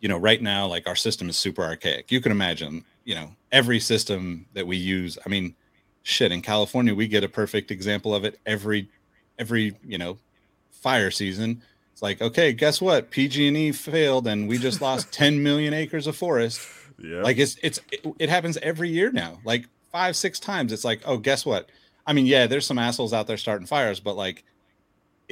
you 0.00 0.08
know 0.08 0.18
right 0.18 0.42
now 0.42 0.66
like 0.66 0.88
our 0.88 0.96
system 0.96 1.28
is 1.28 1.36
super 1.36 1.62
archaic. 1.62 2.10
You 2.10 2.20
can 2.20 2.32
imagine 2.32 2.84
you 3.04 3.14
know 3.14 3.30
every 3.50 3.80
system 3.80 4.46
that 4.54 4.66
we 4.66 4.76
use 4.76 5.18
i 5.26 5.28
mean 5.28 5.54
shit 6.02 6.32
in 6.32 6.40
california 6.40 6.94
we 6.94 7.06
get 7.06 7.24
a 7.24 7.28
perfect 7.28 7.70
example 7.70 8.14
of 8.14 8.24
it 8.24 8.38
every 8.46 8.88
every 9.42 9.76
you 9.84 9.98
know 9.98 10.18
fire 10.70 11.10
season 11.10 11.62
it's 11.92 12.02
like 12.02 12.20
okay 12.22 12.52
guess 12.52 12.80
what 12.80 13.10
pg&e 13.10 13.72
failed 13.72 14.26
and 14.26 14.48
we 14.48 14.58
just 14.58 14.80
lost 14.80 15.12
10 15.12 15.42
million 15.42 15.74
acres 15.74 16.06
of 16.06 16.16
forest 16.16 16.60
yeah 16.98 17.22
like 17.22 17.38
it's 17.38 17.56
it's 17.62 17.80
it, 17.90 18.06
it 18.18 18.28
happens 18.28 18.56
every 18.58 18.88
year 18.88 19.10
now 19.10 19.38
like 19.44 19.66
five 19.90 20.16
six 20.16 20.38
times 20.40 20.72
it's 20.72 20.84
like 20.84 21.00
oh 21.04 21.18
guess 21.18 21.44
what 21.44 21.68
i 22.06 22.12
mean 22.12 22.26
yeah 22.26 22.46
there's 22.46 22.66
some 22.66 22.78
assholes 22.78 23.12
out 23.12 23.26
there 23.26 23.36
starting 23.36 23.66
fires 23.66 24.00
but 24.00 24.16
like 24.16 24.44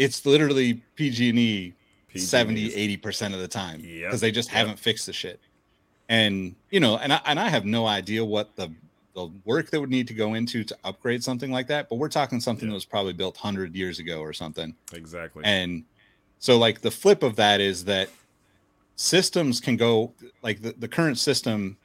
it's 0.00 0.24
literally 0.24 0.82
PG&E 0.96 1.74
70 2.16 2.96
80% 2.98 3.34
of 3.34 3.40
the 3.40 3.48
time 3.48 3.82
because 3.82 4.00
yep. 4.00 4.12
they 4.14 4.32
just 4.32 4.48
yep. 4.48 4.56
haven't 4.56 4.78
fixed 4.78 5.06
the 5.06 5.12
shit. 5.12 5.40
And 6.08 6.56
you 6.70 6.80
know, 6.80 6.96
and 6.96 7.12
I, 7.12 7.20
and 7.24 7.38
I 7.38 7.48
have 7.48 7.64
no 7.64 7.86
idea 7.86 8.24
what 8.24 8.56
the 8.56 8.72
the 9.14 9.30
work 9.44 9.70
that 9.70 9.80
would 9.80 9.90
need 9.90 10.08
to 10.08 10.14
go 10.14 10.34
into 10.34 10.64
to 10.64 10.76
upgrade 10.84 11.22
something 11.22 11.50
like 11.50 11.66
that, 11.68 11.88
but 11.88 11.96
we're 11.96 12.08
talking 12.08 12.40
something 12.40 12.66
yep. 12.66 12.72
that 12.72 12.74
was 12.74 12.84
probably 12.84 13.12
built 13.12 13.36
100 13.36 13.74
years 13.74 13.98
ago 13.98 14.20
or 14.20 14.32
something. 14.32 14.74
Exactly. 14.92 15.42
And 15.44 15.84
so 16.38 16.58
like 16.58 16.80
the 16.80 16.90
flip 16.90 17.22
of 17.22 17.36
that 17.36 17.60
is 17.60 17.84
that 17.86 18.08
systems 18.96 19.60
can 19.60 19.76
go 19.76 20.12
like 20.42 20.62
the, 20.62 20.74
the 20.78 20.88
current 20.88 21.18
system 21.18 21.76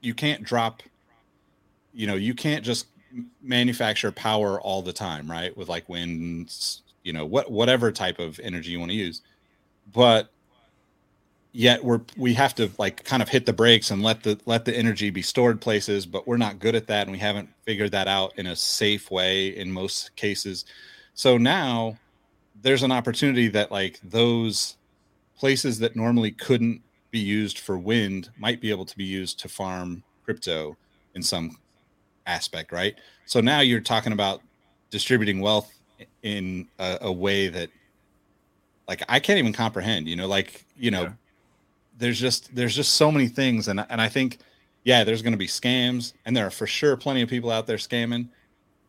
you 0.00 0.14
can't 0.14 0.42
drop 0.42 0.82
you 1.92 2.06
know, 2.06 2.14
you 2.14 2.34
can't 2.34 2.64
just 2.64 2.86
manufacture 3.42 4.12
power 4.12 4.60
all 4.60 4.80
the 4.80 4.92
time, 4.92 5.28
right? 5.28 5.54
With 5.56 5.68
like 5.68 5.88
wind, 5.88 6.54
you 7.02 7.12
know 7.12 7.24
what 7.24 7.50
whatever 7.50 7.90
type 7.90 8.18
of 8.18 8.38
energy 8.40 8.72
you 8.72 8.78
want 8.78 8.90
to 8.90 8.96
use 8.96 9.22
but 9.92 10.30
yet 11.52 11.82
we're 11.84 12.00
we 12.16 12.34
have 12.34 12.54
to 12.54 12.70
like 12.78 13.04
kind 13.04 13.22
of 13.22 13.28
hit 13.28 13.46
the 13.46 13.52
brakes 13.52 13.90
and 13.90 14.02
let 14.02 14.22
the 14.22 14.38
let 14.46 14.64
the 14.64 14.76
energy 14.76 15.10
be 15.10 15.22
stored 15.22 15.60
places 15.60 16.06
but 16.06 16.26
we're 16.26 16.36
not 16.36 16.58
good 16.58 16.74
at 16.74 16.86
that 16.86 17.02
and 17.02 17.12
we 17.12 17.18
haven't 17.18 17.48
figured 17.64 17.90
that 17.90 18.06
out 18.06 18.32
in 18.36 18.46
a 18.46 18.56
safe 18.56 19.10
way 19.10 19.48
in 19.48 19.70
most 19.70 20.14
cases 20.16 20.64
so 21.14 21.36
now 21.36 21.96
there's 22.62 22.82
an 22.82 22.92
opportunity 22.92 23.48
that 23.48 23.70
like 23.70 23.98
those 24.04 24.76
places 25.36 25.78
that 25.78 25.96
normally 25.96 26.30
couldn't 26.30 26.80
be 27.10 27.18
used 27.18 27.58
for 27.58 27.76
wind 27.76 28.30
might 28.38 28.60
be 28.60 28.70
able 28.70 28.84
to 28.84 28.96
be 28.96 29.04
used 29.04 29.40
to 29.40 29.48
farm 29.48 30.02
crypto 30.24 30.76
in 31.14 31.22
some 31.22 31.58
aspect 32.26 32.70
right 32.70 32.94
so 33.26 33.40
now 33.40 33.60
you're 33.60 33.80
talking 33.80 34.12
about 34.12 34.40
distributing 34.90 35.40
wealth 35.40 35.72
in 36.22 36.68
a, 36.78 36.98
a, 37.02 37.12
way 37.12 37.48
that 37.48 37.70
like 38.88 39.02
I 39.08 39.20
can't 39.20 39.38
even 39.38 39.52
comprehend, 39.52 40.08
you 40.08 40.16
know, 40.16 40.26
like, 40.26 40.64
you 40.76 40.90
know, 40.90 41.02
yeah. 41.02 41.12
There's 42.00 42.18
just 42.18 42.54
there's 42.54 42.74
just 42.74 42.94
so 42.94 43.12
many 43.12 43.28
things 43.28 43.68
and 43.68 43.84
and 43.88 44.00
I 44.00 44.08
think 44.08 44.38
yeah, 44.82 45.04
there's 45.04 45.22
going 45.22 45.32
to 45.34 45.38
be 45.38 45.46
scams 45.46 46.14
and 46.24 46.36
there 46.36 46.46
are 46.46 46.50
for 46.50 46.66
sure 46.66 46.96
plenty 46.96 47.22
of 47.22 47.28
people 47.28 47.50
out 47.50 47.66
there 47.66 47.76
scamming, 47.76 48.28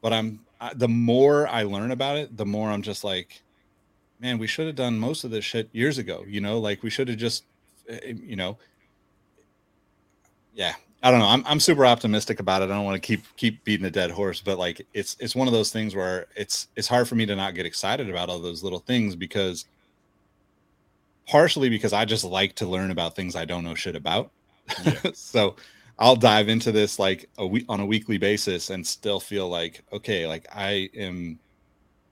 but 0.01 0.13
I'm 0.13 0.39
I, 0.59 0.73
the 0.73 0.87
more 0.87 1.47
I 1.47 1.63
learn 1.63 1.91
about 1.91 2.17
it, 2.17 2.37
the 2.37 2.45
more 2.45 2.69
I'm 2.69 2.81
just 2.81 3.03
like 3.03 3.41
man, 4.19 4.37
we 4.37 4.47
should 4.47 4.67
have 4.67 4.75
done 4.75 4.99
most 4.99 5.23
of 5.23 5.31
this 5.31 5.43
shit 5.43 5.67
years 5.71 5.97
ago, 5.97 6.23
you 6.27 6.41
know, 6.41 6.59
like 6.59 6.83
we 6.83 6.89
should 6.89 7.07
have 7.07 7.17
just 7.17 7.45
eh, 7.87 8.13
you 8.15 8.35
know 8.35 8.57
yeah, 10.53 10.73
I 11.03 11.11
don't 11.11 11.19
know. 11.19 11.27
I'm 11.27 11.43
I'm 11.45 11.59
super 11.59 11.85
optimistic 11.85 12.39
about 12.39 12.61
it. 12.61 12.65
I 12.65 12.75
don't 12.75 12.85
want 12.85 13.01
to 13.01 13.05
keep 13.05 13.23
keep 13.37 13.63
beating 13.63 13.85
a 13.85 13.91
dead 13.91 14.11
horse, 14.11 14.41
but 14.41 14.57
like 14.57 14.85
it's 14.93 15.15
it's 15.19 15.35
one 15.35 15.47
of 15.47 15.53
those 15.53 15.71
things 15.71 15.95
where 15.95 16.27
it's 16.35 16.67
it's 16.75 16.87
hard 16.87 17.07
for 17.07 17.15
me 17.15 17.25
to 17.25 17.35
not 17.35 17.55
get 17.55 17.65
excited 17.65 18.09
about 18.09 18.29
all 18.29 18.39
those 18.39 18.63
little 18.63 18.79
things 18.79 19.15
because 19.15 19.65
partially 21.31 21.69
because 21.69 21.93
I 21.93 22.03
just 22.03 22.25
like 22.25 22.55
to 22.55 22.65
learn 22.65 22.91
about 22.91 23.15
things 23.15 23.37
I 23.37 23.45
don't 23.45 23.63
know 23.63 23.73
shit 23.73 23.95
about. 23.95 24.31
Yeah. 24.83 24.99
so 25.13 25.55
I'll 25.97 26.17
dive 26.17 26.49
into 26.49 26.73
this 26.73 26.99
like 26.99 27.29
a 27.37 27.47
week 27.47 27.63
on 27.69 27.79
a 27.79 27.85
weekly 27.85 28.17
basis 28.17 28.69
and 28.69 28.85
still 28.85 29.21
feel 29.21 29.47
like 29.47 29.81
okay, 29.93 30.27
like 30.27 30.45
I 30.53 30.89
am 30.93 31.39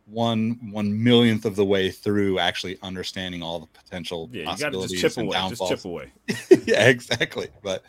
one 0.05 0.71
one 0.71 1.03
millionth 1.03 1.43
of 1.43 1.57
the 1.57 1.65
way 1.65 1.91
through 1.91 2.39
actually 2.39 2.77
understanding 2.81 3.43
all 3.43 3.59
the 3.59 3.67
potential 3.67 4.29
yeah, 4.31 4.45
possibilities 4.45 4.93
you 4.93 4.99
just 4.99 5.15
chip 5.17 5.23
away, 5.25 5.33
downfalls. 5.33 5.69
Just 5.69 5.83
chip 5.83 5.91
away. 5.91 6.11
yeah, 6.65 6.87
exactly. 6.87 7.49
But 7.61 7.83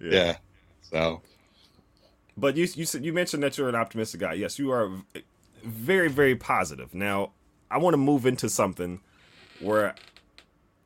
yeah. 0.00 0.12
yeah. 0.12 0.36
So, 0.82 1.20
but 2.36 2.56
you 2.56 2.68
you 2.74 2.84
said 2.84 3.04
you 3.04 3.12
mentioned 3.12 3.42
that 3.42 3.58
you're 3.58 3.68
an 3.68 3.74
optimistic 3.74 4.20
guy. 4.20 4.34
Yes, 4.34 4.56
you 4.56 4.70
are 4.70 4.88
very 5.64 6.08
very 6.08 6.36
positive. 6.36 6.94
Now, 6.94 7.32
I 7.72 7.78
want 7.78 7.94
to 7.94 7.98
move 7.98 8.24
into 8.24 8.48
something 8.48 9.00
where 9.58 9.96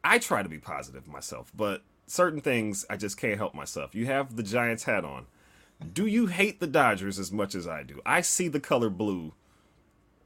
I 0.02 0.18
try 0.18 0.42
to 0.42 0.48
be 0.48 0.58
positive 0.58 1.06
myself, 1.06 1.52
but 1.56 1.82
certain 2.06 2.40
things 2.40 2.84
I 2.90 2.96
just 2.96 3.16
can't 3.16 3.36
help 3.36 3.54
myself. 3.54 3.94
You 3.94 4.06
have 4.06 4.36
the 4.36 4.42
Giants 4.42 4.84
hat 4.84 5.04
on. 5.04 5.26
Do 5.94 6.06
you 6.06 6.26
hate 6.26 6.60
the 6.60 6.66
Dodgers 6.66 7.18
as 7.18 7.32
much 7.32 7.54
as 7.54 7.66
I 7.66 7.82
do? 7.82 8.00
I 8.04 8.20
see 8.20 8.48
the 8.48 8.60
color 8.60 8.90
blue 8.90 9.32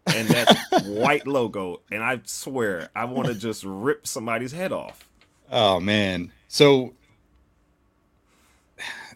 and 0.07 0.29
that 0.29 0.57
white 0.85 1.27
logo, 1.27 1.81
and 1.91 2.03
I 2.03 2.21
swear 2.25 2.89
I 2.95 3.05
want 3.05 3.29
to 3.29 3.35
just 3.35 3.65
rip 3.65 4.07
somebody's 4.07 4.53
head 4.53 4.73
off. 4.73 5.09
Oh 5.51 5.79
man. 5.81 6.33
So 6.49 6.95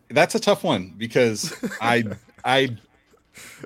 that's 0.08 0.34
a 0.34 0.40
tough 0.40 0.64
one 0.64 0.94
because 0.96 1.52
I 1.80 2.04
I 2.44 2.76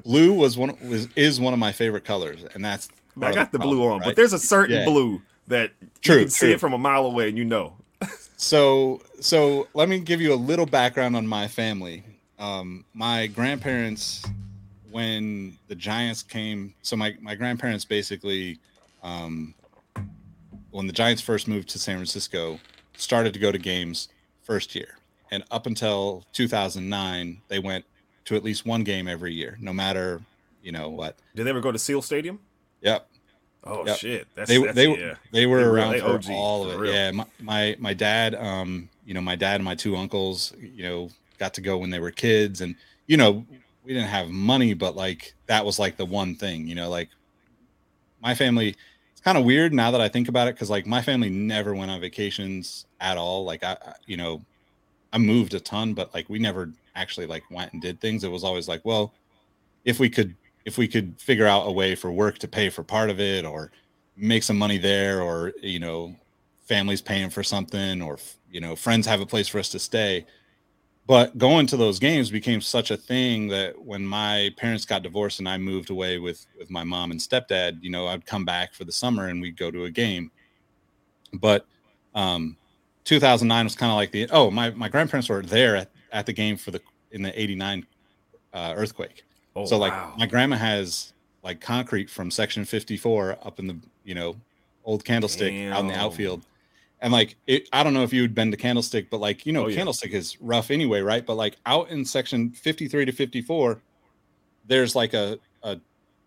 blue 0.05 0.33
was 0.33 0.57
one 0.57 0.77
was 0.89 1.09
is 1.17 1.41
one 1.41 1.53
of 1.53 1.59
my 1.59 1.73
favorite 1.73 2.05
colors, 2.05 2.45
and 2.55 2.65
that's 2.65 2.89
I 3.21 3.33
got 3.33 3.53
the 3.53 3.59
blue 3.59 3.77
problem, 3.79 3.93
on, 3.93 3.99
right? 4.01 4.07
but 4.07 4.17
there's 4.17 4.33
a 4.33 4.39
certain 4.39 4.79
Yeah. 4.79 4.85
blue 4.85 5.23
that 5.53 5.73
True, 6.01 6.17
you 6.17 6.21
can 6.23 6.31
see 6.31 6.53
it 6.53 6.61
from 6.61 6.73
a 6.73 6.79
mile 6.79 7.07
away 7.07 7.29
and 7.29 7.38
you 7.38 7.45
know. 7.45 7.75
So, 8.37 9.01
so 9.21 9.69
let 9.73 9.88
me 9.88 10.01
give 10.01 10.21
you 10.21 10.35
a 10.35 10.37
little 10.37 10.67
background 10.67 11.15
on 11.15 11.25
my 11.29 11.47
family. 11.47 12.03
Um, 12.41 12.85
my 12.93 13.29
grandparents, 13.29 14.27
when 14.91 15.57
the 15.69 15.77
Giants 15.77 16.25
came, 16.25 16.75
so 16.83 16.97
my 16.97 17.15
my 17.21 17.37
grandparents 17.37 17.85
basically, 17.85 18.59
um, 19.05 19.55
when 20.73 20.88
the 20.88 20.93
Giants 20.93 21.23
first 21.23 21.47
moved 21.47 21.69
to 21.69 21.79
San 21.79 21.97
Francisco, 21.99 22.59
started 22.97 23.33
to 23.35 23.38
go 23.38 23.53
to 23.53 23.59
games 23.59 24.09
first 24.43 24.75
year, 24.75 24.99
and 25.31 25.45
up 25.53 25.67
until 25.67 26.25
2009, 26.33 27.43
they 27.47 27.61
went 27.61 27.85
to 28.25 28.35
at 28.35 28.43
least 28.43 28.67
one 28.67 28.83
game 28.83 29.07
every 29.07 29.33
year, 29.33 29.57
no 29.61 29.73
matter 29.73 30.21
you 30.62 30.73
know 30.73 30.88
what. 30.88 31.17
Did 31.35 31.45
they 31.45 31.51
ever 31.51 31.61
go 31.61 31.73
to 31.73 31.79
Seal 31.79 32.03
Stadium? 32.03 32.38
Yep. 32.81 33.09
Oh 33.64 33.87
Yep. 33.87 33.96
shit, 33.98 34.27
that's, 34.35 34.48
they 34.48 34.59
that's 34.59 34.75
they 34.75 34.88
yeah. 34.98 35.14
they 35.31 35.46
were 35.46 35.59
They 35.61 35.66
were- 35.66 35.72
around 35.72 35.92
they 35.92 36.01
for 36.01 36.14
OG, 36.14 36.31
all 36.31 36.68
of 36.70 36.83
it. 36.83 36.92
Yeah, 36.92 37.11
my, 37.12 37.27
my 37.40 37.77
my 37.79 37.94
dad, 37.94 38.35
um, 38.35 38.88
you 39.07 39.14
know, 39.14 39.20
my 39.20 39.37
dad 39.37 39.57
and 39.57 39.64
my 39.64 39.75
two 39.77 39.96
uncles, 39.96 40.53
you 40.61 40.83
know, 40.83 41.11
got 41.38 41.55
to 41.55 41.61
go 41.61 41.79
when 41.79 41.90
they 41.90 42.01
were 42.01 42.11
kids, 42.11 42.61
and 42.61 42.75
you 43.07 43.16
know, 43.16 43.44
we 43.85 43.92
didn't 43.92 44.09
have 44.09 44.29
money, 44.31 44.75
but 44.75 44.96
like 44.96 45.35
that 45.46 45.64
was 45.64 45.79
like 45.79 45.96
the 45.96 46.05
one 46.07 46.35
thing, 46.35 46.66
you 46.66 46.75
know, 46.75 46.88
like 46.90 47.09
my 48.20 48.35
family. 48.35 48.75
It's 49.12 49.20
kind 49.20 49.38
of 49.38 49.44
weird 49.44 49.72
now 49.72 49.92
that 49.92 50.01
I 50.01 50.09
think 50.09 50.29
about 50.29 50.48
it, 50.48 50.55
because 50.57 50.68
like 50.70 50.85
my 50.87 51.01
family 51.01 51.31
never 51.31 51.75
went 51.75 51.90
on 51.92 52.01
vacations 52.01 52.87
at 53.01 53.16
all. 53.16 53.44
Like 53.44 53.62
I, 53.62 53.72
I- 53.87 53.92
you 54.07 54.16
know, 54.16 54.42
I 55.12 55.18
moved 55.18 55.55
a 55.55 55.61
ton, 55.61 55.94
but 55.94 56.12
like 56.14 56.29
we 56.29 56.38
never 56.40 56.70
actually 56.96 57.27
like 57.27 57.44
went 57.51 57.72
and 57.72 57.81
did 57.81 58.01
things. 58.01 58.25
It 58.25 58.31
was 58.31 58.42
always 58.42 58.66
like, 58.66 58.85
well, 58.85 59.12
if 59.85 60.01
we 60.01 60.11
could 60.11 60.35
if 60.64 60.79
we 60.79 60.88
could 60.88 61.20
figure 61.20 61.46
out 61.46 61.66
a 61.66 61.72
way 61.72 61.94
for 61.94 62.11
work 62.12 62.38
to 62.38 62.48
pay 62.48 62.70
for 62.70 62.83
part 62.83 63.11
of 63.11 63.20
it 63.20 63.44
or 63.44 63.70
make 64.16 64.42
some 64.42 64.59
money 64.59 64.79
there 64.79 65.22
or 65.22 65.53
you 65.62 65.79
know 65.79 66.14
families 66.61 67.01
paying 67.01 67.31
for 67.31 67.42
something 67.42 68.03
or 68.03 68.18
you 68.51 68.61
know 68.61 68.77
friends 68.77 69.07
have 69.07 69.20
a 69.20 69.27
place 69.27 69.48
for 69.48 69.59
us 69.59 69.68
to 69.70 69.79
stay. 69.79 70.27
But 71.05 71.37
going 71.37 71.66
to 71.66 71.77
those 71.77 71.98
games 71.98 72.31
became 72.31 72.61
such 72.61 72.92
a 72.92 72.96
thing 72.96 73.48
that 73.48 73.77
when 73.77 74.07
my 74.07 74.51
parents 74.57 74.85
got 74.85 75.03
divorced 75.03 75.40
and 75.40 75.48
i 75.48 75.59
moved 75.59 75.90
away 75.90 76.18
with 76.18 76.46
with 76.59 76.70
my 76.70 76.85
mom 76.85 77.11
and 77.11 77.18
stepdad 77.18 77.83
you 77.83 77.90
know 77.90 78.07
i'd 78.07 78.25
come 78.25 78.44
back 78.44 78.72
for 78.72 78.85
the 78.85 78.92
summer 78.92 79.27
and 79.29 79.40
we'd 79.40 79.57
go 79.57 79.70
to 79.70 79.85
a 79.85 79.90
game. 79.90 80.31
But 81.35 81.66
um 82.14 82.57
2009 83.05 83.64
was 83.64 83.75
kind 83.75 83.90
of 83.90 83.96
like 83.96 84.12
the 84.12 84.29
oh 84.31 84.51
my 84.51 84.70
my 84.70 84.88
grandparents 84.88 85.29
were 85.29 85.42
there 85.42 85.77
at, 85.77 85.90
at 86.12 86.27
the 86.27 86.33
game 86.33 86.57
for 86.57 86.70
the 86.70 86.81
in 87.11 87.22
the 87.22 87.40
89 87.40 87.87
uh, 88.55 88.75
earthquake 88.77 89.25
Oh, 89.55 89.67
so 89.67 89.79
like 89.79 89.93
wow. 89.93 90.15
my 90.17 90.27
grandma 90.27 90.57
has 90.57 91.12
like 91.43 91.61
concrete 91.61 92.09
from 92.09 92.31
section 92.31 92.65
54 92.65 93.38
up 93.43 93.59
in 93.59 93.67
the 93.67 93.77
you 94.05 94.15
know 94.15 94.37
old 94.85 95.05
candlestick 95.05 95.53
out 95.73 95.81
in 95.81 95.88
the 95.88 95.95
outfield. 95.95 96.43
And 97.01 97.12
like 97.12 97.37
it 97.47 97.69
i 97.73 97.83
don't 97.83 97.95
know 97.95 98.05
if 98.05 98.12
you 98.12 98.23
had 98.23 98.35
been 98.35 98.51
to 98.53 98.57
candlestick 98.57 99.11
but 99.11 99.19
like 99.19 99.45
you 99.45 99.53
know 99.53 99.65
Oh, 99.65 99.69
yeah. 99.69 99.77
candlestick 99.77 100.12
is 100.12 100.41
rough 100.41 100.71
anyway 100.71 101.01
right? 101.01 101.25
But 101.27 101.35
like 101.35 101.57
out 101.67 101.91
in 101.91 102.05
section 102.05 102.51
53 102.51 103.05
to 103.07 103.12
54 103.12 103.81
there's 104.67 104.95
like 104.95 105.12
a, 105.15 105.38
a 105.65 105.79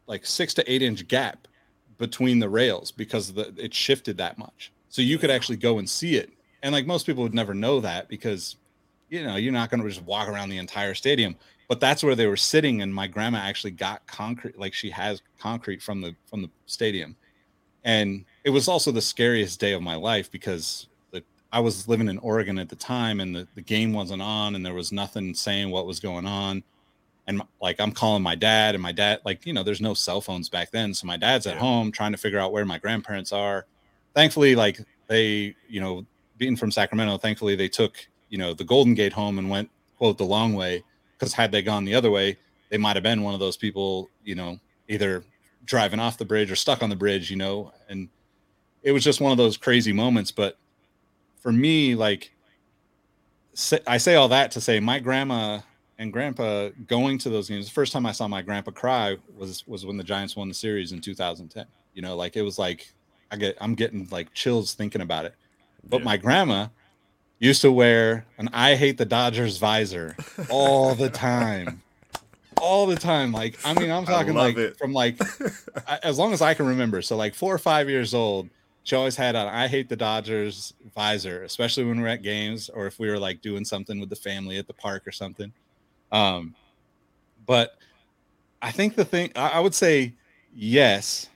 like 0.07 0.25
six 0.25 0.53
to 0.55 0.71
eight 0.71 0.81
inch 0.81 1.07
gap 1.07 1.47
between 1.97 2.39
the 2.39 2.49
rails 2.49 2.91
because 2.91 3.33
the 3.33 3.53
it 3.57 3.73
shifted 3.73 4.17
that 4.17 4.37
much. 4.37 4.71
So 4.89 5.01
you 5.01 5.17
could 5.17 5.31
actually 5.31 5.57
go 5.57 5.79
and 5.79 5.89
see 5.89 6.15
it. 6.15 6.31
And 6.61 6.73
like 6.73 6.85
most 6.85 7.05
people 7.05 7.23
would 7.23 7.33
never 7.33 7.53
know 7.53 7.79
that 7.79 8.07
because 8.09 8.57
you 9.09 9.23
know 9.23 9.35
you're 9.37 9.53
not 9.53 9.69
going 9.69 9.81
to 9.81 9.87
just 9.87 10.03
walk 10.03 10.27
around 10.27 10.49
the 10.49 10.57
entire 10.57 10.93
stadium 10.93 11.35
but 11.67 11.79
that's 11.79 12.03
where 12.03 12.15
they 12.15 12.27
were 12.27 12.37
sitting 12.37 12.81
and 12.81 12.93
my 12.93 13.07
grandma 13.07 13.39
actually 13.39 13.71
got 13.71 14.05
concrete 14.07 14.57
like 14.57 14.73
she 14.73 14.89
has 14.91 15.21
concrete 15.39 15.81
from 15.81 16.01
the 16.01 16.15
from 16.29 16.41
the 16.41 16.49
stadium. 16.65 17.15
And 17.83 18.25
it 18.43 18.49
was 18.49 18.67
also 18.67 18.91
the 18.91 19.01
scariest 19.01 19.59
day 19.59 19.73
of 19.73 19.81
my 19.81 19.95
life 19.95 20.31
because 20.31 20.87
the, 21.11 21.23
i 21.51 21.59
was 21.59 21.87
living 21.87 22.07
in 22.07 22.17
oregon 22.19 22.57
at 22.59 22.69
the 22.69 22.75
time 22.75 23.19
and 23.19 23.35
the, 23.35 23.47
the 23.55 23.61
game 23.61 23.93
wasn't 23.93 24.21
on 24.21 24.55
and 24.55 24.65
there 24.65 24.73
was 24.73 24.91
nothing 24.91 25.33
saying 25.33 25.69
what 25.69 25.85
was 25.87 25.99
going 25.99 26.25
on. 26.25 26.63
And 27.27 27.41
like 27.61 27.79
i'm 27.79 27.91
calling 27.91 28.21
my 28.21 28.35
dad 28.35 28.75
and 28.75 28.81
my 28.83 28.91
dad 28.91 29.19
like 29.25 29.45
you 29.45 29.53
know 29.53 29.63
there's 29.63 29.81
no 29.81 29.93
cell 29.95 30.21
phones 30.21 30.49
back 30.49 30.71
then 30.71 30.93
so 30.93 31.07
my 31.07 31.17
dad's 31.17 31.47
at 31.47 31.55
Yeah. 31.55 31.61
home 31.61 31.91
trying 31.91 32.11
to 32.11 32.17
figure 32.17 32.39
out 32.39 32.51
where 32.51 32.65
my 32.65 32.77
grandparents 32.77 33.31
are. 33.31 33.65
Thankfully 34.13 34.55
like 34.55 34.79
they 35.07 35.55
you 35.67 35.79
know 35.81 36.05
being 36.37 36.55
from 36.55 36.69
sacramento 36.71 37.17
thankfully 37.17 37.55
they 37.55 37.69
took 37.69 37.95
you 38.29 38.37
know 38.37 38.53
the 38.53 38.63
golden 38.63 38.93
gate 38.93 39.13
home 39.13 39.39
and 39.39 39.49
went 39.49 39.69
quote 39.97 40.17
the 40.17 40.25
long 40.25 40.53
way 40.53 40.83
because 41.17 41.33
had 41.33 41.51
they 41.51 41.61
gone 41.61 41.85
the 41.85 41.95
other 41.95 42.11
way 42.11 42.37
they 42.69 42.77
might 42.77 42.95
have 42.95 43.03
been 43.03 43.21
one 43.21 43.33
of 43.33 43.39
those 43.39 43.57
people 43.57 44.09
you 44.23 44.35
know 44.35 44.59
either 44.87 45.23
driving 45.65 45.99
off 45.99 46.17
the 46.17 46.25
bridge 46.25 46.51
or 46.51 46.55
stuck 46.55 46.83
on 46.83 46.89
the 46.89 46.95
bridge 46.95 47.29
you 47.31 47.37
know? 47.37 47.71
And 47.89 48.09
it 48.83 48.91
was 48.91 49.03
just 49.03 49.19
one 49.21 49.31
of 49.31 49.37
those 49.37 49.57
crazy 49.57 49.93
moments 49.93 50.31
but 50.31 50.57
for 51.41 51.51
me 51.51 51.95
like 51.95 52.31
i 53.87 53.97
say 53.97 54.15
all 54.15 54.27
that 54.27 54.51
to 54.51 54.61
say 54.61 54.79
my 54.79 54.99
grandma 54.99 55.59
and 55.97 56.11
grandpa 56.11 56.69
going 56.87 57.17
to 57.17 57.29
those 57.29 57.47
games 57.47 57.65
the 57.65 57.71
first 57.71 57.93
time 57.93 58.05
i 58.05 58.11
saw 58.11 58.27
my 58.27 58.41
grandpa 58.41 58.71
cry 58.71 59.17
was 59.35 59.65
was 59.67 59.85
when 59.85 59.97
the 59.97 60.03
giants 60.03 60.35
won 60.35 60.47
the 60.47 60.53
series 60.53 60.91
in 60.91 60.99
2010 61.01 61.65
you 61.93 62.01
know? 62.01 62.15
Like 62.17 62.35
it 62.35 62.41
was 62.41 62.59
like 62.59 62.93
i 63.31 63.37
get 63.37 63.57
i'm 63.61 63.73
getting 63.73 64.07
like 64.11 64.33
chills 64.33 64.73
thinking 64.73 65.01
about 65.01 65.23
it. 65.25 65.33
But 65.89 65.99
Yeah. 66.01 66.05
my 66.05 66.17
grandma 66.17 66.67
used 67.39 67.61
to 67.61 67.71
wear 67.71 68.25
an 68.37 68.49
i 68.53 68.75
hate 68.75 68.97
the 68.97 69.05
dodgers 69.05 69.57
visor 69.57 70.15
all 70.49 70.95
the 70.95 71.09
time. 71.27 71.81
All 72.61 72.85
the 72.87 72.95
time. 72.95 73.31
Like 73.31 73.57
i 73.65 73.73
mean 73.73 73.91
i'm 73.91 74.05
talking 74.05 74.33
like 74.33 74.57
it. 74.57 74.77
from 74.77 74.93
like 74.93 75.19
as 76.03 76.17
long 76.17 76.33
as 76.33 76.41
i 76.41 76.53
can 76.53 76.65
remember. 76.65 77.01
So 77.01 77.15
like 77.17 77.35
four 77.35 77.53
or 77.53 77.57
five 77.59 77.89
years 77.89 78.13
old 78.13 78.49
she 78.83 78.95
always 78.95 79.15
had 79.15 79.35
an 79.35 79.47
i 79.47 79.67
hate 79.67 79.89
the 79.89 79.95
dodgers 79.95 80.73
visor 80.95 81.43
especially 81.43 81.83
when 81.83 81.99
we're 81.99 82.07
at 82.07 82.21
games 82.21 82.69
or 82.69 82.85
if 82.87 82.99
we 82.99 83.09
were 83.09 83.19
like 83.19 83.41
doing 83.41 83.65
something 83.65 83.99
with 83.99 84.09
the 84.09 84.15
family 84.15 84.57
at 84.57 84.67
the 84.67 84.73
park 84.73 85.05
or 85.07 85.11
something. 85.11 85.51
Um 86.11 86.55
but 87.45 87.77
i 88.61 88.71
think 88.71 88.95
the 88.95 89.05
thing 89.05 89.31
i, 89.35 89.49
I 89.49 89.59
would 89.59 89.75
say 89.75 90.13
yes 90.55 91.29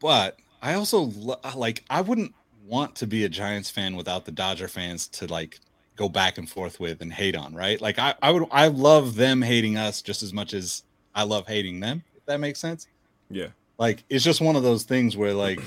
but 0.00 0.38
i 0.62 0.74
also 0.74 1.10
lo- 1.16 1.40
like 1.56 1.82
i 1.90 2.00
wouldn't 2.00 2.34
want 2.64 2.96
to 2.96 3.06
be 3.06 3.24
a 3.24 3.28
giants 3.28 3.70
fan 3.70 3.94
without 3.94 4.24
the 4.24 4.32
dodger 4.32 4.68
fans 4.68 5.06
to 5.08 5.26
like 5.26 5.60
go 5.96 6.08
back 6.08 6.38
and 6.38 6.48
forth 6.48 6.80
with 6.80 7.00
and 7.02 7.12
hate 7.12 7.36
on 7.36 7.54
right? 7.54 7.80
Like 7.80 7.98
i, 7.98 8.14
I 8.22 8.30
would 8.30 8.46
i 8.50 8.68
love 8.68 9.14
them 9.16 9.42
hating 9.42 9.76
us 9.76 10.00
just 10.02 10.22
as 10.22 10.32
much 10.32 10.54
as 10.54 10.82
i 11.14 11.22
love 11.24 11.46
hating 11.46 11.80
them 11.80 12.02
if 12.16 12.24
that 12.26 12.40
makes 12.40 12.58
sense. 12.58 12.86
Yeah. 13.30 13.48
like 13.78 14.04
it's 14.08 14.24
just 14.24 14.40
one 14.40 14.56
of 14.56 14.62
those 14.62 14.84
things 14.84 15.16
where 15.16 15.34
like 15.34 15.60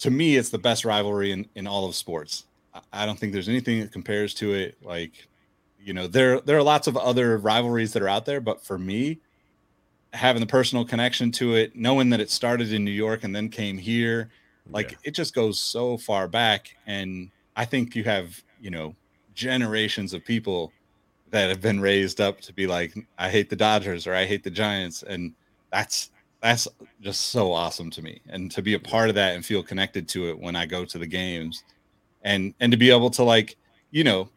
to 0.00 0.10
me 0.10 0.36
it's 0.36 0.50
the 0.50 0.58
best 0.58 0.84
rivalry 0.84 1.30
in, 1.32 1.46
in 1.54 1.66
all 1.66 1.86
of 1.86 1.94
sports. 1.94 2.44
I- 2.74 2.80
i 2.92 3.06
don't 3.06 3.18
think 3.18 3.32
there's 3.32 3.48
anything 3.48 3.80
that 3.80 3.92
compares 3.92 4.34
to 4.34 4.52
it. 4.54 4.76
Like 4.82 5.12
you 5.82 5.92
know 5.94 6.06
there 6.06 6.40
there 6.40 6.56
are 6.56 6.62
lots 6.62 6.86
of 6.86 6.96
other 6.96 7.38
rivalries 7.38 7.92
that 7.92 8.02
are 8.02 8.08
out 8.08 8.24
there 8.26 8.40
but 8.40 8.64
for 8.64 8.78
me 8.78 9.18
having 10.12 10.40
the 10.40 10.46
personal 10.46 10.84
connection 10.84 11.30
to 11.32 11.54
it 11.54 11.74
knowing 11.76 12.08
that 12.10 12.20
it 12.20 12.30
started 12.30 12.72
in 12.72 12.84
new 12.84 12.90
york 12.90 13.22
and 13.24 13.34
then 13.36 13.48
came 13.48 13.76
here 13.76 14.30
like 14.70 14.92
Yeah. 14.92 14.96
it 15.04 15.10
just 15.12 15.34
goes 15.34 15.60
so 15.60 15.96
far 15.98 16.28
back 16.28 16.74
and 16.86 17.30
i 17.56 17.64
think 17.64 17.94
you 17.94 18.04
have 18.04 18.42
you 18.60 18.70
know 18.70 18.94
generations 19.34 20.12
of 20.14 20.24
people 20.24 20.72
that 21.30 21.48
have 21.48 21.60
been 21.60 21.80
raised 21.80 22.20
up 22.20 22.40
to 22.40 22.52
be 22.52 22.66
like 22.66 22.94
i 23.18 23.28
hate 23.28 23.50
the 23.50 23.56
dodgers 23.56 24.06
or 24.06 24.14
i 24.14 24.24
hate 24.24 24.42
the 24.44 24.50
giants 24.50 25.02
and 25.02 25.32
that's 25.72 26.10
that's 26.40 26.68
just 27.00 27.26
so 27.30 27.52
awesome 27.52 27.90
to 27.90 28.02
me 28.02 28.20
and 28.28 28.50
to 28.50 28.62
be 28.62 28.74
a 28.74 28.78
part 28.78 29.08
of 29.08 29.14
that 29.14 29.34
and 29.34 29.44
feel 29.44 29.62
connected 29.62 30.08
to 30.08 30.28
it 30.30 30.38
when 30.38 30.56
i 30.56 30.64
go 30.64 30.84
to 30.84 30.98
the 30.98 31.06
games 31.06 31.64
and 32.22 32.54
and 32.60 32.70
to 32.72 32.78
be 32.78 32.90
able 32.90 33.10
to 33.10 33.22
like 33.22 33.56
you 33.90 34.04
know 34.04 34.28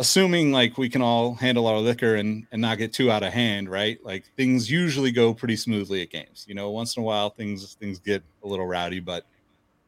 assuming 0.00 0.50
like 0.50 0.76
we 0.76 0.88
can 0.88 1.00
all 1.00 1.34
handle 1.34 1.66
our 1.68 1.78
liquor 1.78 2.16
and 2.16 2.46
and 2.52 2.60
not 2.60 2.78
get 2.78 2.92
too 2.92 3.10
out 3.12 3.22
of 3.22 3.32
hand 3.32 3.68
right? 3.70 4.04
Like 4.04 4.24
things 4.36 4.68
usually 4.68 5.12
go 5.12 5.32
pretty 5.32 5.54
smoothly 5.54 6.02
at 6.02 6.10
games. 6.10 6.44
You 6.48 6.54
know 6.56 6.70
once 6.70 6.96
in 6.96 7.02
a 7.02 7.06
while 7.06 7.30
things 7.30 7.74
things 7.74 8.00
get 8.00 8.20
a 8.42 8.46
little 8.48 8.66
rowdy 8.66 8.98
but 8.98 9.24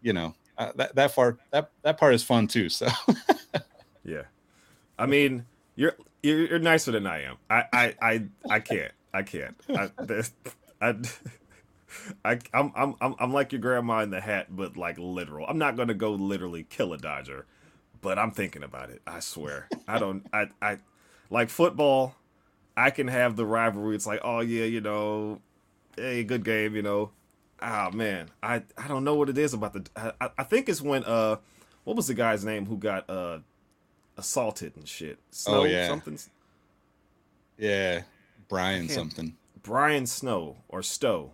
you 0.06 0.12
know 0.14 0.34
uh, 0.58 0.72
that 0.76 0.94
that 0.94 1.14
part 1.14 1.38
that 1.50 1.70
that 1.82 1.98
part 1.98 2.14
is 2.14 2.22
fun 2.22 2.46
too 2.46 2.68
so 2.68 2.88
Yeah, 4.04 4.22
I 4.98 5.06
mean, 5.06 5.46
you're 5.74 5.96
you're, 6.22 6.46
you're 6.46 6.58
nicer 6.58 6.92
than 6.92 7.06
I 7.06 7.22
am. 7.24 7.36
I 7.50 7.64
I 7.72 7.94
I, 8.00 8.24
I 8.50 8.60
can't. 8.60 8.92
I 9.12 9.22
can't. 9.22 9.56
I, 9.74 9.90
I, 10.80 10.94
I 12.24 12.38
I'm, 12.54 12.72
I'm 12.74 12.94
I'm 13.00 13.14
I'm 13.18 13.32
like 13.32 13.52
your 13.52 13.60
grandma 13.60 14.00
in 14.00 14.10
the 14.10 14.20
hat, 14.20 14.48
but 14.50 14.76
like 14.76 14.96
literal. 14.98 15.46
I'm 15.46 15.58
not 15.58 15.76
gonna 15.76 15.94
go 15.94 16.12
literally 16.12 16.64
kill 16.64 16.92
a 16.92 16.98
Dodger, 16.98 17.46
but 18.00 18.18
I'm 18.18 18.30
thinking 18.30 18.62
about 18.62 18.90
it. 18.90 19.02
I 19.06 19.20
swear. 19.20 19.70
I 19.88 19.98
don't. 19.98 20.26
I 20.32 20.48
I 20.62 20.78
like 21.30 21.50
football. 21.50 22.16
I 22.76 22.90
can 22.90 23.08
have 23.08 23.36
the 23.36 23.46
rivalry. 23.46 23.96
It's 23.96 24.06
like, 24.06 24.20
oh 24.22 24.40
yeah, 24.40 24.64
you 24.64 24.80
know, 24.80 25.40
hey, 25.96 26.24
good 26.24 26.44
game, 26.44 26.76
you 26.76 26.82
know. 26.82 27.10
Ah 27.60 27.90
man, 27.92 28.28
I 28.42 28.62
I 28.76 28.88
don't 28.88 29.04
know 29.04 29.14
what 29.14 29.28
it 29.28 29.38
is 29.38 29.54
about 29.54 29.72
the. 29.72 29.86
I, 29.96 30.12
I- 30.26 30.30
I 30.38 30.42
think 30.44 30.68
it's 30.68 30.82
when 30.82 31.04
uh, 31.04 31.36
what 31.84 31.96
was 31.96 32.06
the 32.06 32.14
guy's 32.14 32.44
name 32.44 32.66
who 32.66 32.76
got 32.76 33.08
uh 33.08 33.38
assaulted 34.16 34.76
and 34.76 34.86
shit? 34.88 35.18
Snow, 35.30 35.60
Oh, 35.60 35.64
yeah. 35.64 35.88
something. 35.88 36.18
yeah 37.58 38.02
brian 38.48 38.88
something 38.88 39.34
Brian 39.66 40.06
Snow 40.06 40.58
or 40.68 40.80
Stow. 40.80 41.32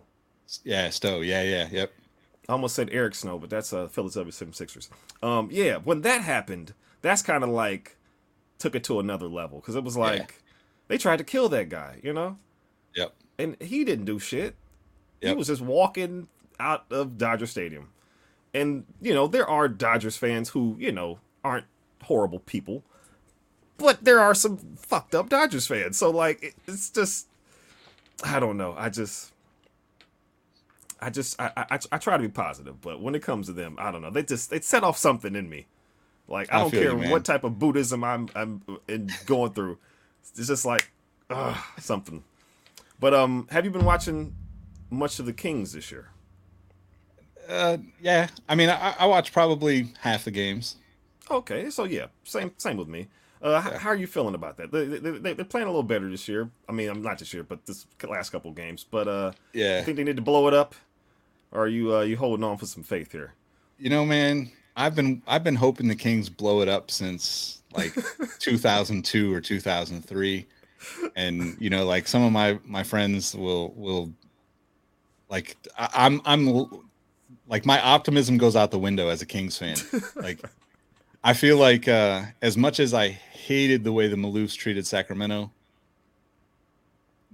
Yeah, 0.63 0.89
Stow. 0.89 1.21
Yeah, 1.21 1.43
yeah, 1.43 1.67
yep. 1.71 1.93
I 2.49 2.53
almost 2.53 2.73
said 2.73 2.89
Eric 2.91 3.13
Snow, 3.13 3.37
but 3.37 3.51
that's 3.51 3.71
uh, 3.71 3.85
Philadelphia 3.87 4.31
76ers. 4.31 4.89
Um, 5.21 5.49
yeah, 5.51 5.77
when 5.77 6.01
that 6.01 6.21
happened, 6.23 6.73
that's 7.03 7.21
kind 7.21 7.43
of 7.43 7.51
like 7.51 7.95
took 8.57 8.73
it 8.73 8.83
to 8.85 8.99
another 8.99 9.27
level 9.27 9.59
because 9.59 9.75
it 9.75 9.83
was 9.83 9.95
like 9.95 10.17
yeah. 10.19 10.25
they 10.87 10.97
tried 10.97 11.17
to 11.17 11.23
kill 11.23 11.47
that 11.49 11.69
guy, 11.69 11.99
you 12.01 12.11
know? 12.11 12.37
Yep. 12.95 13.13
And 13.37 13.61
he 13.61 13.83
didn't 13.83 14.05
do 14.05 14.17
shit. 14.17 14.55
Yep. 15.23 15.31
He 15.31 15.37
was 15.37 15.47
just 15.47 15.61
walking 15.61 16.27
out 16.59 16.85
of 16.91 17.17
Dodger 17.17 17.47
Stadium. 17.47 17.89
And, 18.53 18.85
you 19.01 19.13
know, 19.13 19.27
there 19.27 19.49
are 19.49 19.67
Dodgers 19.67 20.17
fans 20.17 20.49
who, 20.49 20.75
you 20.79 20.91
know, 20.91 21.19
aren't 21.43 21.65
horrible 22.03 22.39
people. 22.39 22.83
But 23.77 24.03
there 24.03 24.19
are 24.19 24.35
some 24.35 24.57
fucked 24.77 25.15
up 25.15 25.29
Dodgers 25.29 25.65
fans. 25.65 25.97
So, 25.97 26.11
like, 26.11 26.55
it's 26.67 26.89
just, 26.89 27.27
I 28.23 28.39
don't 28.39 28.57
know. 28.57 28.75
I 28.77 28.89
just, 28.89 29.33
I 31.03 31.09
just 31.09 31.39
I, 31.39 31.51
I, 31.57 31.79
I 31.91 31.97
try 31.97 32.15
to 32.15 32.23
be 32.23 32.29
positive, 32.29 32.79
but 32.79 33.01
when 33.01 33.13
it 33.13 33.21
comes 33.21 33.47
to 33.47 33.53
them, 33.53 33.75
I 33.77 33.91
don't 33.91 34.01
know. 34.01 34.09
They 34.09 34.23
just 34.23 34.49
they 34.49 34.61
set 34.61 34.83
off 34.83 34.97
something 34.97 35.35
in 35.35 35.49
me. 35.49 35.65
Like 36.29 36.51
I, 36.53 36.59
don't 36.59 36.71
care 36.71 36.97
you, 36.97 37.11
what 37.11 37.25
type 37.25 37.43
of 37.43 37.59
Buddhism 37.59 38.03
I'm 38.03 38.29
I'm 38.35 38.61
going 39.25 39.51
through. 39.51 39.79
It's 40.21 40.47
just 40.47 40.65
like 40.65 40.89
uh, 41.29 41.57
something. 41.77 42.23
But 43.01 43.13
um, 43.13 43.47
have 43.51 43.65
you 43.65 43.71
been 43.71 43.83
watching 43.83 44.33
much 44.93 45.19
of 45.19 45.25
the 45.25 45.33
Kings 45.33 45.73
this 45.73 45.91
year? 45.91 46.09
Uh, 47.47 47.77
yeah. 48.01 48.27
I 48.47 48.55
mean, 48.55 48.69
I, 48.69 48.95
I 48.99 49.05
watch 49.05 49.33
probably 49.33 49.93
half 49.99 50.25
the 50.25 50.31
games. 50.31 50.77
Okay, 51.29 51.69
so 51.69 51.85
yeah, 51.85 52.07
same 52.23 52.51
same 52.57 52.77
with 52.77 52.87
me. 52.87 53.07
Uh, 53.41 53.61
yeah. 53.65 53.77
how, 53.77 53.89
are 53.89 53.95
you 53.95 54.07
feeling 54.07 54.35
about 54.35 54.57
that? 54.57 54.71
They, 54.71 54.85
they, 54.85 55.33
they're 55.33 55.45
playing 55.45 55.67
a 55.67 55.69
little 55.69 55.83
better 55.83 56.09
this 56.09 56.27
year. 56.27 56.49
I 56.69 56.71
mean, 56.71 56.89
I'm 56.89 57.01
not 57.01 57.19
this 57.19 57.33
year, 57.33 57.43
but 57.43 57.65
this 57.65 57.85
last 58.07 58.29
couple 58.29 58.51
games. 58.51 58.85
But 58.89 59.07
uh, 59.07 59.31
yeah, 59.53 59.79
I 59.79 59.83
think 59.83 59.97
they 59.97 60.03
need 60.03 60.15
to 60.15 60.21
blow 60.21 60.47
it 60.47 60.53
up. 60.53 60.75
Or 61.51 61.63
are 61.63 61.67
you 61.67 61.95
uh, 61.95 62.01
you 62.01 62.17
holding 62.17 62.43
on 62.43 62.57
for 62.57 62.65
some 62.65 62.83
faith 62.83 63.11
here? 63.11 63.33
You 63.77 63.89
know, 63.89 64.05
man, 64.05 64.51
I've 64.75 64.95
been 64.95 65.21
I've 65.27 65.43
been 65.43 65.55
hoping 65.55 65.87
the 65.87 65.95
Kings 65.95 66.29
blow 66.29 66.61
it 66.61 66.69
up 66.69 66.89
since 66.89 67.61
like 67.75 67.93
2002 68.39 69.33
or 69.33 69.41
2003, 69.41 70.45
and 71.15 71.57
you 71.59 71.69
know, 71.69 71.85
like 71.85 72.07
some 72.07 72.23
of 72.23 72.31
my 72.31 72.59
my 72.65 72.83
friends 72.83 73.35
will 73.35 73.73
will 73.75 74.11
like 75.33 75.57
I, 75.75 75.89
I'm 75.95 76.21
I'm 76.25 76.69
like 77.47 77.65
my 77.65 77.81
optimism 77.81 78.37
goes 78.37 78.55
out 78.55 78.69
the 78.69 78.77
window 78.77 79.09
as 79.09 79.23
a 79.23 79.25
Kings 79.25 79.57
fan. 79.57 79.75
Like 80.15 80.39
I 81.23 81.33
feel 81.33 81.57
like 81.57 81.87
uh, 81.87 82.25
as 82.43 82.55
much 82.55 82.79
as 82.79 82.93
I 82.93 83.07
hated 83.09 83.83
the 83.83 83.91
way 83.91 84.07
the 84.07 84.15
Maloofs 84.15 84.55
treated 84.55 84.85
Sacramento, 84.85 85.51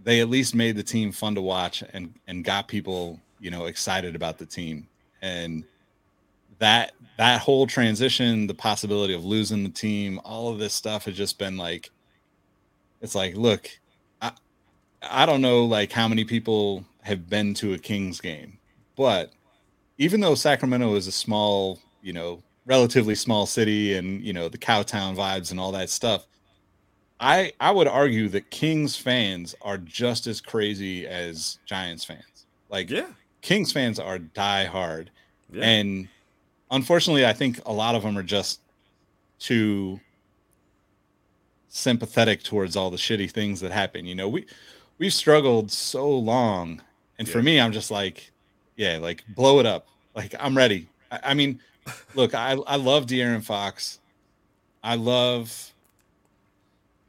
they 0.01 0.21
at 0.21 0.29
least 0.29 0.55
made 0.55 0.77
the 0.77 0.83
team 0.83 1.11
fun 1.11 1.35
to 1.35 1.41
watch 1.41 1.83
and 1.91 2.13
and 2.25 2.45
got 2.45 2.69
people 2.69 3.19
you 3.41 3.51
know 3.51 3.65
excited 3.65 4.15
about 4.15 4.37
the 4.37 4.45
team 4.45 4.87
and 5.21 5.65
that 6.59 6.93
that 7.17 7.41
whole 7.41 7.67
transition 7.67 8.47
the 8.47 8.53
possibility 8.53 9.13
of 9.13 9.25
losing 9.25 9.63
the 9.63 9.69
team 9.69 10.21
all 10.23 10.49
of 10.49 10.57
this 10.57 10.73
stuff 10.73 11.03
has 11.03 11.15
just 11.15 11.37
been 11.37 11.57
like 11.57 11.89
it's 13.01 13.15
like 13.15 13.35
look 13.35 13.69
i 14.21 14.31
i 15.01 15.25
don't 15.25 15.41
know 15.41 15.65
like 15.65 15.91
how 15.91 16.07
many 16.07 16.23
people 16.23 16.85
have 17.01 17.29
been 17.29 17.53
to 17.53 17.73
a 17.73 17.77
kings 17.77 18.19
game 18.19 18.57
but 18.95 19.31
even 19.97 20.19
though 20.19 20.35
sacramento 20.35 20.95
is 20.95 21.07
a 21.07 21.11
small 21.11 21.79
you 22.01 22.13
know 22.13 22.41
relatively 22.65 23.15
small 23.15 23.45
city 23.45 23.95
and 23.95 24.23
you 24.23 24.33
know 24.33 24.47
the 24.49 24.57
cowtown 24.57 25.15
vibes 25.15 25.51
and 25.51 25.59
all 25.59 25.71
that 25.71 25.89
stuff 25.89 26.27
i 27.19 27.51
i 27.59 27.71
would 27.71 27.87
argue 27.87 28.27
that 28.27 28.49
kings 28.51 28.95
fans 28.95 29.55
are 29.61 29.77
just 29.77 30.27
as 30.27 30.39
crazy 30.41 31.07
as 31.07 31.57
giants 31.65 32.03
fans 32.03 32.45
like 32.69 32.89
yeah 32.89 33.07
Kings 33.41 33.71
fans 33.71 33.99
are 33.99 34.19
die 34.19 34.65
hard, 34.65 35.11
yeah. 35.51 35.63
and 35.63 36.07
unfortunately, 36.71 37.25
I 37.25 37.33
think 37.33 37.59
a 37.65 37.71
lot 37.71 37.95
of 37.95 38.03
them 38.03 38.17
are 38.17 38.23
just 38.23 38.59
too 39.39 39.99
sympathetic 41.69 42.43
towards 42.43 42.75
all 42.75 42.89
the 42.89 42.97
shitty 42.97 43.31
things 43.31 43.61
that 43.61 43.71
happen. 43.71 44.05
You 44.05 44.15
know, 44.15 44.27
we 44.27 44.45
we've 44.97 45.13
struggled 45.13 45.71
so 45.71 46.09
long, 46.09 46.81
and 47.19 47.27
yeah. 47.27 47.31
for 47.31 47.43
me, 47.43 47.59
I'm 47.59 47.71
just 47.71 47.91
like, 47.91 48.31
yeah, 48.75 48.97
like 48.97 49.23
blow 49.27 49.59
it 49.59 49.67
up. 49.67 49.87
Like 50.15 50.33
I'm 50.39 50.57
ready. 50.57 50.87
I, 51.11 51.19
I 51.25 51.33
mean, 51.35 51.59
look, 52.15 52.33
I 52.33 52.53
I 52.65 52.77
love 52.77 53.05
De'Aaron 53.05 53.43
Fox. 53.43 53.99
I 54.83 54.95
love 54.95 55.73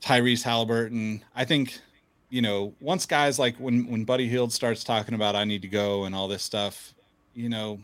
Tyrese 0.02 0.42
Halliburton. 0.42 1.24
I 1.34 1.44
think 1.44 1.78
you 2.28 2.42
know, 2.42 2.74
once 2.80 3.06
guys 3.06 3.38
like 3.38 3.56
when 3.56 3.86
when 3.86 4.04
Buddy 4.04 4.28
Hield 4.28 4.52
starts 4.52 4.84
talking 4.84 5.14
about 5.14 5.36
I 5.36 5.44
need 5.44 5.62
to 5.62 5.68
go 5.68 6.04
and 6.04 6.14
all 6.14 6.28
this 6.28 6.42
stuff, 6.42 6.92
you 7.34 7.48
know, 7.48 7.80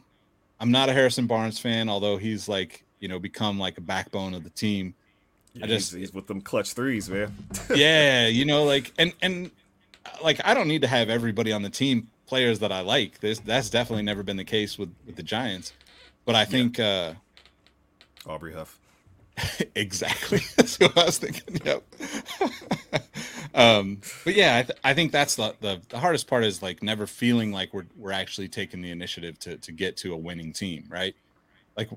I'm 0.60 0.70
not 0.70 0.88
a 0.88 0.92
Harrison 0.92 1.26
Barnes 1.26 1.58
fan, 1.58 1.88
although 1.88 2.16
he's 2.16 2.48
like, 2.48 2.84
you 2.98 3.08
know, 3.08 3.18
become 3.18 3.58
like 3.58 3.78
a 3.78 3.80
backbone 3.80 4.34
of 4.34 4.42
the 4.42 4.50
team. 4.50 4.94
Yeah, 5.54 5.64
I 5.64 5.68
just 5.68 5.92
he's, 5.92 6.00
he's 6.00 6.14
with 6.14 6.26
them 6.26 6.40
clutch 6.40 6.72
threes, 6.72 7.08
man. 7.08 7.32
yeah, 7.74 8.26
you 8.26 8.44
know, 8.44 8.64
like 8.64 8.92
and 8.98 9.12
and 9.22 9.50
like 10.22 10.40
I 10.44 10.54
don't 10.54 10.68
need 10.68 10.82
to 10.82 10.88
have 10.88 11.08
everybody 11.08 11.52
on 11.52 11.62
the 11.62 11.70
team 11.70 12.08
players 12.26 12.58
that 12.60 12.72
I 12.72 12.80
like. 12.80 13.20
This 13.20 13.38
that's 13.38 13.70
definitely 13.70 14.04
never 14.04 14.22
been 14.22 14.36
the 14.36 14.44
case 14.44 14.78
with 14.78 14.94
with 15.06 15.16
the 15.16 15.22
Giants. 15.22 15.72
But 16.24 16.34
I 16.34 16.44
think 16.44 16.78
yeah. 16.78 17.14
uh 18.26 18.30
Aubrey 18.30 18.52
Huff. 18.52 18.78
exactly. 19.74 20.40
That's 20.56 20.78
what 20.80 20.96
I 20.96 21.04
was 21.04 21.18
thinking. 21.18 21.60
Yep. 21.64 21.84
um, 23.54 24.00
but 24.24 24.34
yeah, 24.34 24.58
I, 24.58 24.62
th- 24.62 24.78
I 24.82 24.94
think 24.94 25.12
that's 25.12 25.36
the, 25.36 25.54
the, 25.60 25.80
the 25.88 25.98
hardest 25.98 26.26
part 26.26 26.44
is 26.44 26.62
like 26.62 26.82
never 26.82 27.06
feeling 27.06 27.52
like 27.52 27.74
we're 27.74 27.86
we're 27.96 28.12
actually 28.12 28.48
taking 28.48 28.80
the 28.80 28.90
initiative 28.90 29.38
to 29.40 29.58
to 29.58 29.72
get 29.72 29.96
to 29.98 30.14
a 30.14 30.16
winning 30.16 30.52
team, 30.52 30.84
right? 30.88 31.14
Like 31.76 31.90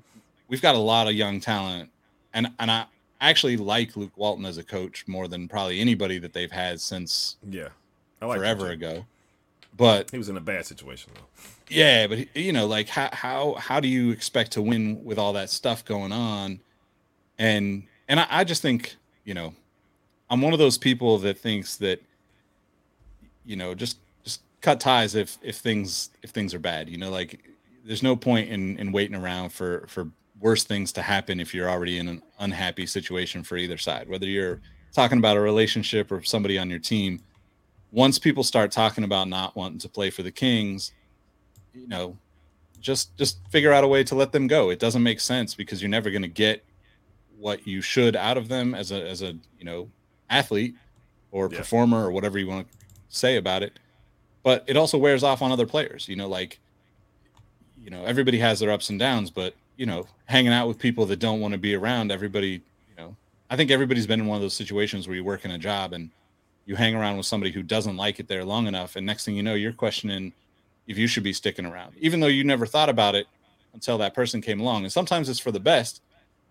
we've 0.48 0.62
got 0.62 0.74
a 0.74 0.78
lot 0.78 1.08
of 1.08 1.14
young 1.14 1.40
talent, 1.40 1.90
and 2.34 2.48
and 2.58 2.70
I 2.70 2.84
actually 3.20 3.56
like 3.56 3.96
Luke 3.96 4.16
Walton 4.16 4.44
as 4.44 4.58
a 4.58 4.64
coach 4.64 5.06
more 5.06 5.28
than 5.28 5.48
probably 5.48 5.80
anybody 5.80 6.18
that 6.18 6.32
they've 6.32 6.52
had 6.52 6.80
since 6.80 7.36
yeah, 7.48 7.68
like 8.20 8.38
forever 8.38 8.70
ago. 8.70 9.04
But 9.76 10.10
he 10.10 10.18
was 10.18 10.28
in 10.28 10.36
a 10.36 10.40
bad 10.40 10.66
situation 10.66 11.12
though. 11.14 11.42
Yeah, 11.68 12.06
but 12.06 12.36
you 12.36 12.52
know, 12.52 12.66
like 12.66 12.88
how 12.88 13.08
how 13.12 13.54
how 13.54 13.80
do 13.80 13.88
you 13.88 14.10
expect 14.10 14.52
to 14.52 14.62
win 14.62 15.04
with 15.04 15.18
all 15.18 15.32
that 15.34 15.50
stuff 15.50 15.84
going 15.84 16.12
on? 16.12 16.60
And 17.38 17.84
and 18.08 18.20
I, 18.20 18.26
I 18.30 18.44
just 18.44 18.60
think 18.60 18.96
you 19.24 19.34
know 19.34 19.54
I'm 20.28 20.42
one 20.42 20.52
of 20.52 20.58
those 20.58 20.78
people 20.78 21.18
that 21.18 21.38
thinks 21.38 21.76
that 21.76 22.02
you 23.44 23.56
know 23.56 23.74
just 23.74 23.98
just 24.24 24.42
cut 24.60 24.80
ties 24.80 25.14
if 25.14 25.38
if 25.42 25.56
things 25.56 26.10
if 26.22 26.30
things 26.30 26.54
are 26.54 26.58
bad. 26.58 26.88
You 26.88 26.98
know, 26.98 27.10
like 27.10 27.40
there's 27.84 28.02
no 28.02 28.16
point 28.16 28.48
in 28.50 28.78
in 28.78 28.92
waiting 28.92 29.16
around 29.16 29.50
for 29.50 29.86
for 29.88 30.08
worse 30.40 30.64
things 30.64 30.90
to 30.92 31.02
happen 31.02 31.38
if 31.38 31.54
you're 31.54 31.68
already 31.68 31.98
in 31.98 32.08
an 32.08 32.22
unhappy 32.38 32.86
situation 32.86 33.42
for 33.42 33.56
either 33.56 33.78
side. 33.78 34.08
Whether 34.08 34.26
you're 34.26 34.60
talking 34.92 35.18
about 35.18 35.36
a 35.36 35.40
relationship 35.40 36.10
or 36.10 36.22
somebody 36.22 36.58
on 36.58 36.70
your 36.70 36.78
team, 36.78 37.20
once 37.92 38.18
people 38.18 38.44
start 38.44 38.70
talking 38.70 39.04
about 39.04 39.28
not 39.28 39.56
wanting 39.56 39.78
to 39.78 39.88
play 39.88 40.10
for 40.10 40.22
the 40.22 40.30
Kings, 40.30 40.92
you 41.74 41.88
know, 41.88 42.16
just 42.80 43.16
just 43.16 43.38
figure 43.50 43.72
out 43.72 43.84
a 43.84 43.88
way 43.88 44.04
to 44.04 44.14
let 44.14 44.32
them 44.32 44.46
go. 44.46 44.70
It 44.70 44.78
doesn't 44.78 45.02
make 45.02 45.20
sense 45.20 45.54
because 45.54 45.82
you're 45.82 45.88
never 45.88 46.10
going 46.10 46.22
to 46.22 46.28
get 46.28 46.64
what 47.38 47.66
you 47.66 47.80
should 47.80 48.16
out 48.16 48.36
of 48.36 48.48
them 48.48 48.74
as 48.74 48.92
a 48.92 49.08
as 49.08 49.22
a 49.22 49.32
you 49.58 49.64
know 49.64 49.88
athlete 50.28 50.74
or 51.32 51.48
yeah. 51.50 51.58
performer 51.58 52.04
or 52.04 52.10
whatever 52.10 52.38
you 52.38 52.46
want 52.46 52.70
to 52.70 52.76
say 53.08 53.36
about 53.36 53.62
it. 53.62 53.78
But 54.42 54.64
it 54.66 54.76
also 54.76 54.96
wears 54.96 55.22
off 55.22 55.42
on 55.42 55.52
other 55.52 55.66
players. 55.66 56.08
You 56.08 56.16
know, 56.16 56.28
like 56.28 56.58
you 57.82 57.90
know, 57.90 58.04
everybody 58.04 58.38
has 58.38 58.60
their 58.60 58.70
ups 58.70 58.90
and 58.90 58.98
downs, 58.98 59.30
but 59.30 59.54
you 59.76 59.86
know, 59.86 60.06
hanging 60.26 60.52
out 60.52 60.68
with 60.68 60.78
people 60.78 61.06
that 61.06 61.18
don't 61.18 61.40
want 61.40 61.52
to 61.52 61.58
be 61.58 61.74
around 61.74 62.12
everybody, 62.12 62.62
you 62.88 62.96
know, 62.98 63.16
I 63.48 63.56
think 63.56 63.70
everybody's 63.70 64.06
been 64.06 64.20
in 64.20 64.26
one 64.26 64.36
of 64.36 64.42
those 64.42 64.54
situations 64.54 65.08
where 65.08 65.16
you 65.16 65.24
work 65.24 65.44
in 65.44 65.50
a 65.50 65.58
job 65.58 65.92
and 65.92 66.10
you 66.66 66.76
hang 66.76 66.94
around 66.94 67.16
with 67.16 67.26
somebody 67.26 67.50
who 67.50 67.62
doesn't 67.62 67.96
like 67.96 68.20
it 68.20 68.28
there 68.28 68.44
long 68.44 68.66
enough 68.66 68.96
and 68.96 69.06
next 69.06 69.24
thing 69.24 69.34
you 69.34 69.42
know 69.42 69.54
you're 69.54 69.72
questioning 69.72 70.32
if 70.86 70.98
you 70.98 71.06
should 71.06 71.22
be 71.22 71.32
sticking 71.32 71.66
around 71.66 71.94
even 71.98 72.20
though 72.20 72.26
you 72.26 72.44
never 72.44 72.66
thought 72.66 72.88
about 72.88 73.14
it 73.14 73.26
until 73.72 73.98
that 73.98 74.14
person 74.14 74.40
came 74.40 74.58
along. 74.60 74.82
And 74.82 74.92
sometimes 74.92 75.28
it's 75.28 75.40
for 75.40 75.52
the 75.52 75.60
best 75.60 76.02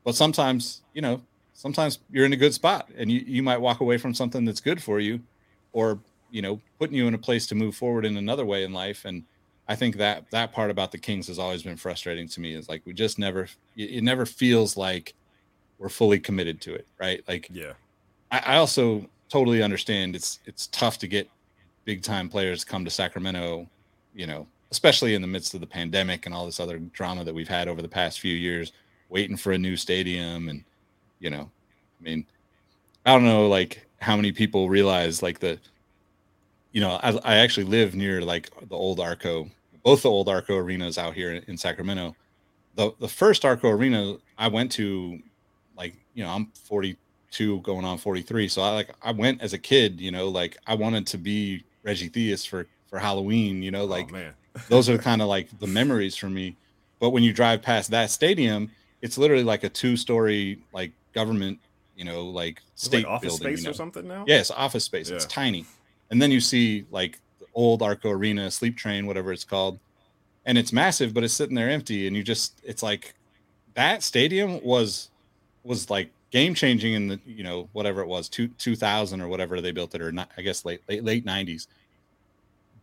but 0.04 0.16
sometimes 0.16 0.82
you 0.94 1.02
know 1.02 1.22
sometimes 1.54 2.00
you're 2.10 2.26
in 2.26 2.34
a 2.34 2.38
good 2.38 2.54
spot 2.54 2.90
and 2.98 3.12
you, 3.12 3.20
you 3.26 3.44
might 3.44 3.58
walk 3.58 3.82
away 3.82 3.98
from 3.98 4.14
something 4.14 4.46
that's 4.46 4.62
good 4.62 4.82
for 4.82 5.00
you 5.00 5.20
or 5.74 6.00
you 6.32 6.42
know 6.42 6.62
putting 6.80 6.96
you 6.96 7.08
in 7.08 7.14
a 7.14 7.18
place 7.18 7.46
to 7.48 7.56
move 7.56 7.76
forward 7.76 8.06
in 8.06 8.18
another 8.18 8.46
way 8.46 8.64
in 8.64 8.74
life. 8.74 9.06
And 9.06 9.24
i 9.68 9.76
think 9.76 9.98
that 9.98 10.26
that 10.32 10.52
part 10.52 10.72
about 10.72 10.92
the 10.92 10.98
kings 10.98 11.28
has 11.28 11.38
always 11.38 11.64
been 11.64 11.78
frustrating 11.78 12.28
to 12.28 12.42
me 12.42 12.56
is 12.56 12.68
like 12.68 12.82
we 12.86 12.94
just 12.94 13.20
never 13.20 13.48
it 13.78 14.04
never 14.04 14.26
feels 14.26 14.76
like 14.76 15.14
we're 15.78 15.90
fully 15.90 16.20
committed 16.20 16.60
to 16.62 16.74
it 16.74 16.88
right? 17.00 17.24
Like 17.28 17.50
yeah. 17.52 17.74
I, 18.32 18.40
I 18.40 18.56
also 18.58 19.10
totally 19.30 19.62
understand 19.62 20.16
it's 20.16 20.40
it's 20.46 20.68
tough 20.68 20.98
to 20.98 21.08
get 21.08 21.30
big 21.86 22.02
time 22.02 22.30
players 22.30 22.64
come 22.64 22.84
to 22.84 22.92
sacramento 22.92 23.68
you 24.14 24.28
know 24.28 24.48
especially 24.72 25.16
in 25.16 25.22
the 25.22 25.28
midst 25.28 25.54
of 25.54 25.62
the 25.62 25.68
pandemic 25.68 26.26
and 26.26 26.36
all 26.36 26.46
this 26.46 26.60
other 26.60 26.78
drama 26.78 27.24
that 27.24 27.34
we've 27.34 27.48
had 27.48 27.68
over 27.68 27.82
the 27.82 27.88
past 27.88 28.20
few 28.20 28.36
years 28.36 28.72
waiting 29.10 29.38
for 29.38 29.52
a 29.52 29.58
new 29.58 29.76
stadium 29.76 30.50
and 30.50 30.64
you 31.20 31.30
know 31.30 31.50
i 32.00 32.04
mean 32.04 32.26
i 33.06 33.14
don't 33.14 33.26
know 33.26 33.48
like 33.48 33.86
how 34.00 34.16
many 34.16 34.32
people 34.32 34.70
realize 34.70 35.24
like 35.24 35.40
the 35.40 35.60
you 36.72 36.82
know 36.82 37.00
i, 37.04 37.12
I 37.24 37.36
actually 37.38 37.66
live 37.66 37.96
near 37.96 38.22
like 38.22 38.50
the 38.68 38.76
old 38.76 39.00
arco 39.00 39.50
both 39.84 40.04
the 40.04 40.10
old 40.10 40.30
Arco 40.30 40.58
arenas 40.58 40.98
out 40.98 41.14
here 41.14 41.44
in, 41.48 41.58
Sacramento. 41.58 42.16
The 42.76 42.92
the 43.00 43.08
first 43.08 43.46
Arco 43.46 43.70
arena 43.70 44.18
I 44.38 44.48
went 44.48 44.72
to, 44.74 45.20
like 45.78 45.96
you 46.14 46.24
know, 46.24 46.30
I'm 46.30 46.52
42 47.30 47.62
going 47.62 47.86
on 47.86 47.98
43, 47.98 48.48
so 48.48 48.62
I 48.62 48.72
like 48.72 48.90
I 49.02 49.12
went 49.12 49.42
as 49.42 49.54
a 49.54 49.58
kid. 49.58 50.00
You 50.00 50.12
know, 50.12 50.30
like 50.30 50.58
I 50.68 50.76
wanted 50.76 51.08
to 51.08 51.18
be 51.18 51.64
Reggie 51.84 52.10
Theus 52.10 52.48
for 52.48 52.68
for 52.88 53.00
Halloween. 53.00 53.62
You 53.62 53.72
know, 53.72 53.84
oh, 53.84 53.86
like 53.86 54.10
oh, 54.10 54.14
man, 54.14 54.34
those 54.68 54.90
are 54.90 54.98
kind 55.10 55.22
of 55.22 55.28
like 55.28 55.58
the 55.60 55.68
memories 55.68 56.16
for 56.16 56.30
me. 56.30 56.56
But 57.00 57.12
when 57.12 57.24
you 57.24 57.32
drive 57.32 57.62
past 57.62 57.92
that 57.92 58.10
stadium, 58.10 58.72
it's 59.02 59.18
literally 59.18 59.44
like 59.44 59.64
a 59.64 59.70
two 59.70 59.96
story 59.96 60.60
like 60.74 60.92
government, 61.14 61.60
you 61.96 62.06
know, 62.06 62.26
like 62.26 62.62
state 62.76 63.06
like 63.06 63.14
office 63.14 63.38
building, 63.38 63.48
space 63.48 63.60
you 63.60 63.64
know? 63.66 63.72
or 63.72 63.74
something 63.74 64.08
now. 64.08 64.24
Yes, 64.28 64.52
office 64.52 64.84
space. 64.84 65.10
It's 65.10 65.26
tiny. 65.26 65.66
And 66.12 66.22
then 66.22 66.32
you 66.32 66.42
see 66.42 66.86
like 66.92 67.20
the 67.40 67.46
old 67.54 67.82
Arco 67.82 68.10
Arena, 68.10 68.50
Sleep 68.50 68.76
Train, 68.76 69.06
whatever 69.06 69.32
it's 69.32 69.44
called. 69.44 69.80
And 70.46 70.58
it's 70.58 70.74
massive, 70.74 71.14
but 71.14 71.24
it's 71.24 71.34
sitting 71.34 71.56
there 71.56 71.70
empty. 71.70 72.08
And 72.08 72.16
you 72.16 72.24
just 72.24 72.60
it's 72.64 72.82
like 72.82 73.14
that 73.76 74.02
stadium 74.02 74.62
was 74.64 75.10
was 75.64 75.90
like 75.92 76.10
game 76.32 76.54
changing 76.54 76.94
in 76.94 77.08
the 77.08 77.20
you 77.26 77.44
know, 77.44 77.70
whatever 77.74 78.02
it 78.02 78.08
was, 78.08 78.30
two 78.30 78.48
two 78.50 78.76
thousand 78.76 79.22
or 79.22 79.28
whatever 79.28 79.62
they 79.62 79.72
built 79.72 79.96
it, 79.96 80.02
or 80.02 80.12
not 80.12 80.30
I 80.38 80.42
guess 80.42 80.66
late 80.66 80.82
late 80.88 81.04
late 81.04 81.26
nineties. 81.26 81.68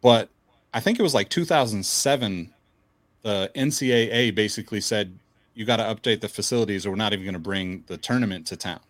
But 0.00 0.28
I 0.72 0.80
think 0.80 0.98
it 0.98 1.02
was 1.02 1.14
like 1.14 1.28
2007. 1.28 2.52
The 3.22 3.50
NCAA 3.56 4.34
basically 4.34 4.80
said 4.80 5.18
you 5.54 5.64
got 5.64 5.78
to 5.78 5.82
update 5.82 6.20
the 6.20 6.28
facilities, 6.28 6.86
or 6.86 6.90
we're 6.90 6.96
not 6.96 7.12
even 7.12 7.24
going 7.24 7.34
to 7.34 7.40
bring 7.40 7.82
the 7.86 7.96
tournament 7.96 8.46
to 8.48 8.56
town. 8.56 8.80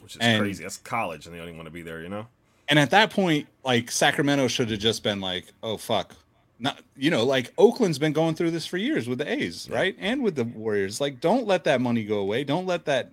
which 0.00 0.14
is 0.14 0.20
and- 0.20 0.40
crazy. 0.40 0.62
That's 0.62 0.78
college, 0.78 1.26
and 1.26 1.34
they 1.34 1.38
don't 1.38 1.48
even 1.48 1.58
want 1.58 1.66
to 1.66 1.72
be 1.72 1.82
there. 1.82 2.02
You 2.02 2.08
know. 2.08 2.26
And 2.68 2.78
at 2.78 2.90
that 2.90 3.10
point, 3.10 3.46
like 3.64 3.90
Sacramento 3.90 4.48
should 4.48 4.70
have 4.70 4.78
just 4.78 5.02
been 5.02 5.20
like, 5.20 5.46
oh 5.62 5.76
fuck. 5.76 6.14
Not 6.60 6.78
you 6.96 7.10
know, 7.10 7.24
like 7.24 7.52
Oakland's 7.58 7.98
been 7.98 8.12
going 8.12 8.36
through 8.36 8.52
this 8.52 8.64
for 8.64 8.78
years 8.78 9.08
with 9.08 9.18
the 9.18 9.30
A's, 9.30 9.68
right? 9.68 9.96
And 9.98 10.22
with 10.22 10.36
the 10.36 10.44
Warriors. 10.44 11.00
Like, 11.00 11.20
don't 11.20 11.46
let 11.46 11.64
that 11.64 11.80
money 11.80 12.04
go 12.04 12.18
away. 12.18 12.44
Don't 12.44 12.64
let 12.64 12.84
that 12.86 13.10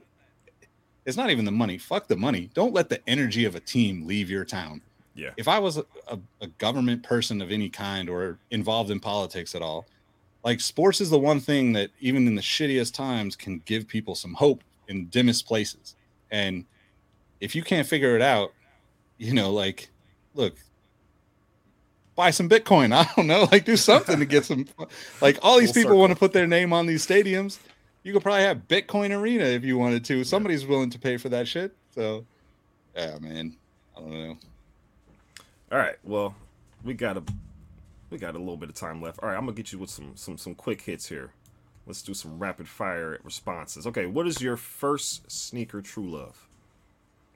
it's 1.05 1.17
not 1.17 1.29
even 1.29 1.45
the 1.45 1.51
money. 1.51 1.77
Fuck 1.77 2.07
the 2.07 2.15
money. 2.15 2.49
Don't 2.53 2.73
let 2.73 2.89
the 2.89 3.01
energy 3.09 3.45
of 3.45 3.55
a 3.55 3.59
team 3.59 4.05
leave 4.05 4.29
your 4.29 4.45
town. 4.45 4.81
Yeah. 5.15 5.31
If 5.37 5.47
I 5.47 5.59
was 5.59 5.77
a, 5.77 5.85
a, 6.07 6.19
a 6.41 6.47
government 6.47 7.03
person 7.03 7.41
of 7.41 7.51
any 7.51 7.69
kind 7.69 8.09
or 8.09 8.37
involved 8.49 8.91
in 8.91 8.99
politics 8.99 9.55
at 9.55 9.61
all, 9.61 9.85
like 10.43 10.59
sports 10.59 11.01
is 11.01 11.09
the 11.09 11.19
one 11.19 11.39
thing 11.39 11.73
that 11.73 11.91
even 11.99 12.27
in 12.27 12.35
the 12.35 12.41
shittiest 12.41 12.93
times 12.93 13.35
can 13.35 13.61
give 13.65 13.87
people 13.87 14.15
some 14.15 14.33
hope 14.33 14.63
in 14.87 15.07
dimmest 15.07 15.45
places. 15.45 15.95
And 16.31 16.65
if 17.39 17.55
you 17.55 17.63
can't 17.63 17.87
figure 17.87 18.15
it 18.15 18.21
out, 18.21 18.53
you 19.17 19.33
know, 19.33 19.51
like, 19.51 19.89
look, 20.33 20.55
buy 22.15 22.31
some 22.31 22.49
Bitcoin. 22.49 22.93
I 22.95 23.07
don't 23.15 23.27
know, 23.27 23.47
like, 23.51 23.65
do 23.65 23.77
something 23.77 24.19
to 24.19 24.25
get 24.25 24.45
some. 24.45 24.67
Like, 25.19 25.39
all 25.41 25.59
these 25.59 25.71
people 25.71 25.97
want 25.97 26.11
to 26.11 26.17
put 26.17 26.33
their 26.33 26.47
name 26.47 26.73
on 26.73 26.85
these 26.85 27.05
stadiums. 27.05 27.59
You 28.03 28.13
could 28.13 28.23
probably 28.23 28.43
have 28.43 28.67
Bitcoin 28.67 29.15
Arena 29.15 29.43
if 29.43 29.63
you 29.63 29.77
wanted 29.77 30.03
to. 30.05 30.23
Somebody's 30.23 30.65
willing 30.65 30.89
to 30.89 30.99
pay 30.99 31.17
for 31.17 31.29
that 31.29 31.47
shit. 31.47 31.75
So, 31.93 32.25
yeah, 32.95 33.17
man, 33.19 33.55
I 33.95 33.99
don't 33.99 34.11
know. 34.11 34.37
All 35.71 35.77
right. 35.77 35.95
Well, 36.03 36.35
we 36.83 36.93
got 36.93 37.17
a 37.17 37.23
we 38.09 38.17
got 38.17 38.35
a 38.35 38.39
little 38.39 38.57
bit 38.57 38.69
of 38.69 38.75
time 38.75 39.01
left. 39.01 39.19
All 39.21 39.29
right, 39.29 39.37
I'm 39.37 39.45
gonna 39.45 39.55
get 39.55 39.71
you 39.71 39.79
with 39.79 39.89
some 39.89 40.13
some 40.15 40.37
some 40.37 40.55
quick 40.55 40.81
hits 40.81 41.07
here. 41.07 41.31
Let's 41.87 42.01
do 42.01 42.13
some 42.13 42.39
rapid 42.39 42.67
fire 42.67 43.19
responses. 43.23 43.87
Okay, 43.87 44.05
what 44.05 44.27
is 44.27 44.41
your 44.41 44.57
first 44.57 45.31
sneaker 45.31 45.81
true 45.81 46.09
love? 46.09 46.47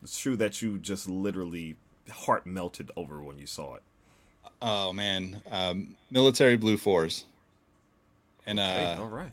The 0.02 0.08
shoe 0.08 0.36
that 0.36 0.62
you 0.62 0.78
just 0.78 1.10
literally 1.10 1.76
heart 2.12 2.46
melted 2.46 2.92
over 2.96 3.22
when 3.22 3.40
you 3.40 3.48
saw 3.48 3.76
it. 3.76 3.84
Oh 4.62 4.94
man, 4.94 5.42
um, 5.52 5.96
military 6.12 6.58
blue 6.58 6.78
fours, 6.78 7.26
and 8.46 8.60
Okay, 8.60 8.86
uh, 8.86 9.02
all 9.02 9.08
right. 9.08 9.32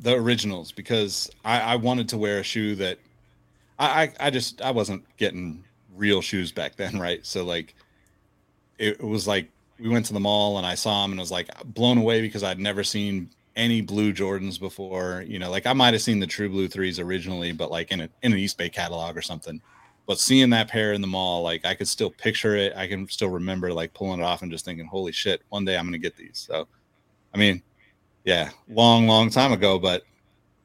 The, 0.00 0.14
originals 0.14 0.72
because 0.72 1.30
I, 1.44 1.60
I 1.60 1.76
wanted 1.76 2.08
to 2.10 2.18
wear 2.18 2.38
a 2.38 2.42
shoe 2.42 2.74
that 2.76 2.98
I, 3.78 4.02
I 4.02 4.12
I 4.26 4.30
just 4.30 4.60
I 4.60 4.70
wasn't 4.70 5.04
getting 5.16 5.64
real 5.96 6.20
shoes 6.20 6.52
back 6.52 6.76
then, 6.76 6.98
right? 7.00 7.24
So 7.24 7.44
like, 7.44 7.74
it, 8.78 9.00
it 9.00 9.06
was 9.06 9.26
like 9.26 9.48
we 9.78 9.88
went 9.88 10.06
to 10.06 10.12
the 10.12 10.20
mall 10.20 10.58
and 10.58 10.66
I 10.66 10.74
saw 10.74 11.02
them 11.02 11.12
and 11.12 11.20
was 11.20 11.30
like 11.30 11.48
blown 11.64 11.98
away 11.98 12.20
because 12.20 12.42
I'd 12.42 12.58
never 12.58 12.82
seen 12.82 13.30
any 13.56 13.80
blue 13.80 14.12
Jordans 14.12 14.58
before. 14.58 15.24
You 15.26 15.38
know, 15.38 15.50
like 15.50 15.66
I 15.66 15.72
might 15.72 15.94
have 15.94 16.02
seen 16.02 16.20
the 16.20 16.26
True 16.26 16.48
Blue 16.48 16.68
threes 16.68 16.98
originally, 16.98 17.52
but 17.52 17.70
like 17.70 17.92
in 17.92 18.00
a 18.00 18.08
in 18.22 18.32
an 18.32 18.38
Eastbay 18.38 18.72
catalog 18.72 19.16
or 19.16 19.22
something. 19.22 19.60
But 20.06 20.18
seeing 20.18 20.48
that 20.50 20.68
pair 20.68 20.94
in 20.94 21.02
the 21.02 21.06
mall, 21.06 21.42
like 21.42 21.66
I 21.66 21.74
could 21.74 21.88
still 21.88 22.10
picture 22.10 22.56
it. 22.56 22.72
I 22.74 22.86
can 22.86 23.06
still 23.08 23.28
remember 23.28 23.72
like 23.72 23.92
pulling 23.92 24.20
it 24.20 24.24
off 24.24 24.40
and 24.40 24.50
just 24.50 24.64
thinking, 24.64 24.86
"Holy 24.86 25.12
shit! 25.12 25.42
One 25.50 25.66
day 25.66 25.76
I'm 25.76 25.84
gonna 25.84 25.98
get 25.98 26.16
these." 26.16 26.46
So, 26.48 26.66
I 27.34 27.38
mean, 27.38 27.62
yeah, 28.28 28.50
long, 28.68 29.06
long 29.06 29.30
time 29.30 29.52
ago, 29.52 29.78
but 29.78 30.04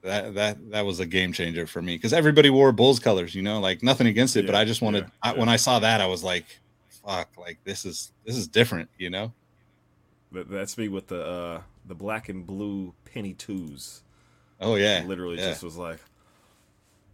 that 0.02 0.34
that 0.34 0.72
that 0.72 0.86
was 0.86 1.00
a 1.00 1.06
game 1.06 1.32
changer 1.32 1.66
for 1.66 1.82
me 1.82 1.96
because 1.96 2.12
everybody 2.12 2.50
wore 2.50 2.74
Bulls 2.74 3.00
colors. 3.00 3.34
You 3.34 3.42
know, 3.42 3.62
like 3.62 3.82
nothing 3.82 4.08
against 4.08 4.36
it, 4.36 4.46
but 4.46 4.54
I 4.54 4.66
just 4.66 4.82
wanted. 4.82 5.06
yeah, 5.06 5.10
I, 5.24 5.32
yeah. 5.32 5.40
When 5.40 5.48
I 5.48 5.56
saw 5.56 5.80
that, 5.80 6.02
I 6.02 6.06
was 6.06 6.26
like, 6.26 6.60
"Fuck! 6.90 7.30
Like 7.38 7.60
this 7.64 7.86
is 7.86 8.12
this 8.26 8.36
is 8.36 8.50
different." 8.50 8.90
You 8.98 9.12
know? 9.12 9.32
That, 10.34 10.50
that's 10.50 10.78
me 10.78 10.90
with 10.90 11.08
the 11.08 11.26
uh 11.26 11.62
the 11.86 11.96
black 11.96 12.28
and 12.28 12.46
blue 12.46 12.94
penny 13.06 13.34
twos. 13.34 14.02
Oh 14.60 14.76
yeah, 14.76 15.06
literally 15.06 15.38
yeah. 15.38 15.52
just 15.52 15.64
was 15.64 15.78
like, 15.78 16.00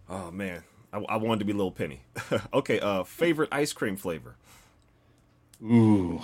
oh 0.09 0.31
man, 0.31 0.63
I, 0.91 0.97
I 0.97 1.17
wanted 1.17 1.39
to 1.39 1.45
be 1.45 1.53
Little 1.53 1.71
Penny. 1.71 2.01
okay, 2.55 2.79
uh, 2.79 3.03
favorite 3.03 3.49
ice 3.51 3.71
cream 3.71 3.97
flavor. 3.97 4.35
Ooh, 5.63 6.21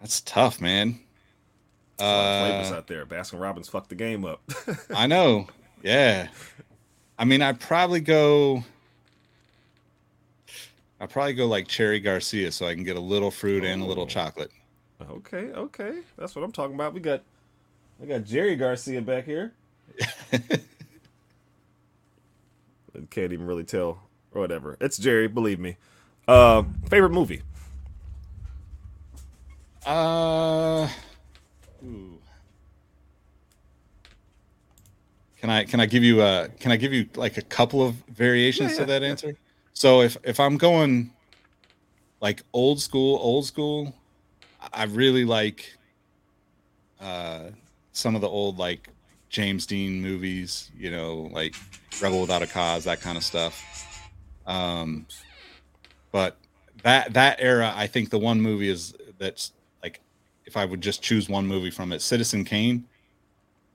that's 0.00 0.20
tough, 0.22 0.60
man. 0.60 0.98
Lot 1.98 2.40
flavors 2.48 2.72
Uh, 2.72 2.76
out 2.76 2.86
there. 2.86 3.04
Baskin 3.06 3.40
Robbins 3.40 3.68
fucked 3.68 3.90
the 3.90 3.94
game 3.94 4.24
up. 4.24 4.40
I 4.94 5.06
know. 5.06 5.46
Yeah. 5.82 6.28
I 7.18 7.24
mean, 7.26 7.42
I'd 7.42 7.60
probably 7.60 8.00
go. 8.00 8.64
I'd 11.00 11.10
probably 11.10 11.34
go 11.34 11.46
like 11.46 11.66
Cherry 11.68 12.00
Garcia, 12.00 12.50
so 12.52 12.66
I 12.66 12.74
can 12.74 12.84
get 12.84 12.96
a 12.96 13.00
little 13.00 13.30
fruit 13.30 13.64
and 13.64 13.82
a 13.82 13.84
little 13.86 14.04
Oh. 14.04 14.06
chocolate. 14.06 14.50
okay, 15.10 15.50
okay, 15.52 16.00
that's 16.18 16.34
what 16.34 16.44
I'm 16.44 16.52
talking 16.52 16.74
about. 16.74 16.92
We 16.92 17.00
got, 17.00 17.22
we 17.98 18.06
got 18.06 18.24
Jerry 18.24 18.54
Garcia 18.56 19.00
back 19.00 19.24
here. 19.24 19.52
Can't 23.10 23.32
even 23.32 23.46
really 23.46 23.64
tell 23.64 24.02
or 24.32 24.40
whatever. 24.40 24.76
It's 24.80 24.98
Jerry, 24.98 25.26
believe 25.26 25.58
me. 25.58 25.76
Uh, 26.28 26.64
favorite 26.88 27.10
movie. 27.12 27.42
Uh, 29.86 30.88
ooh. 31.84 32.18
Can 35.38 35.48
I 35.48 35.64
can 35.64 35.80
I 35.80 35.86
give 35.86 36.04
you 36.04 36.20
uh 36.20 36.48
can 36.58 36.70
I 36.70 36.76
give 36.76 36.92
you 36.92 37.08
like 37.14 37.38
a 37.38 37.42
couple 37.42 37.84
of 37.86 37.94
variations 38.08 38.72
Yeah, 38.72 38.76
to 38.76 38.80
yeah, 38.82 38.86
that 38.86 39.02
yeah. 39.02 39.08
answer? 39.08 39.36
So 39.72 40.02
if 40.02 40.16
if 40.22 40.38
I'm 40.38 40.58
going 40.58 41.12
like 42.20 42.42
old 42.52 42.80
school, 42.80 43.18
old 43.18 43.46
school, 43.46 43.94
I 44.72 44.84
really 44.84 45.24
like 45.24 45.76
uh 47.00 47.50
some 47.92 48.14
of 48.14 48.20
the 48.20 48.28
old 48.28 48.58
like 48.58 48.88
James 49.30 49.64
Dean 49.64 50.02
movies, 50.02 50.70
you 50.76 50.90
know, 50.90 51.30
like 51.32 51.54
Rebel 52.02 52.20
Without 52.20 52.42
a 52.42 52.46
Cause, 52.46 52.84
that 52.84 53.00
kind 53.00 53.16
of 53.16 53.24
stuff. 53.24 53.64
Um 54.46 55.06
but 56.12 56.36
that 56.82 57.14
that 57.14 57.36
era, 57.40 57.72
I 57.74 57.86
think 57.86 58.10
the 58.10 58.18
one 58.18 58.42
movie 58.42 58.68
is 58.68 58.94
that's 59.18 59.52
if 60.50 60.56
I 60.56 60.64
would 60.64 60.80
just 60.80 61.00
choose 61.00 61.28
one 61.28 61.46
movie 61.46 61.70
from 61.70 61.92
it, 61.92 62.02
Citizen 62.02 62.44
Kane, 62.44 62.84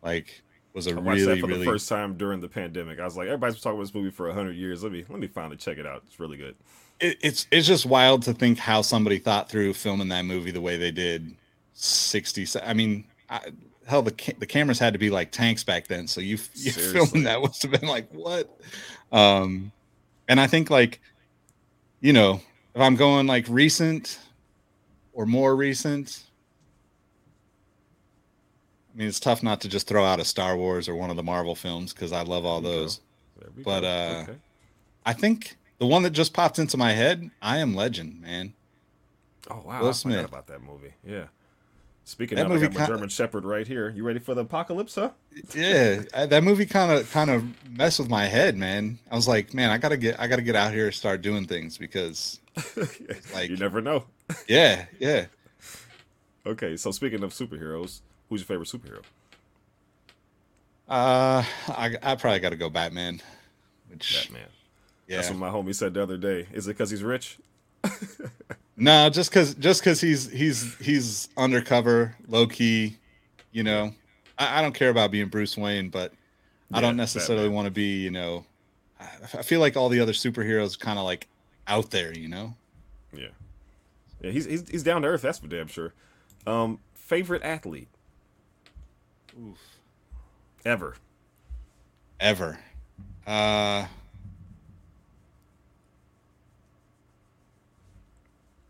like 0.04 0.42
was 0.74 0.88
a 0.88 0.92
I 0.92 0.94
watched 0.96 1.22
really 1.22 1.26
that 1.36 1.40
for 1.40 1.48
really 1.48 1.60
the 1.60 1.66
first 1.66 1.88
time 1.88 2.18
during 2.18 2.42
the 2.42 2.50
pandemic. 2.50 3.00
I 3.00 3.06
was 3.06 3.16
like, 3.16 3.28
everybody's 3.28 3.56
been 3.56 3.62
talking 3.62 3.78
about 3.78 3.86
this 3.86 3.96
movie 3.96 4.12
for 4.12 4.32
hundred 4.34 4.58
years. 4.58 4.84
Let 4.84 4.92
me 4.92 5.06
let 5.10 5.20
me 5.20 5.28
finally 5.28 5.56
check 5.58 5.78
it 5.78 5.86
out. 5.86 6.04
It's 6.06 6.20
really 6.20 6.38
good. 6.38 6.56
it, 7.00 7.18
it's 7.22 7.48
it's 7.50 7.66
just 7.66 7.86
wild 7.86 8.24
to 8.24 8.34
think 8.34 8.58
how 8.58 8.82
somebody 8.82 9.18
thought 9.20 9.50
through 9.50 9.74
filming 9.74 10.10
that 10.10 10.26
movie 10.26 10.52
the 10.52 10.62
way 10.62 10.76
they 10.78 10.92
did 10.92 11.36
60 11.74 12.46
i 12.64 12.74
mean 12.74 13.04
I, 13.30 13.42
hell 13.86 14.02
the 14.02 14.12
ca- 14.12 14.36
the 14.40 14.46
cameras 14.46 14.80
had 14.80 14.94
to 14.94 15.00
be 15.00 15.10
like 15.10 15.32
tanks 15.32 15.64
back 15.64 15.88
then 15.88 16.08
so 16.08 16.22
you 16.22 16.38
you 16.54 16.72
filming 16.94 17.24
that 17.24 17.42
must 17.42 17.62
have 17.64 17.72
been 17.72 17.90
like 17.90 18.10
what 18.14 18.58
um 19.12 19.72
and 20.30 20.40
i 20.40 20.48
think 20.48 20.70
like 20.70 21.02
you 22.00 22.14
know 22.14 22.40
if 22.74 22.82
i'm 22.82 22.96
going 22.96 23.28
like 23.28 23.46
recent 23.50 24.20
or 25.12 25.26
more 25.26 25.56
recent 25.56 26.24
i 28.96 28.98
mean 28.98 29.08
it's 29.08 29.20
tough 29.20 29.44
not 29.44 29.62
to 29.62 29.68
just 29.70 29.88
throw 29.88 30.04
out 30.06 30.20
a 30.20 30.26
star 30.26 30.56
wars 30.58 30.88
or 30.90 30.96
one 30.96 31.10
of 31.10 31.16
the 31.18 31.24
marvel 31.24 31.54
films 31.56 31.94
because 31.94 32.12
i 32.12 32.22
love 32.24 32.46
all 32.46 32.62
There 32.62 32.72
you 32.72 32.78
go. 32.78 32.84
those 32.84 33.00
But, 33.64 33.84
uh, 33.84 34.24
okay. 34.24 34.38
i 35.06 35.14
think 35.14 35.58
the 35.80 35.86
one 35.86 36.04
that 36.04 36.12
just 36.12 36.34
popped 36.34 36.58
into 36.60 36.78
my 36.78 36.94
head 36.94 37.30
i 37.42 37.58
am 37.58 37.76
legend 37.76 38.22
man 38.22 38.54
Oh 39.48 39.62
wow, 39.64 39.82
Will 39.82 39.90
I 39.90 39.92
Smith. 39.92 40.16
forgot 40.16 40.30
about 40.30 40.48
that 40.48 40.64
movie. 40.64 40.96
Yeah. 41.08 41.26
Speaking 42.04 42.36
That 42.38 42.48
of, 42.48 42.52
I 42.52 42.56
movie 42.56 42.68
got 42.68 42.80
my 42.80 42.86
German 42.88 43.10
Shepherd 43.10 43.46
right 43.46 43.68
here. 43.68 43.90
You 43.90 44.04
ready 44.04 44.18
for 44.18 44.34
the 44.34 44.42
apocalypse, 44.42 44.96
huh? 44.96 45.12
yeah 45.54 46.02
I- 46.16 46.26
that 46.26 46.44
movie 46.44 46.66
kind 46.66 46.92
of 46.92 47.12
kind 47.12 47.30
of 47.30 47.44
messed 47.70 48.00
with 48.00 48.10
my 48.10 48.26
head 48.26 48.58
man 48.58 48.98
i 49.12 49.16
was 49.16 49.28
like 49.28 49.54
man 49.54 49.70
i 49.70 49.78
gotta 49.78 49.98
get 49.98 50.20
i 50.20 50.26
gotta 50.26 50.42
get 50.42 50.56
out 50.56 50.74
here 50.74 50.86
and 50.88 50.96
start 50.96 51.22
doing 51.22 51.46
things 51.46 51.78
because 51.78 52.40
like 53.36 53.52
you 53.52 53.58
never 53.58 53.82
know. 53.82 54.06
yeah 54.48 54.86
yeah 55.00 55.26
Okay, 56.48 56.76
so 56.78 56.90
speaking 56.92 57.24
of 57.24 57.32
superheroes, 57.32 58.02
who's 58.30 58.42
your 58.42 58.46
favorite 58.46 58.68
superhero? 58.70 59.04
Uh, 60.88 61.44
I 61.68 61.96
I 62.04 62.16
probably 62.16 62.40
got 62.40 62.50
to 62.50 62.56
go 62.56 62.70
Batman. 62.70 63.22
Which 63.90 64.30
Batman. 64.30 64.50
yeah, 65.08 65.18
That's 65.18 65.30
what 65.30 65.40
my 65.40 65.50
homie 65.50 65.74
said 65.74 65.94
the 65.94 66.04
other 66.04 66.18
day. 66.18 66.48
Is 66.54 66.68
it 66.68 66.72
because 66.72 66.92
he's 66.92 67.04
rich? 67.04 67.38
no, 68.78 69.10
just 69.10 69.32
because 69.32 69.56
just 69.56 69.82
because 69.82 70.00
he's 70.00 70.30
he's 70.30 70.76
he's 70.78 71.30
undercover, 71.38 72.16
low 72.28 72.46
key. 72.46 72.98
You 73.52 73.64
know, 73.64 73.94
I, 74.38 74.60
I 74.60 74.62
don't 74.62 74.74
care 74.74 74.90
about 74.90 75.12
being 75.12 75.28
Bruce 75.28 75.58
Wayne, 75.58 75.90
but 75.90 76.14
I 76.72 76.82
don't 76.82 76.98
necessarily 76.98 77.50
want 77.50 77.66
to 77.66 77.72
be. 77.72 78.04
You 78.04 78.12
know, 78.12 78.46
I, 79.00 79.08
I 79.40 79.42
feel 79.42 79.60
like 79.60 79.76
all 79.76 79.90
the 79.90 80.00
other 80.00 80.14
superheroes 80.14 80.78
kind 80.80 81.00
of 81.00 81.06
like 81.06 81.28
out 81.68 81.90
there. 81.90 82.16
You 82.16 82.28
know. 82.28 82.54
Yeah. 83.12 83.28
Yeah, 84.22 84.32
he's 84.32 84.46
he's, 84.46 84.70
he's 84.70 84.84
down 84.84 85.02
to 85.02 85.08
earth. 85.08 85.22
That's 85.22 85.40
for 85.40 85.48
damn 85.48 85.68
sure. 85.68 85.94
Um, 86.46 86.80
favorite 86.94 87.44
athlete 87.44 87.88
Oof. 89.40 89.58
ever? 90.66 90.96
Ever. 92.20 92.60
Uh. 93.28 93.86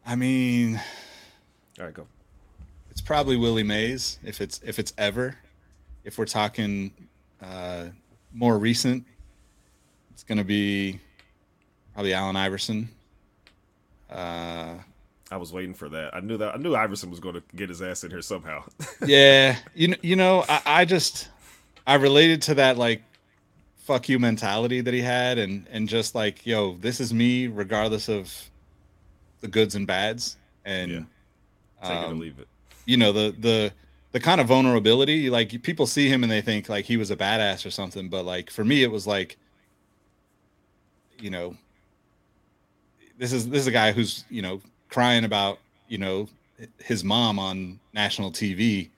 I 0.07 0.15
mean, 0.15 0.79
All 1.79 1.85
right, 1.85 1.93
go. 1.93 2.05
it's 2.91 3.01
probably 3.01 3.37
Willie 3.37 3.63
Mays 3.63 4.19
if 4.23 4.39
it's 4.39 4.61
if 4.63 4.77
it's 4.79 4.93
ever. 4.97 5.35
If 6.03 6.19
we're 6.19 6.25
talking 6.25 6.91
uh, 7.41 7.85
more 8.31 8.59
recent, 8.59 9.03
it's 10.11 10.23
going 10.23 10.37
to 10.37 10.43
be 10.43 10.99
probably 11.93 12.13
Allen 12.13 12.35
Iverson. 12.35 12.89
Uh, 14.09 14.75
I 15.35 15.37
was 15.37 15.51
waiting 15.51 15.73
for 15.73 15.89
that. 15.89 16.15
I 16.15 16.21
knew 16.21 16.37
that. 16.37 16.55
I 16.55 16.57
knew 16.57 16.75
Iverson 16.75 17.09
was 17.09 17.19
going 17.19 17.35
to 17.35 17.43
get 17.57 17.67
his 17.67 17.81
ass 17.81 18.05
in 18.05 18.09
here 18.09 18.21
somehow. 18.21 18.63
yeah, 19.05 19.57
you 19.73 19.89
know, 19.89 19.97
you 20.01 20.15
know, 20.15 20.45
I, 20.47 20.61
I 20.65 20.85
just 20.85 21.27
I 21.85 21.95
related 21.95 22.41
to 22.43 22.55
that 22.55 22.77
like 22.77 23.03
fuck 23.79 24.07
you 24.07 24.17
mentality 24.17 24.79
that 24.79 24.93
he 24.93 25.01
had, 25.01 25.37
and 25.37 25.67
and 25.69 25.89
just 25.89 26.15
like 26.15 26.45
yo, 26.45 26.77
this 26.77 27.01
is 27.01 27.13
me 27.13 27.47
regardless 27.47 28.07
of 28.07 28.33
the 29.41 29.49
goods 29.49 29.75
and 29.75 29.85
bads, 29.85 30.37
and 30.63 30.89
Yeah. 30.89 30.99
Take 31.83 31.91
it 31.91 32.03
or 32.05 32.11
um, 32.11 32.19
leave 32.19 32.39
it. 32.39 32.47
you 32.85 32.95
know 32.95 33.11
the 33.11 33.35
the 33.37 33.73
the 34.13 34.19
kind 34.21 34.39
of 34.39 34.47
vulnerability 34.47 35.29
like 35.29 35.61
people 35.63 35.85
see 35.85 36.07
him 36.07 36.23
and 36.23 36.31
they 36.31 36.41
think 36.41 36.69
like 36.69 36.85
he 36.85 36.95
was 36.95 37.11
a 37.11 37.17
badass 37.17 37.65
or 37.65 37.69
something 37.69 38.07
but 38.07 38.23
like 38.23 38.49
for 38.49 38.63
me 38.63 38.81
it 38.81 38.89
was 38.89 39.05
like 39.05 39.35
you 41.19 41.29
know 41.29 41.57
this 43.17 43.33
is 43.33 43.49
this 43.49 43.59
is 43.59 43.67
a 43.67 43.71
guy 43.71 43.91
who's 43.91 44.23
you 44.29 44.41
know 44.41 44.61
crying 44.95 45.25
about 45.25 45.59
you 45.89 45.97
know 45.97 46.17
his 46.79 47.03
mom 47.03 47.37
on 47.37 47.77
national 47.93 48.31
TV 48.31 48.89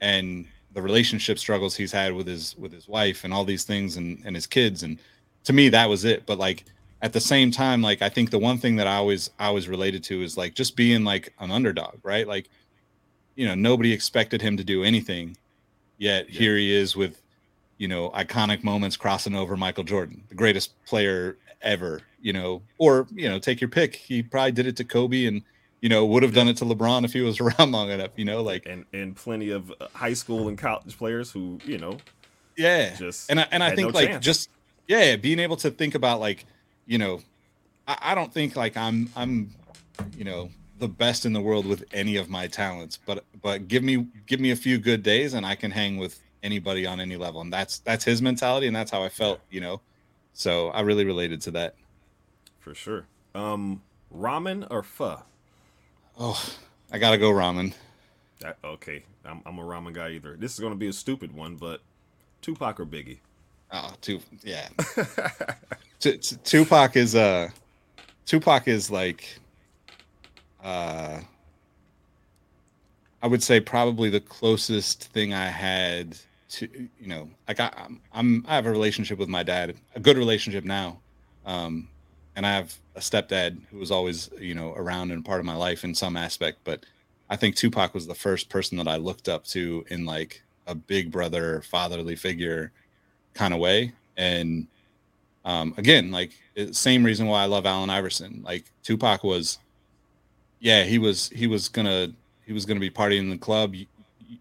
and 0.00 0.46
the 0.72 0.80
relationship 0.80 1.38
struggles 1.38 1.76
he's 1.76 1.92
had 1.92 2.10
with 2.14 2.26
his 2.26 2.56
with 2.56 2.72
his 2.72 2.88
wife 2.88 3.22
and 3.24 3.34
all 3.34 3.44
these 3.44 3.64
things 3.64 3.98
and 3.98 4.08
and 4.24 4.34
his 4.34 4.46
kids. 4.46 4.82
And 4.82 4.98
to 5.44 5.52
me 5.52 5.68
that 5.68 5.90
was 5.90 6.06
it. 6.06 6.24
But 6.24 6.38
like 6.38 6.64
at 7.02 7.12
the 7.12 7.20
same 7.20 7.50
time 7.50 7.82
like 7.82 8.00
i 8.00 8.08
think 8.08 8.30
the 8.30 8.38
one 8.38 8.56
thing 8.56 8.74
that 8.76 8.86
i 8.86 8.96
always 8.96 9.28
i 9.38 9.44
always 9.46 9.68
related 9.68 10.02
to 10.02 10.22
is 10.22 10.38
like 10.38 10.54
just 10.54 10.74
being 10.74 11.04
like 11.04 11.34
an 11.40 11.50
underdog 11.50 11.96
right? 12.02 12.26
Like 12.26 12.48
you 13.34 13.46
know 13.46 13.54
nobody 13.54 13.92
expected 13.92 14.40
him 14.40 14.56
to 14.56 14.64
do 14.64 14.82
anything 14.82 15.36
yet 15.98 16.30
Yeah. 16.30 16.38
here 16.40 16.56
he 16.56 16.74
is 16.74 16.96
with 16.96 17.20
you 17.76 17.88
know 17.88 18.08
iconic 18.22 18.64
moments 18.64 18.96
crossing 18.96 19.34
over 19.34 19.54
michael 19.58 19.84
jordan 19.84 20.22
the 20.30 20.34
greatest 20.34 20.68
player 20.86 21.36
ever 21.66 22.00
you 22.20 22.32
know 22.32 22.62
or 22.78 23.06
you 23.14 23.28
know 23.28 23.38
take 23.38 23.60
your 23.60 23.68
pick. 23.68 23.94
He 23.94 24.22
probably 24.22 24.52
did 24.52 24.66
it 24.66 24.76
to 24.76 24.84
kobe 24.84 25.26
and 25.26 25.42
you 25.80 25.88
know 25.88 26.06
would 26.06 26.22
have 26.22 26.32
done 26.32 26.48
it 26.48 26.56
to 26.58 26.64
lebron 26.64 27.04
if 27.04 27.12
he 27.12 27.20
was 27.20 27.40
around 27.44 27.72
long 27.72 27.90
enough 27.90 28.10
you 28.16 28.24
know 28.24 28.42
like 28.42 28.66
And 28.66 28.84
and 28.92 29.14
plenty 29.14 29.50
of 29.50 29.70
uh, 29.80 29.88
high 29.94 30.14
school 30.14 30.48
and 30.48 30.56
college 30.56 30.96
players 30.96 31.30
who 31.30 31.58
you 31.64 31.78
know 31.78 31.98
yeah. 32.56 32.94
just 32.94 33.30
and 33.30 33.40
I, 33.40 33.46
and 33.50 33.62
I 33.62 33.74
think 33.74 33.92
no 33.92 33.98
like 33.98 34.08
chance. 34.08 34.24
just 34.24 34.50
yeah 34.88 35.16
being 35.16 35.38
able 35.38 35.56
to 35.58 35.70
think 35.70 35.94
about 35.94 36.20
like 36.20 36.46
you 36.86 36.98
know 36.98 37.20
I, 37.86 37.98
I 38.00 38.14
don't 38.14 38.32
think 38.32 38.56
like 38.56 38.76
i'm 38.76 39.10
i'm 39.14 39.50
you 40.16 40.24
know 40.24 40.50
the 40.78 40.88
best 40.88 41.26
in 41.26 41.32
the 41.32 41.40
world 41.40 41.66
with 41.66 41.84
any 41.92 42.16
of 42.16 42.28
my 42.28 42.46
talents 42.46 42.98
but 43.04 43.24
but 43.42 43.68
give 43.68 43.82
me 43.82 44.06
give 44.26 44.40
me 44.40 44.50
a 44.50 44.56
few 44.56 44.78
good 44.78 45.02
days 45.02 45.34
and 45.34 45.44
i 45.44 45.54
can 45.54 45.70
hang 45.70 45.96
with 45.96 46.20
anybody 46.42 46.86
on 46.86 47.00
any 47.00 47.16
level. 47.16 47.40
And 47.40 47.52
that's 47.52 47.80
that's 47.80 48.04
his 48.04 48.22
mentality 48.22 48.66
and 48.68 48.76
that's 48.76 48.90
how 48.90 49.02
i 49.02 49.08
felt 49.08 49.40
you 49.50 49.60
know 49.60 49.80
so 50.36 50.68
i 50.68 50.80
really 50.82 51.04
related 51.04 51.40
to 51.40 51.50
that 51.50 51.74
for 52.60 52.74
sure. 52.74 53.06
Um, 53.34 53.82
ramen 54.14 54.66
or 54.70 54.82
pho? 54.82 55.22
oh 56.18 56.54
i 56.92 56.98
gotta 56.98 57.18
go 57.18 57.30
ramen 57.30 57.72
That, 58.40 58.58
okay, 58.62 59.02
I'm, 59.24 59.40
I'm 59.46 59.58
a 59.58 59.62
ramen 59.62 59.94
guy 59.94 60.10
either. 60.10 60.36
This 60.36 60.52
is 60.54 60.60
going 60.60 60.72
to 60.72 60.78
be 60.78 60.88
a 60.88 60.92
stupid 60.92 61.34
one, 61.34 61.56
but 61.56 61.80
Tupac 62.42 62.78
or 62.78 62.84
Biggie? 62.84 63.18
Oh, 63.72 63.92
two, 64.02 64.20
yeah. 64.44 64.68
T- 66.00 66.18
T- 66.18 66.36
Tupac 66.44 66.96
is 66.96 67.14
uh, 67.14 67.48
Tupac 68.26 68.68
is 68.68 68.90
like, 68.90 69.38
uh, 70.62 71.20
I 73.22 73.26
would 73.26 73.42
say 73.42 73.58
probably 73.58 74.10
the 74.10 74.20
closest 74.20 75.04
thing 75.12 75.32
I 75.32 75.46
had 75.46 76.18
to, 76.48 76.68
you 77.00 77.06
know, 77.06 77.28
like 77.48 77.60
I, 77.60 77.72
I'm, 77.76 78.00
I'm, 78.12 78.44
I 78.48 78.54
have 78.54 78.66
a 78.66 78.70
relationship 78.70 79.18
with 79.18 79.28
my 79.28 79.42
dad, 79.42 79.74
a 79.94 80.00
good 80.00 80.16
relationship 80.16 80.64
now, 80.64 80.98
um, 81.44 81.88
and 82.34 82.46
I 82.46 82.52
have 82.54 82.74
a 82.94 83.00
stepdad 83.00 83.58
who 83.70 83.78
was 83.78 83.90
always, 83.90 84.30
you 84.38 84.54
know, 84.54 84.72
around 84.74 85.10
and 85.10 85.24
part 85.24 85.40
of 85.40 85.46
my 85.46 85.56
life 85.56 85.84
in 85.84 85.94
some 85.94 86.16
aspect, 86.16 86.58
but 86.64 86.84
I 87.28 87.36
think 87.36 87.56
Tupac 87.56 87.94
was 87.94 88.06
the 88.06 88.14
first 88.14 88.48
person 88.48 88.78
that 88.78 88.88
I 88.88 88.96
looked 88.96 89.28
up 89.28 89.44
to 89.46 89.84
in 89.88 90.04
like 90.04 90.42
a 90.66 90.74
big 90.74 91.10
brother, 91.10 91.62
fatherly 91.62 92.16
figure 92.16 92.72
kind 93.34 93.52
of 93.52 93.60
way. 93.60 93.92
And 94.16 94.66
um, 95.44 95.74
again, 95.76 96.10
like 96.10 96.32
same 96.72 97.04
reason 97.04 97.26
why 97.26 97.42
I 97.42 97.46
love 97.46 97.66
Allen 97.66 97.90
Iverson. 97.90 98.42
Like 98.44 98.64
Tupac 98.82 99.24
was, 99.24 99.58
yeah, 100.60 100.84
he 100.84 100.98
was 100.98 101.28
he 101.30 101.46
was 101.46 101.68
gonna 101.68 102.12
he 102.44 102.52
was 102.52 102.64
gonna 102.64 102.80
be 102.80 102.90
partying 102.90 103.20
in 103.20 103.30
the 103.30 103.38
club. 103.38 103.74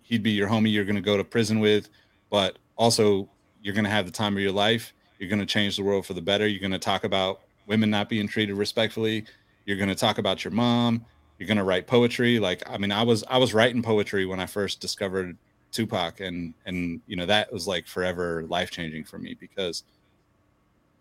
He'd 0.03 0.23
be 0.23 0.31
your 0.31 0.47
homie. 0.47 0.71
You're 0.71 0.85
gonna 0.85 1.01
go 1.01 1.17
to 1.17 1.23
prison 1.23 1.59
with, 1.59 1.89
but 2.29 2.57
also 2.75 3.29
you're 3.61 3.75
gonna 3.75 3.89
have 3.89 4.05
the 4.05 4.11
time 4.11 4.35
of 4.35 4.41
your 4.41 4.51
life. 4.51 4.93
You're 5.19 5.29
gonna 5.29 5.45
change 5.45 5.77
the 5.77 5.83
world 5.83 6.05
for 6.05 6.13
the 6.13 6.21
better. 6.21 6.47
You're 6.47 6.61
gonna 6.61 6.79
talk 6.79 7.03
about 7.03 7.41
women 7.67 7.89
not 7.89 8.09
being 8.09 8.27
treated 8.27 8.55
respectfully. 8.55 9.25
You're 9.65 9.77
gonna 9.77 9.95
talk 9.95 10.17
about 10.17 10.43
your 10.43 10.51
mom. 10.51 11.05
You're 11.39 11.47
gonna 11.47 11.63
write 11.63 11.87
poetry. 11.87 12.39
Like 12.39 12.63
I 12.69 12.77
mean, 12.77 12.91
I 12.91 13.03
was 13.03 13.23
I 13.27 13.37
was 13.37 13.53
writing 13.53 13.81
poetry 13.81 14.25
when 14.25 14.39
I 14.39 14.45
first 14.45 14.79
discovered 14.79 15.37
Tupac, 15.71 16.19
and 16.19 16.53
and 16.65 17.01
you 17.07 17.15
know 17.15 17.25
that 17.25 17.51
was 17.51 17.67
like 17.67 17.87
forever 17.87 18.43
life 18.47 18.71
changing 18.71 19.03
for 19.03 19.17
me 19.17 19.35
because 19.39 19.83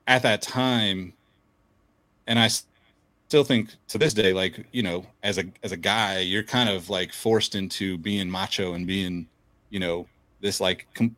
at 0.06 0.22
that 0.22 0.42
time, 0.42 1.12
and 2.26 2.38
I 2.38 2.48
still 3.34 3.42
think 3.42 3.70
to 3.88 3.98
this 3.98 4.14
day, 4.14 4.32
like 4.32 4.64
you 4.70 4.84
know, 4.84 5.04
as 5.24 5.38
a 5.38 5.44
as 5.64 5.72
a 5.72 5.76
guy, 5.76 6.20
you're 6.20 6.44
kind 6.44 6.68
of 6.68 6.88
like 6.88 7.12
forced 7.12 7.56
into 7.56 7.98
being 7.98 8.30
macho 8.30 8.74
and 8.74 8.86
being, 8.86 9.26
you 9.70 9.80
know, 9.80 10.06
this 10.40 10.60
like 10.60 10.86
com- 10.94 11.16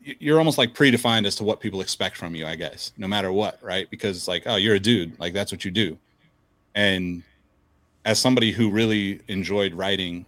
you're 0.00 0.38
almost 0.38 0.58
like 0.58 0.74
predefined 0.74 1.26
as 1.26 1.34
to 1.34 1.42
what 1.42 1.58
people 1.58 1.80
expect 1.80 2.16
from 2.16 2.36
you, 2.36 2.46
I 2.46 2.54
guess, 2.54 2.92
no 2.96 3.08
matter 3.08 3.32
what, 3.32 3.58
right? 3.64 3.90
Because 3.90 4.16
it's 4.16 4.28
like, 4.28 4.44
oh, 4.46 4.54
you're 4.54 4.76
a 4.76 4.78
dude, 4.80 5.18
like 5.18 5.32
that's 5.32 5.50
what 5.50 5.64
you 5.64 5.72
do, 5.72 5.98
and 6.76 7.24
as 8.04 8.20
somebody 8.20 8.52
who 8.52 8.70
really 8.70 9.20
enjoyed 9.26 9.74
writing 9.74 10.24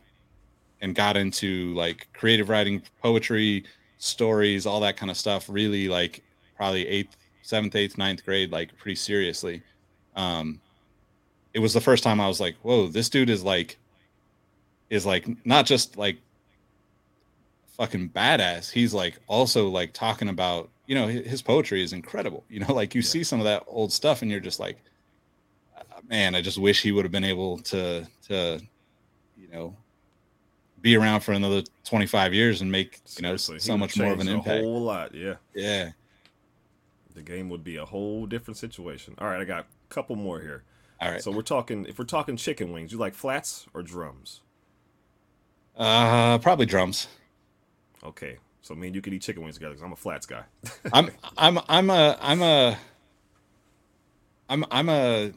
and 0.81 0.93
got 0.93 1.16
into 1.16 1.73
like 1.75 2.09
creative 2.12 2.49
writing, 2.49 2.83
poetry, 3.01 3.64
stories, 3.99 4.66
all 4.66 4.81
that 4.81 4.97
kind 4.97 5.09
of 5.09 5.16
stuff, 5.16 5.49
really 5.49 5.89
like 5.89 6.20
probably 6.57 6.85
eighth, 6.89 7.16
seventh, 7.43 7.77
eighth, 7.77 7.97
ninth 7.97 8.25
grade, 8.25 8.51
like 8.51 8.77
pretty 8.77 8.97
seriously. 8.97 9.62
Um, 10.16 10.61
it 11.55 11.59
was 11.61 11.74
the 11.74 11.80
first 11.80 12.03
time 12.03 12.20
I 12.20 12.28
was 12.28 12.40
like, 12.40 12.57
whoa, 12.62 12.88
this 12.88 13.09
dude 13.09 13.30
is 13.30 13.42
like, 13.44 13.78
is 14.90 15.05
like 15.07 15.26
not 15.46 15.66
just 15.66 15.96
like 15.96 16.18
fucking 17.76 18.11
badass. 18.11 18.70
He's 18.70 18.94
like 18.94 19.18
also 19.26 19.68
like 19.68 19.92
talking 19.92 20.28
about, 20.28 20.70
you 20.86 20.94
know, 20.94 21.07
his, 21.09 21.42
poetry 21.42 21.82
is 21.82 21.92
incredible. 21.92 22.44
You 22.48 22.61
know, 22.61 22.72
like 22.74 22.94
you 22.94 23.00
Yeah. 23.00 23.09
see 23.09 23.24
some 23.24 23.40
of 23.40 23.44
that 23.44 23.64
old 23.66 23.92
stuff 23.92 24.22
and 24.22 24.30
you're 24.30 24.40
just 24.40 24.61
like, 24.61 24.78
"Uh, 25.76 25.82
man, 26.09 26.34
I 26.34 26.40
just 26.42 26.59
wish 26.59 26.82
he 26.82 26.92
would 26.92 27.05
have 27.05 27.12
been 27.12 27.24
able 27.24 27.59
to, 27.59 28.07
to, 28.28 28.61
you 29.36 29.48
know, 29.48 29.76
be 30.80 30.96
around 30.96 31.20
for 31.20 31.32
another 31.32 31.62
25 31.84 32.34
years 32.34 32.61
and 32.61 32.70
make, 32.72 33.00
you 33.16 33.22
know, 33.22 33.36
Seriously, 33.36 33.59
so 33.61 33.78
much 33.78 33.96
more 33.96 34.12
of 34.12 34.20
an 34.20 34.28
impact. 34.28 34.61
A 34.61 34.64
whole 34.64 34.82
lot, 34.82 35.14
yeah. 35.14 35.34
Yeah. 35.55 35.90
The 37.14 37.22
game 37.22 37.48
would 37.50 37.62
be 37.62 37.76
a 37.76 37.84
whole 37.84 38.26
different 38.26 38.57
situation. 38.57 39.14
All 39.18 39.28
right, 39.28 39.40
I 39.40 39.44
got 39.44 39.61
a 39.61 39.94
couple 39.94 40.16
more 40.16 40.40
here. 40.40 40.64
All 41.03 41.11
right. 41.11 41.22
So 41.22 41.32
we're 41.32 41.42
talking. 41.42 41.84
If 41.86 41.98
we're 41.98 42.05
talking 42.05 42.36
chicken 42.36 42.72
wings, 42.72 42.92
you 42.92 42.98
like 42.98 43.14
flats 43.14 43.66
or 43.74 43.82
drums? 43.82 44.40
Uh, 45.76 46.38
probably 46.38 46.66
drums. 46.66 47.09
Okay, 48.05 48.36
so 48.61 48.74
me 48.74 48.88
and 48.88 48.96
you 48.96 49.03
could 49.03 49.12
eat 49.12 49.22
chicken 49.22 49.42
wings 49.42 49.57
together 49.57 49.72
because 49.72 49.84
I'm 49.84 49.92
a 49.92 49.96
flats 49.96 50.26
guy. 50.26 50.42
I'm 50.92 51.11
I'm 51.36 51.59
I'm 51.68 51.90
a 51.90 52.16
I'm 52.20 52.42
a 52.42 52.78
I'm 54.48 54.64
I'm 54.70 54.88
a 54.88 55.32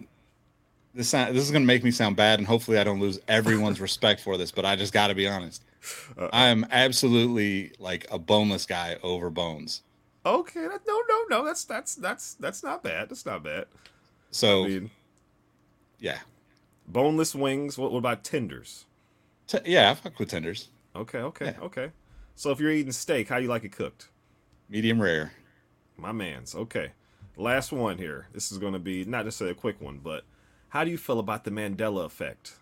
this 0.93 1.09
sound, 1.09 1.36
this 1.36 1.43
is 1.43 1.51
gonna 1.51 1.66
make 1.66 1.84
me 1.84 1.91
sound 1.91 2.16
bad, 2.16 2.39
and 2.39 2.47
hopefully 2.47 2.78
I 2.78 2.84
don't 2.84 2.99
lose 2.99 3.20
everyone's 3.28 3.82
respect 3.82 4.22
for 4.22 4.38
this. 4.38 4.51
But 4.51 4.66
I 4.66 4.76
just 4.76 4.93
got 4.93 5.07
to 5.07 5.16
be 5.16 5.28
honest. 5.28 5.63
Uh-oh. 6.18 6.30
I 6.32 6.47
am 6.47 6.66
absolutely 6.72 7.72
like 7.80 8.05
a 8.11 8.20
boneless 8.20 8.66
guy 8.66 8.97
over 9.03 9.30
bones. 9.30 9.82
Okay, 10.26 10.61
that, 10.61 10.82
no, 10.88 11.01
no, 11.07 11.24
no. 11.30 11.45
That's 11.45 11.66
that's 11.66 11.95
that's 11.95 12.36
that's 12.36 12.63
not 12.63 12.84
bad. 12.84 13.09
That's 13.09 13.26
not 13.26 13.43
bad. 13.43 13.66
So, 14.32 14.66
I 14.66 14.68
mean, 14.68 14.91
yeah, 16.00 16.20
boneless 16.88 17.36
wings. 17.36 17.78
What, 17.78 17.91
what 17.91 18.00
about 18.00 18.24
tenders? 18.24 18.86
T- 19.48 19.60
yeah, 19.66 19.91
I 19.91 19.93
fuck 19.96 20.18
with 20.20 20.30
tenders. 20.30 20.70
Okay, 20.96 21.20
okay, 21.20 21.56
yeah. 21.58 21.66
okay. 21.66 21.91
So 22.36 22.52
if 22.52 22.60
you're 22.60 22.72
eating 22.72 22.91
steak, 22.91 23.30
how 23.30 23.38
you 23.38 23.48
like 23.48 23.64
it 23.64 23.72
cooked? 23.72 24.10
Medium 24.70 25.02
rare. 25.02 25.34
My 25.98 26.12
man's 26.12 26.56
okay. 26.56 26.91
Last 27.38 27.72
one 27.72 27.98
here. 27.98 28.28
This 28.34 28.52
is 28.52 28.58
going 28.58 28.74
to 28.74 28.80
be 28.80 29.06
not 29.06 29.26
necessarily 29.26 29.52
a 29.52 29.60
quick 29.60 29.80
one, 29.82 30.00
but 30.04 30.24
how 30.70 30.84
do 30.84 30.91
you 30.91 30.98
feel 30.98 31.20
about 31.20 31.43
the 31.43 31.52
Mandela 31.52 32.06
effect? 32.06 32.56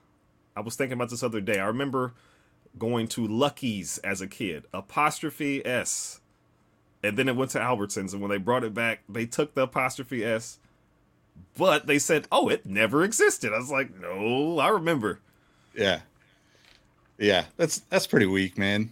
I 0.55 0.61
was 0.61 0.75
thinking 0.75 0.93
about 0.93 1.09
this 1.09 1.23
other 1.23 1.41
day. 1.41 1.59
I 1.59 1.65
remember 1.65 2.13
going 2.77 3.07
to 3.09 3.27
Lucky's 3.27 3.97
as 3.99 4.21
a 4.21 4.27
kid, 4.27 4.65
apostrophe 4.73 5.65
S, 5.65 6.21
and 7.03 7.17
then 7.17 7.27
it 7.27 7.35
went 7.35 7.51
to 7.51 7.59
Albertsons, 7.59 8.13
and 8.13 8.21
when 8.21 8.31
they 8.31 8.37
brought 8.37 8.63
it 8.63 8.73
back, 8.73 9.01
they 9.09 9.25
took 9.25 9.53
the 9.53 9.63
apostrophe 9.63 10.23
S, 10.23 10.59
but 11.57 11.87
they 11.87 11.99
said, 11.99 12.27
"Oh, 12.31 12.49
it 12.49 12.65
never 12.65 13.03
existed." 13.03 13.53
I 13.53 13.57
was 13.57 13.71
like, 13.71 13.97
"No, 13.99 14.59
I 14.59 14.69
remember." 14.69 15.19
Yeah, 15.75 16.01
yeah, 17.17 17.45
that's 17.57 17.79
that's 17.89 18.07
pretty 18.07 18.25
weak, 18.25 18.57
man. 18.57 18.91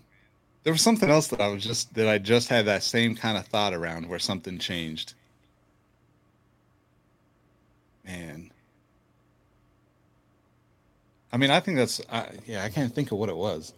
There 0.64 0.74
was 0.74 0.82
something 0.82 1.10
else 1.10 1.28
that 1.28 1.42
I 1.42 1.48
was 1.48 1.64
just 1.64 1.94
that 1.96 2.08
I 2.08 2.18
just 2.18 2.50
had 2.50 2.66
that 2.66 2.84
same 2.84 3.16
kind 3.16 3.38
of 3.38 3.48
thought 3.48 3.74
around 3.74 4.08
where 4.08 4.20
something 4.20 4.60
changed. 4.60 5.14
Man. 8.06 8.52
I 11.34 11.38
mean, 11.38 11.50
I 11.50 11.60
think 11.60 11.78
that's 11.78 12.02
uh, 12.10 12.28
yeah. 12.46 12.64
I 12.64 12.70
can't 12.70 12.94
think 12.94 13.12
of 13.12 13.18
what 13.18 13.30
it 13.30 13.38
was. 13.38 13.74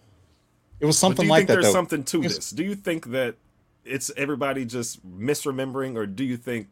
It 0.79 0.85
was 0.85 0.97
something 0.97 1.27
like 1.27 1.47
that. 1.47 1.53
There's 1.53 1.65
though. 1.65 1.71
something 1.71 2.03
to 2.03 2.21
this. 2.21 2.49
Do 2.49 2.63
you 2.63 2.75
think 2.75 3.11
that 3.11 3.35
it's 3.85 4.11
everybody 4.17 4.65
just 4.65 5.05
misremembering, 5.07 5.95
or 5.95 6.05
do 6.05 6.23
you 6.23 6.35
think 6.35 6.67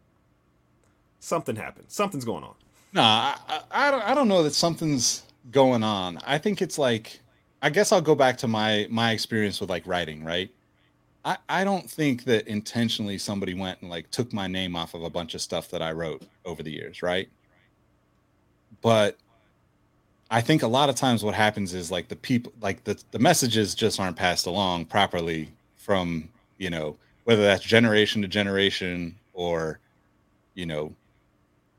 something 1.21 1.55
happened? 1.55 1.85
Something's 1.87 2.25
going 2.25 2.43
on. 2.43 2.55
No, 2.93 3.01
I, 3.01 3.37
I, 3.71 4.11
I 4.11 4.13
don't. 4.13 4.27
Know 4.27 4.43
that 4.43 4.53
something's 4.53 5.23
going 5.51 5.83
on. 5.83 6.19
I 6.25 6.37
think 6.37 6.61
it's 6.61 6.77
like 6.77 7.21
I 7.61 7.69
guess 7.69 7.91
I'll 7.91 8.01
go 8.01 8.15
back 8.15 8.37
to 8.39 8.47
my 8.47 8.87
my 8.89 9.11
experience 9.11 9.61
with 9.61 9.69
like 9.69 9.87
writing, 9.87 10.25
right? 10.25 10.49
I, 11.23 11.37
I 11.47 11.63
don't 11.63 11.89
think 11.89 12.23
that 12.25 12.47
intentionally 12.47 13.19
somebody 13.19 13.53
went 13.53 13.79
and 13.81 13.89
like 13.91 14.09
took 14.09 14.33
my 14.33 14.47
name 14.47 14.75
off 14.75 14.95
of 14.95 15.03
a 15.03 15.09
bunch 15.09 15.35
of 15.35 15.41
stuff 15.41 15.69
that 15.69 15.81
I 15.81 15.91
wrote 15.91 16.23
over 16.45 16.63
the 16.63 16.71
years, 16.71 17.03
right? 17.03 17.29
But 18.81 19.17
I 20.31 20.41
think 20.41 20.63
a 20.63 20.67
lot 20.67 20.89
of 20.89 20.95
times 20.95 21.23
what 21.23 21.35
happens 21.35 21.75
is 21.75 21.91
like 21.91 22.07
the 22.07 22.15
people 22.15 22.51
like 22.59 22.83
the, 22.85 23.01
the 23.11 23.19
messages 23.19 23.75
just 23.75 23.99
aren't 23.99 24.17
passed 24.17 24.47
along 24.47 24.85
properly 24.85 25.49
from, 25.77 26.29
you 26.57 26.71
know, 26.71 26.97
whether 27.25 27.43
that's 27.43 27.63
generation 27.63 28.23
to 28.23 28.27
generation 28.27 29.15
or, 29.33 29.79
you 30.55 30.65
know, 30.65 30.95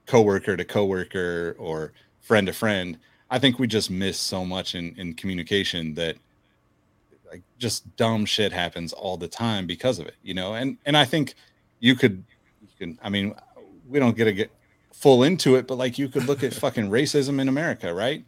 coworker 0.06 0.56
to 0.56 0.64
coworker 0.64 1.56
or 1.58 1.92
friend 2.20 2.46
to 2.46 2.52
friend 2.52 2.98
I 3.32 3.38
think 3.38 3.58
we 3.58 3.66
just 3.66 3.90
miss 3.90 4.18
so 4.18 4.44
much 4.44 4.74
in, 4.74 4.94
in 4.98 5.14
communication 5.14 5.94
that 5.94 6.18
like 7.26 7.40
just 7.58 7.96
dumb 7.96 8.26
shit 8.26 8.52
happens 8.52 8.92
all 8.92 9.16
the 9.16 9.26
time 9.26 9.66
because 9.66 9.98
of 9.98 10.06
it, 10.06 10.16
you 10.22 10.34
know? 10.34 10.54
And, 10.54 10.76
and 10.84 10.98
I 10.98 11.06
think 11.06 11.32
you 11.80 11.94
could, 11.94 12.22
you 12.60 12.68
can, 12.78 12.98
I 13.02 13.08
mean, 13.08 13.34
we 13.88 13.98
don't 13.98 14.18
get 14.18 14.26
to 14.26 14.34
get 14.34 14.50
full 14.92 15.22
into 15.22 15.56
it, 15.56 15.66
but 15.66 15.78
like 15.78 15.98
you 15.98 16.10
could 16.10 16.26
look 16.26 16.42
at 16.42 16.52
fucking 16.64 16.90
racism 16.90 17.40
in 17.40 17.48
America, 17.48 17.94
right? 17.94 18.22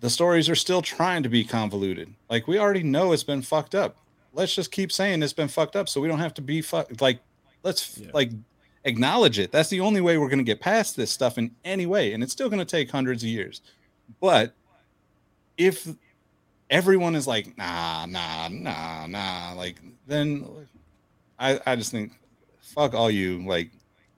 The 0.00 0.10
stories 0.10 0.50
are 0.50 0.54
still 0.54 0.82
trying 0.82 1.22
to 1.22 1.30
be 1.30 1.42
convoluted. 1.42 2.12
Like 2.28 2.46
we 2.46 2.58
already 2.58 2.82
know 2.82 3.12
it's 3.12 3.24
been 3.24 3.40
fucked 3.40 3.74
up. 3.74 3.96
Let's 4.34 4.54
just 4.54 4.72
keep 4.72 4.92
saying 4.92 5.22
it's 5.22 5.32
been 5.32 5.48
fucked 5.48 5.74
up 5.74 5.88
so 5.88 6.02
we 6.02 6.08
don't 6.08 6.18
have 6.18 6.34
to 6.34 6.42
be 6.42 6.60
fucked. 6.60 7.00
Like, 7.00 7.20
let's 7.62 7.96
yeah. 7.96 8.10
like 8.12 8.30
acknowledge 8.84 9.38
it. 9.38 9.50
That's 9.52 9.68
the 9.68 9.80
only 9.80 10.00
way 10.00 10.18
we're 10.18 10.28
going 10.28 10.38
to 10.38 10.44
get 10.44 10.60
past 10.60 10.96
this 10.96 11.10
stuff 11.10 11.38
in 11.38 11.54
any 11.64 11.86
way. 11.86 12.12
And 12.12 12.22
it's 12.22 12.32
still 12.32 12.48
going 12.48 12.58
to 12.58 12.64
take 12.64 12.90
hundreds 12.90 13.22
of 13.22 13.28
years. 13.28 13.60
But 14.20 14.54
if 15.56 15.88
everyone 16.70 17.14
is 17.14 17.26
like, 17.26 17.56
nah, 17.56 18.06
nah, 18.06 18.48
nah, 18.48 19.06
nah, 19.06 19.54
like, 19.54 19.80
then 20.06 20.46
I, 21.38 21.60
I 21.66 21.76
just 21.76 21.90
think, 21.90 22.12
fuck 22.60 22.94
all 22.94 23.10
you. 23.10 23.44
Like, 23.46 23.70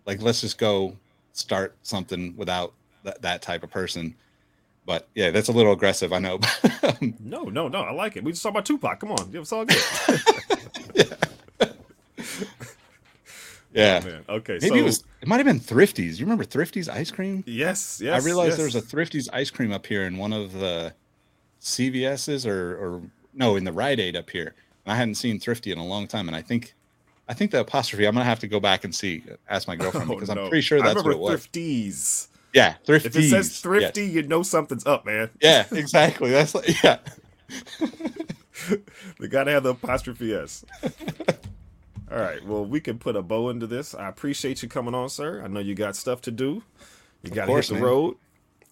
like, 0.07 0.23
let's 0.23 0.41
just 0.41 0.59
go 0.59 0.97
start 1.33 1.77
something 1.83 2.37
without 2.37 2.75
th- 3.05 3.17
that 3.21 3.43
type 3.43 3.63
of 3.63 3.71
person. 3.71 4.15
But 4.85 5.09
yeah, 5.15 5.31
that's 5.33 5.49
a 5.49 5.53
little 5.53 5.73
aggressive, 5.73 6.13
I 6.13 6.21
know. 6.21 6.39
no, 7.21 7.45
no, 7.45 7.67
no, 7.67 7.81
I 7.81 7.91
like 7.91 8.17
it. 8.17 8.23
We 8.23 8.31
just 8.31 8.43
talked 8.43 8.53
about 8.53 8.67
Tupac. 8.67 9.01
Come 9.01 9.11
on, 9.11 9.31
it's 9.33 9.53
all 9.53 9.65
good. 9.65 9.83
yeah. 10.95 11.05
Yeah. 13.77 14.21
Oh, 14.29 14.37
okay. 14.37 14.59
Maybe 14.61 14.69
so, 14.69 14.75
it 14.75 14.83
was. 14.83 15.05
It 15.21 15.29
might 15.29 15.37
have 15.37 15.47
been 15.47 15.61
Thrifties. 15.61 16.19
You 16.19 16.25
remember 16.25 16.45
Thrifties 16.45 16.89
ice 16.89 17.11
cream? 17.11 17.45
Yes. 17.47 18.01
Yes. 18.03 18.23
I 18.23 18.25
realized 18.25 18.51
yes. 18.51 18.57
there 18.57 18.67
was 18.67 18.75
a 18.75 18.83
Thrifties 18.83 19.29
ice 19.33 19.51
cream 19.51 19.73
up 19.73 19.87
here 19.87 20.05
in 20.05 20.17
one 20.17 20.33
of 20.33 20.53
the 20.53 20.95
CVS's 21.61 22.47
or 22.47 22.77
or 22.77 23.03
no 23.35 23.57
in 23.57 23.65
the 23.65 23.73
Rite 23.73 24.01
Aid 24.01 24.17
up 24.17 24.31
here. 24.31 24.55
And 24.85 24.93
I 24.93 24.97
hadn't 24.97 25.17
seen 25.17 25.39
Thrifty 25.39 25.73
in 25.73 25.79
a 25.79 25.87
long 25.87 26.07
time, 26.07 26.29
and 26.29 26.37
I 26.37 26.43
think. 26.43 26.75
I 27.29 27.35
think 27.35 27.51
the 27.51 27.59
apostrophe. 27.59 28.07
I'm 28.07 28.15
gonna 28.15 28.25
have 28.25 28.39
to 28.39 28.47
go 28.47 28.61
back 28.61 28.85
and 28.85 28.95
see. 28.95 29.25
Ask 29.49 29.67
my 29.67 29.75
girlfriend 29.75 30.09
oh, 30.11 30.15
because 30.15 30.29
no. 30.29 30.45
I'm 30.45 30.49
pretty 30.49 30.63
sure 30.63 30.81
that's 30.81 31.03
what 31.03 31.13
it 31.13 31.19
was. 31.19 31.45
Thrifties. 31.45 32.29
Yeah, 32.53 32.75
thrifties. 32.87 33.07
If 33.07 33.17
it 33.17 33.31
says 33.31 33.61
thrifty, 33.61 34.05
yes. 34.05 34.15
you 34.15 34.23
know 34.23 34.43
something's 34.43 34.87
up, 34.87 35.05
man. 35.05 35.29
Yeah, 35.43 35.67
exactly. 35.73 36.31
That's 36.31 36.55
like, 36.55 36.83
yeah. 36.83 36.99
they 39.21 39.29
gotta 39.29 39.51
have 39.51 39.65
the 39.65 39.71
apostrophe 39.71 40.33
s. 40.33 40.65
All 42.11 42.19
right. 42.19 42.45
Well, 42.45 42.65
we 42.65 42.81
can 42.81 42.99
put 42.99 43.17
a 43.17 43.23
bow 43.23 43.49
into 43.51 43.67
this. 43.67 43.95
I 43.95 44.09
appreciate 44.09 44.63
you 44.63 44.69
coming 44.69 44.95
on, 44.95 45.09
sir. 45.09 45.43
I 45.43 45.49
know 45.49 45.61
you 45.61 45.75
got 45.75 45.97
stuff 45.97 46.21
to 46.23 46.31
do. 46.31 46.63
You 47.23 47.31
got 47.31 47.47
to 47.47 47.55
hit 47.55 47.67
the 47.67 47.75
man. 47.75 47.83
road. 47.83 48.17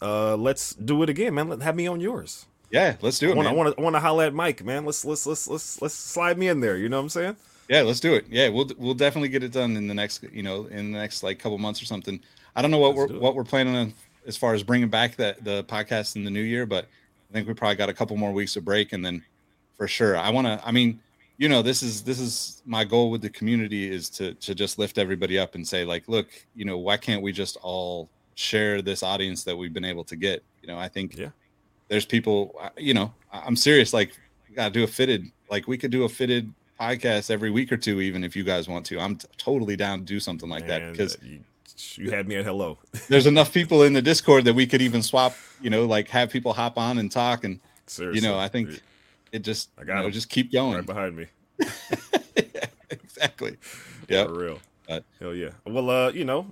Uh, 0.01 0.37
let's 0.37 0.75
do 0.75 1.03
it 1.03 1.09
again, 1.09 1.35
man. 1.35 1.49
Let 1.49 1.63
have 1.63 1.77
me 1.77 1.87
on 1.87 2.01
yours. 2.01 2.47
Yeah, 2.71 2.97
let's 3.01 3.19
do 3.19 3.31
it. 3.31 3.33
I 3.33 3.37
want, 3.37 3.49
I 3.49 3.53
want 3.53 3.77
to. 3.77 3.83
Want 3.83 3.97
to 3.97 4.01
holler 4.01 4.25
at 4.25 4.35
Mike, 4.35 4.65
man. 4.65 4.85
Let's 4.85 5.05
let's 5.05 5.27
let's 5.27 5.49
let's 5.49 5.81
let's 5.81 5.95
slide 5.95 6.39
me 6.39 6.49
in 6.49 6.61
there. 6.61 6.77
You 6.77 6.89
know 6.89 6.97
what 6.97 7.05
I'm 7.05 7.09
saying? 7.09 7.37
Yeah, 7.69 7.83
let's 7.83 8.01
do 8.01 8.15
it. 8.15 8.27
Yeah, 8.29 8.49
we'll 8.49 8.71
we'll 8.77 8.95
definitely 8.95 9.29
get 9.29 9.43
it 9.43 9.53
done 9.53 9.77
in 9.77 9.87
the 9.87 9.95
next 9.95 10.25
you 10.33 10.43
know 10.43 10.67
in 10.67 10.93
the 10.93 10.99
next 10.99 11.23
like 11.23 11.39
couple 11.39 11.57
months 11.59 11.81
or 11.81 11.87
something. 11.87 12.21
I 12.57 12.63
don't 12.63 12.71
know 12.71 12.79
what 12.79 12.97
let's 12.97 13.13
we're 13.13 13.19
what 13.19 13.35
we're 13.35 13.45
planning 13.45 13.77
on 13.77 13.95
as 14.27 14.37
far 14.37 14.55
as 14.55 14.63
bringing 14.63 14.89
back 14.89 15.17
the 15.17 15.37
the 15.41 15.65
podcast 15.65 16.17
in 16.17 16.25
the 16.25 16.31
new 16.31 16.43
year, 16.43 16.67
but 16.67 16.87
I 17.31 17.33
think 17.33 17.49
we 17.49 17.55
probably 17.55 17.77
got 17.77 17.89
a 17.89 17.95
couple 17.95 18.17
more 18.17 18.33
weeks 18.33 18.57
of 18.57 18.65
break, 18.65 18.93
and 18.93 19.05
then 19.05 19.25
for 19.77 19.89
sure, 19.89 20.17
I 20.17 20.31
want 20.31 20.47
to. 20.47 20.61
I 20.65 20.73
mean, 20.73 21.01
you 21.37 21.49
know 21.49 21.63
this 21.63 21.83
is 21.83 22.03
this 22.03 22.21
is 22.21 22.63
my 22.65 22.85
goal 22.85 23.11
with 23.11 23.23
the 23.23 23.31
community 23.31 23.91
is 23.91 24.09
to 24.11 24.35
to 24.35 24.55
just 24.55 24.79
lift 24.79 24.99
everybody 24.99 25.39
up 25.39 25.55
and 25.55 25.67
say 25.67 25.85
like 25.85 26.09
look 26.09 26.29
you 26.55 26.65
know 26.65 26.79
why 26.79 26.97
can't 26.97 27.23
we 27.23 27.33
just 27.33 27.57
all 27.63 28.09
share 28.37 28.83
this 28.83 29.03
audience 29.03 29.45
that 29.45 29.57
we've 29.57 29.73
been 29.73 29.85
able 29.85 30.05
to 30.05 30.17
get? 30.17 30.43
You 30.63 30.69
know 30.69 30.79
i 30.79 30.89
think 30.89 31.17
yeah. 31.17 31.29
there's 31.89 32.07
people 32.07 32.59
you 32.77 32.95
know 32.95 33.13
i'm 33.33 33.55
serious 33.55 33.93
like 33.93 34.19
gotta 34.55 34.71
do 34.71 34.85
a 34.85 34.87
fitted 34.87 35.31
like 35.51 35.69
we 35.69 35.77
could 35.77 35.91
do 35.91 36.05
a 36.05 36.09
fitted 36.09 36.53
podcast 36.81 37.31
every 37.31 37.51
week 37.51 37.73
or 37.73 37.77
two 37.77 38.01
even 38.01 38.25
if 38.25 38.35
you 38.35 38.45
guys 38.45 38.69
want 38.69 38.85
to. 38.87 38.99
I'm 38.99 39.17
t- 39.17 39.29
totally 39.37 39.77
down 39.77 40.01
to 40.01 40.05
do 40.05 40.21
something 40.21 40.49
like 40.49 40.67
Man, 40.67 40.83
that 40.83 40.93
because 40.93 41.19
you, 41.23 41.41
you 41.97 42.11
had 42.11 42.27
me 42.27 42.37
at 42.37 42.45
hello. 42.45 42.79
there's 43.09 43.27
enough 43.27 43.53
people 43.53 43.83
in 43.83 43.93
the 43.93 44.03
discord 44.03 44.45
that 44.45 44.55
we 44.55 44.67
could 44.67 44.83
even 44.83 45.03
swap 45.03 45.35
you 45.61 45.71
know 45.71 45.85
like 45.85 46.09
have 46.09 46.31
people 46.31 46.53
hop 46.53 46.79
on 46.79 46.99
and 46.99 47.11
talk 47.11 47.45
and 47.45 47.61
Seriously. 47.87 48.21
you 48.21 48.27
know 48.27 48.39
i 48.39 48.49
think 48.49 48.81
it 49.35 49.43
just 49.43 49.71
I 49.77 49.83
got 49.83 49.97
you 49.97 50.03
know, 50.05 50.11
just 50.11 50.31
keep 50.31 50.53
going 50.53 50.77
right 50.77 50.87
behind 50.87 51.17
me. 51.17 51.27
yeah, 51.59 52.67
exactly. 52.89 53.57
Yeah, 54.09 54.27
for 54.27 54.35
real. 54.35 54.61
Hell 55.21 55.35
yeah. 55.35 55.51
Well, 55.67 55.91
uh, 55.91 56.11
you 56.11 56.25
know, 56.25 56.47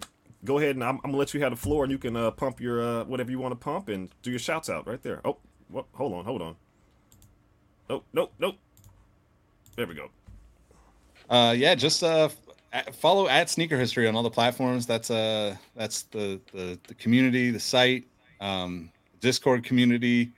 go 0.45 0.59
ahead 0.59 0.75
and 0.75 0.83
I'm, 0.83 0.97
I'm, 0.97 1.13
gonna 1.13 1.17
let 1.17 1.33
you 1.33 1.41
have 1.43 1.53
the 1.53 1.57
floor, 1.57 1.85
and 1.85 1.93
you 1.93 1.99
can 1.99 2.17
uh, 2.17 2.33
pump 2.33 2.61
your 2.61 2.83
uh, 2.83 3.05
whatever 3.05 3.31
you 3.31 3.39
want 3.39 3.53
to 3.53 3.57
pump 3.57 3.89
and 3.89 4.11
do 4.23 4.31
your 4.31 4.41
shouts 4.41 4.69
out 4.69 4.89
right 4.89 5.01
there. 5.01 5.21
Oh, 5.25 5.37
what? 5.69 5.87
Hold 5.93 6.13
on, 6.13 6.25
hold 6.25 6.43
on. 6.43 6.57
Nope, 7.89 8.05
nope, 8.13 8.33
nope. 8.41 8.57
There 9.77 9.87
we 9.87 9.95
go. 9.95 10.11
Uh, 11.31 11.55
yeah, 11.57 11.77
just 11.77 12.03
uh, 12.03 12.31
follow 12.95 13.29
at 13.29 13.49
Sneaker 13.49 13.79
History 13.79 14.09
on 14.09 14.17
all 14.17 14.25
the 14.25 14.31
platforms. 14.31 14.87
That's 14.87 15.09
uh, 15.09 15.55
that's 15.77 16.03
the 16.05 16.41
the, 16.53 16.81
the 16.89 16.95
community, 16.95 17.53
the 17.53 17.61
site, 17.61 18.07
um, 18.41 18.91
Discord 19.21 19.63
community. 19.63 20.33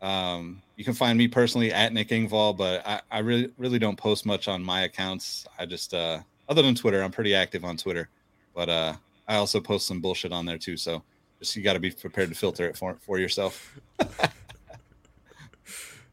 Um, 0.00 0.62
you 0.82 0.84
can 0.84 0.94
find 0.94 1.16
me 1.16 1.28
personally 1.28 1.72
at 1.72 1.92
Nick 1.92 2.08
Engvall, 2.08 2.56
but 2.56 2.84
I, 2.84 3.00
I 3.08 3.18
really 3.20 3.52
really 3.56 3.78
don't 3.78 3.94
post 3.94 4.26
much 4.26 4.48
on 4.48 4.64
my 4.64 4.80
accounts. 4.80 5.46
I 5.56 5.64
just 5.64 5.94
uh, 5.94 6.18
other 6.48 6.60
than 6.60 6.74
Twitter, 6.74 7.00
I'm 7.04 7.12
pretty 7.12 7.36
active 7.36 7.64
on 7.64 7.76
Twitter, 7.76 8.08
but 8.52 8.68
uh, 8.68 8.94
I 9.28 9.36
also 9.36 9.60
post 9.60 9.86
some 9.86 10.00
bullshit 10.00 10.32
on 10.32 10.44
there 10.44 10.58
too. 10.58 10.76
So 10.76 11.04
just 11.38 11.54
you 11.54 11.62
got 11.62 11.74
to 11.74 11.78
be 11.78 11.92
prepared 11.92 12.30
to 12.30 12.34
filter 12.34 12.66
it 12.66 12.76
for 12.76 12.96
for 13.00 13.20
yourself. 13.20 13.78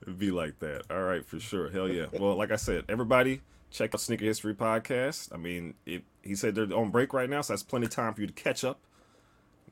It'd 0.03 0.19
be 0.19 0.29
like 0.29 0.59
that. 0.59 0.83
All 0.91 1.01
right, 1.01 1.25
for 1.25 1.39
sure. 1.39 1.71
Hell 1.71 1.89
yeah. 1.89 2.05
Well, 2.13 2.35
like 2.35 2.51
I 2.51 2.55
said, 2.55 2.85
everybody 2.89 3.41
check 3.71 3.95
out 3.95 4.01
Sneaker 4.01 4.25
History 4.25 4.53
Podcast. 4.53 5.33
I 5.33 5.37
mean, 5.37 5.73
it, 5.87 6.03
he 6.21 6.35
said 6.35 6.53
they're 6.53 6.71
on 6.77 6.91
break 6.91 7.11
right 7.11 7.27
now, 7.27 7.41
so 7.41 7.53
that's 7.53 7.63
plenty 7.63 7.87
of 7.87 7.91
time 7.91 8.13
for 8.13 8.21
you 8.21 8.27
to 8.27 8.33
catch 8.33 8.63
up. 8.63 8.79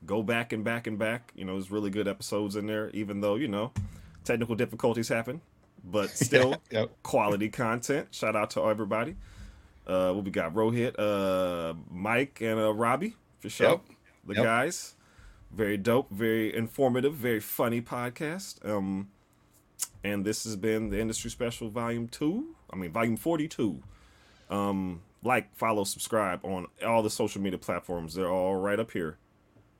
go 0.04 0.24
back 0.24 0.52
and 0.52 0.64
back 0.64 0.88
and 0.88 0.98
back. 0.98 1.30
You 1.36 1.44
know, 1.44 1.52
there's 1.52 1.70
really 1.70 1.90
good 1.90 2.08
episodes 2.08 2.56
in 2.56 2.66
there, 2.66 2.90
even 2.90 3.20
though 3.20 3.36
you 3.36 3.46
know 3.46 3.70
technical 4.28 4.54
difficulties 4.54 5.08
happen, 5.08 5.40
but 5.84 6.10
still 6.10 6.50
Yeah, 6.70 6.80
yep. 6.82 6.90
quality 7.02 7.48
content. 7.48 8.08
Shout 8.14 8.36
out 8.36 8.50
to 8.50 8.62
everybody. 8.64 9.16
Uh, 9.86 10.12
what 10.12 10.24
we 10.24 10.30
got? 10.30 10.54
Rohit, 10.54 10.94
uh, 10.98 11.74
Mike, 11.90 12.40
and 12.42 12.60
uh, 12.60 12.72
Robbie 12.74 13.16
for 13.40 13.48
sure. 13.48 13.70
Yep. 13.70 13.80
The 14.26 14.34
Yep. 14.34 14.44
guys, 14.44 14.94
very 15.50 15.78
dope, 15.78 16.10
very 16.10 16.54
informative, 16.54 17.14
very 17.14 17.40
funny 17.40 17.80
podcast. 17.80 18.62
Um, 18.68 19.08
and 20.04 20.24
this 20.24 20.44
has 20.44 20.56
been 20.56 20.90
the 20.90 21.00
industry 21.00 21.30
special, 21.30 21.70
volume 21.70 22.06
two. 22.08 22.54
I 22.72 22.76
mean, 22.76 22.92
volume 22.92 23.16
forty-two. 23.16 23.82
Um, 24.50 25.00
like, 25.22 25.54
follow, 25.56 25.84
subscribe 25.84 26.44
on 26.44 26.66
all 26.86 27.02
the 27.02 27.10
social 27.10 27.40
media 27.40 27.58
platforms. 27.58 28.14
They're 28.14 28.30
all 28.30 28.56
right 28.56 28.78
up 28.78 28.90
here. 28.92 29.16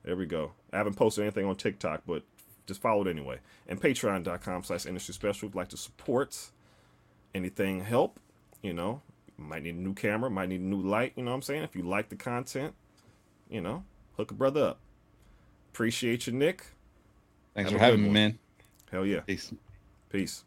There 0.03 0.15
we 0.15 0.25
go. 0.25 0.51
I 0.73 0.77
haven't 0.77 0.95
posted 0.95 1.23
anything 1.23 1.45
on 1.45 1.55
TikTok, 1.55 2.01
but 2.07 2.23
just 2.69 2.81
follow 2.81 3.01
it 3.05 3.09
anyway. 3.09 3.39
And 3.67 3.81
patreon.com 3.81 4.63
slash 4.63 4.85
industry 4.85 5.13
special. 5.13 5.47
If 5.47 5.53
you'd 5.53 5.55
like 5.55 5.67
to 5.69 5.77
support 5.77 6.51
anything, 7.35 7.81
help, 7.81 8.19
you 8.61 8.73
know, 8.73 9.01
might 9.37 9.63
need 9.63 9.75
a 9.75 9.79
new 9.79 9.93
camera, 9.93 10.29
might 10.29 10.49
need 10.49 10.61
a 10.61 10.63
new 10.63 10.81
light, 10.81 11.13
you 11.15 11.23
know 11.23 11.31
what 11.31 11.35
I'm 11.35 11.41
saying? 11.41 11.63
If 11.63 11.75
you 11.75 11.83
like 11.83 12.09
the 12.09 12.15
content, 12.15 12.73
you 13.49 13.61
know, 13.61 13.83
hook 14.17 14.31
a 14.31 14.33
brother 14.33 14.63
up. 14.63 14.79
Appreciate 15.73 16.27
you, 16.27 16.33
Nick. 16.33 16.65
Thanks 17.55 17.71
Have 17.71 17.79
for 17.79 17.85
having 17.85 18.03
me, 18.03 18.09
man. 18.09 18.39
Hell 18.91 19.05
yeah. 19.05 19.21
Peace. 19.21 19.51
Peace. 20.09 20.43